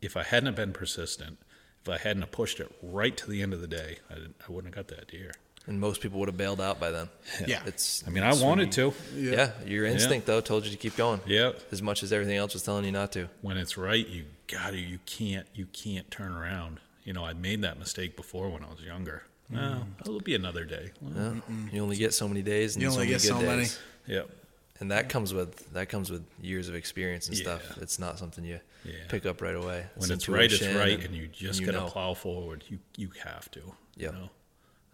[0.00, 1.38] if I hadn't been persistent,
[1.82, 4.52] if I hadn't pushed it right to the end of the day, I, didn't, I
[4.52, 5.32] wouldn't have got that deer.
[5.68, 7.08] And most people would have bailed out by then.
[7.46, 7.60] Yeah.
[7.66, 8.04] It's.
[8.06, 8.92] I mean, I wanted to.
[9.16, 9.50] Yeah.
[9.66, 11.20] Your instinct though told you to keep going.
[11.26, 11.52] Yeah.
[11.72, 13.28] As much as everything else was telling you not to.
[13.42, 14.78] When it's right, you got to.
[14.78, 15.46] You can't.
[15.54, 16.78] You can't turn around.
[17.04, 19.22] You know, I made that mistake before when I was younger.
[19.52, 19.58] Mm.
[19.58, 20.90] Well, it'll be another day.
[21.00, 21.56] Well, Yeah.
[21.72, 23.62] You only get so many days and You so only many get good so many.
[23.62, 23.78] days.
[24.06, 24.30] Yep.
[24.78, 27.62] And that comes with that comes with years of experience and stuff.
[27.80, 28.92] It's not something you Yeah.
[29.08, 29.86] pick up right away.
[29.96, 32.62] When it's right, it's right, and you just you got to plow forward.
[32.68, 33.60] You you have to.
[33.96, 34.12] Yep.
[34.12, 34.30] You know?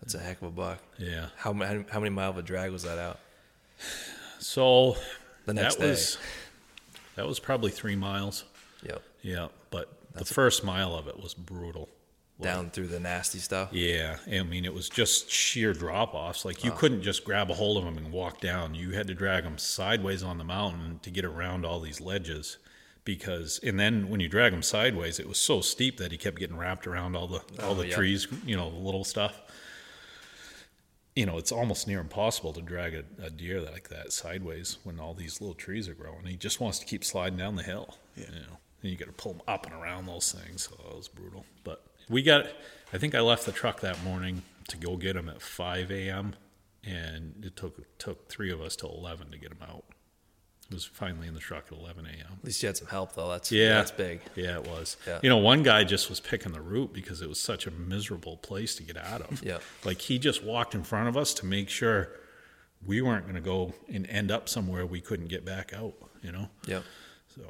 [0.03, 0.79] That's a heck of a buck.
[0.99, 1.29] Yeah.
[1.37, 3.19] How ma- how many mile of a drag was that out?
[4.39, 4.97] So
[5.47, 5.91] The next that day.
[5.91, 6.19] was
[7.17, 8.45] that was probably three miles.
[8.85, 9.03] Yep.
[9.23, 11.89] Yeah, but the first mile of it was brutal.
[12.41, 13.69] Down through the nasty stuff.
[13.73, 16.45] Yeah, I mean it was just sheer drop offs.
[16.45, 18.75] Like you couldn't just grab a hold of them and walk down.
[18.75, 22.59] You had to drag them sideways on the mountain to get around all these ledges.
[23.05, 26.39] Because and then when you drag them sideways, it was so steep that he kept
[26.39, 27.95] getting wrapped around all the all Oh, the yeah.
[27.95, 29.41] trees, you know, the little stuff.
[31.15, 34.99] You know, it's almost near impossible to drag a, a deer like that sideways when
[34.99, 36.25] all these little trees are growing.
[36.25, 37.99] He just wants to keep sliding down the hill.
[38.17, 38.27] Yeah.
[38.33, 40.69] You know, and you got to pull him up and around those things.
[40.73, 41.45] Oh, so it was brutal.
[41.65, 42.47] But we got,
[42.93, 46.35] I think I left the truck that morning to go get him at 5 a.m.
[46.85, 49.85] And it took took three of us till 11 to get him out.
[50.73, 52.39] It was finally in the truck at 11 a.m.
[52.39, 53.29] At least you had some help though.
[53.29, 54.21] That's Yeah, That's big.
[54.35, 54.97] Yeah, it was.
[55.07, 55.21] Yeah.
[55.23, 58.37] You know, one guy just was picking the route because it was such a miserable
[58.39, 59.43] place to get out of.
[59.45, 59.59] Yeah.
[59.85, 62.09] Like he just walked in front of us to make sure
[62.85, 65.95] we weren't going to go and end up somewhere we couldn't get back out.
[66.23, 66.81] You know, Yeah.
[67.35, 67.43] so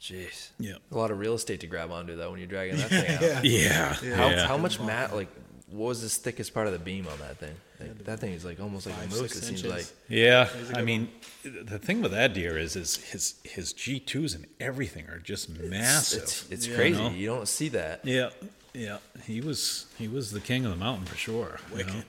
[0.00, 0.50] Jeez.
[0.58, 3.36] yeah, A lot of real estate to grab onto though when you're dragging that thing
[3.36, 3.44] out.
[3.44, 3.96] Yeah.
[4.02, 4.46] yeah, How, yeah.
[4.46, 5.28] how much mat like
[5.68, 7.54] what was the thickest part of the beam on that thing?
[7.80, 9.36] Like, that thing is like almost like Five, a moose.
[9.36, 9.70] It seems inches.
[9.70, 11.08] like Yeah, I mean,
[11.44, 15.48] the thing with that deer is, is his his G twos and everything are just
[15.50, 16.22] massive.
[16.22, 17.00] it's it's you crazy.
[17.02, 17.10] know?
[17.10, 18.04] You don't see that.
[18.04, 18.30] Yeah,
[18.72, 18.98] yeah.
[19.24, 21.58] He was he was the king of the mountain for sure.
[21.76, 22.02] you know?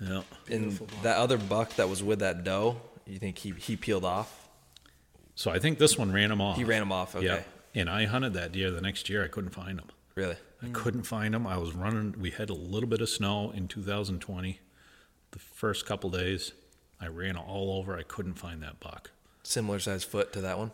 [0.00, 0.22] Yeah.
[0.54, 0.72] And
[1.02, 4.48] that other buck that was with that doe, you think he he peeled off?
[5.34, 6.56] So I think this one ran him off.
[6.56, 7.14] He ran him off.
[7.16, 7.26] Okay.
[7.26, 7.40] Yeah.
[7.74, 9.24] And I hunted that deer the next year.
[9.24, 9.86] I couldn't find him.
[10.14, 10.36] Really?
[10.62, 11.46] I couldn't find him.
[11.46, 12.14] I was running.
[12.18, 14.60] We had a little bit of snow in 2020.
[15.30, 16.52] The first couple days,
[17.00, 17.96] I ran all over.
[17.96, 19.10] I couldn't find that buck.
[19.42, 20.70] Similar size foot to that one.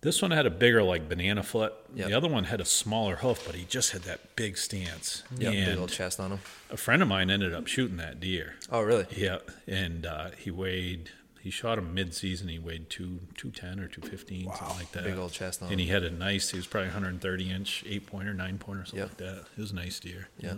[0.00, 1.74] This one had a bigger, like banana foot.
[1.96, 2.06] Yep.
[2.06, 5.24] The other one had a smaller hoof, but he just had that big stance.
[5.36, 5.50] Yeah.
[5.50, 6.38] Big old chest on him.
[6.70, 8.54] a friend of mine ended up shooting that deer.
[8.70, 9.06] Oh really?
[9.10, 11.10] Yeah, and uh, he weighed.
[11.40, 12.48] He shot him mid-season.
[12.48, 15.04] He weighed two two ten or two fifteen, something like that.
[15.04, 16.50] Big old chest on And he had a nice.
[16.50, 19.08] He was probably 130 inch, eight pointer, nine pointer, something Yep.
[19.08, 19.44] like that.
[19.56, 20.28] It was a nice deer.
[20.38, 20.54] Yeah.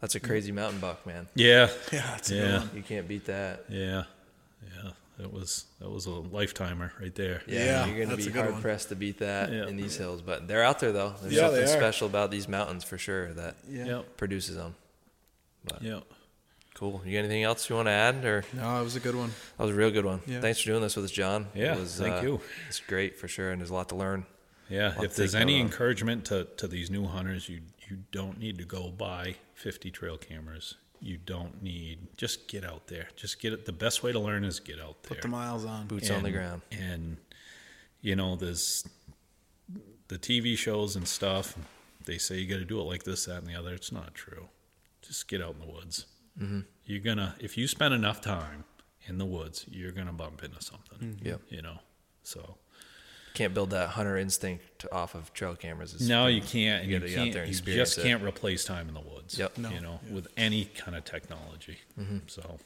[0.00, 1.28] That's a crazy mountain buck, man.
[1.34, 1.70] Yeah.
[1.92, 2.42] Yeah, that's a Yeah.
[2.42, 2.70] good one.
[2.76, 3.64] You can't beat that.
[3.68, 4.04] Yeah.
[4.62, 4.90] Yeah.
[5.18, 7.42] That was that was a lifetimer right there.
[7.48, 8.62] Yeah, Yeah, you're going to be a hard one.
[8.62, 9.66] pressed to beat that Yeah.
[9.66, 11.14] in these hills, but they're out there though.
[11.20, 14.02] There's Yeah, something special about these mountains for sure that Yeah.
[14.16, 14.76] Produces them.
[15.80, 16.04] Yep.
[16.78, 17.02] Cool.
[17.04, 19.32] You got anything else you want to add, or No, it was a good one.
[19.56, 20.20] that was a real good one?
[20.26, 20.40] Yeah.
[20.40, 21.48] Thanks for doing this with us, John.
[21.52, 22.40] Yeah, it was, thank uh, you.
[22.68, 24.26] It's great for sure, and there's a lot to learn.
[24.70, 24.94] Yeah.
[25.02, 25.62] If there's any on.
[25.62, 30.18] encouragement to, to these new hunters, you you don't need to go buy 50 trail
[30.18, 30.74] cameras.
[31.00, 33.08] You don't need just get out there.
[33.16, 33.64] Just get it.
[33.64, 35.16] The best way to learn is get out there.
[35.16, 35.86] Put the miles on.
[35.86, 36.62] Boots on the ground.
[36.70, 37.16] And
[38.02, 38.86] you know, there's
[40.08, 41.56] the TV shows and stuff.
[42.04, 43.74] They say you got to do it like this, that, and the other.
[43.74, 44.48] It's not true.
[45.02, 46.06] Just get out in the woods.
[46.40, 46.60] Mm-hmm.
[46.86, 48.64] You're gonna if you spend enough time
[49.06, 51.20] in the woods, you're gonna bump into something.
[51.22, 51.78] Yeah, You know.
[52.22, 52.56] So
[53.34, 55.94] Can't build that hunter instinct off of trail cameras.
[55.94, 56.84] It's no, you can't.
[56.84, 57.32] You You, gotta get out can't.
[57.34, 58.08] there and you experience just it.
[58.08, 59.38] can't replace time in the woods.
[59.38, 59.58] Yep.
[59.58, 59.70] No.
[59.70, 61.78] You know, with any kind of technology.
[61.98, 62.18] Mm-hmm.
[62.26, 62.58] So.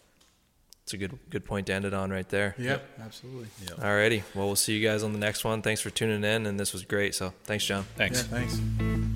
[0.84, 2.56] It's a good good point to end it on right there.
[2.58, 3.46] Yeah, absolutely.
[3.62, 3.74] Yeah.
[3.74, 4.24] Alrighty.
[4.34, 5.62] Well, we'll see you guys on the next one.
[5.62, 7.14] Thanks for tuning in, and this was great.
[7.14, 7.84] So thanks, John.
[7.94, 8.18] Thanks.
[8.22, 9.11] Yeah, thanks.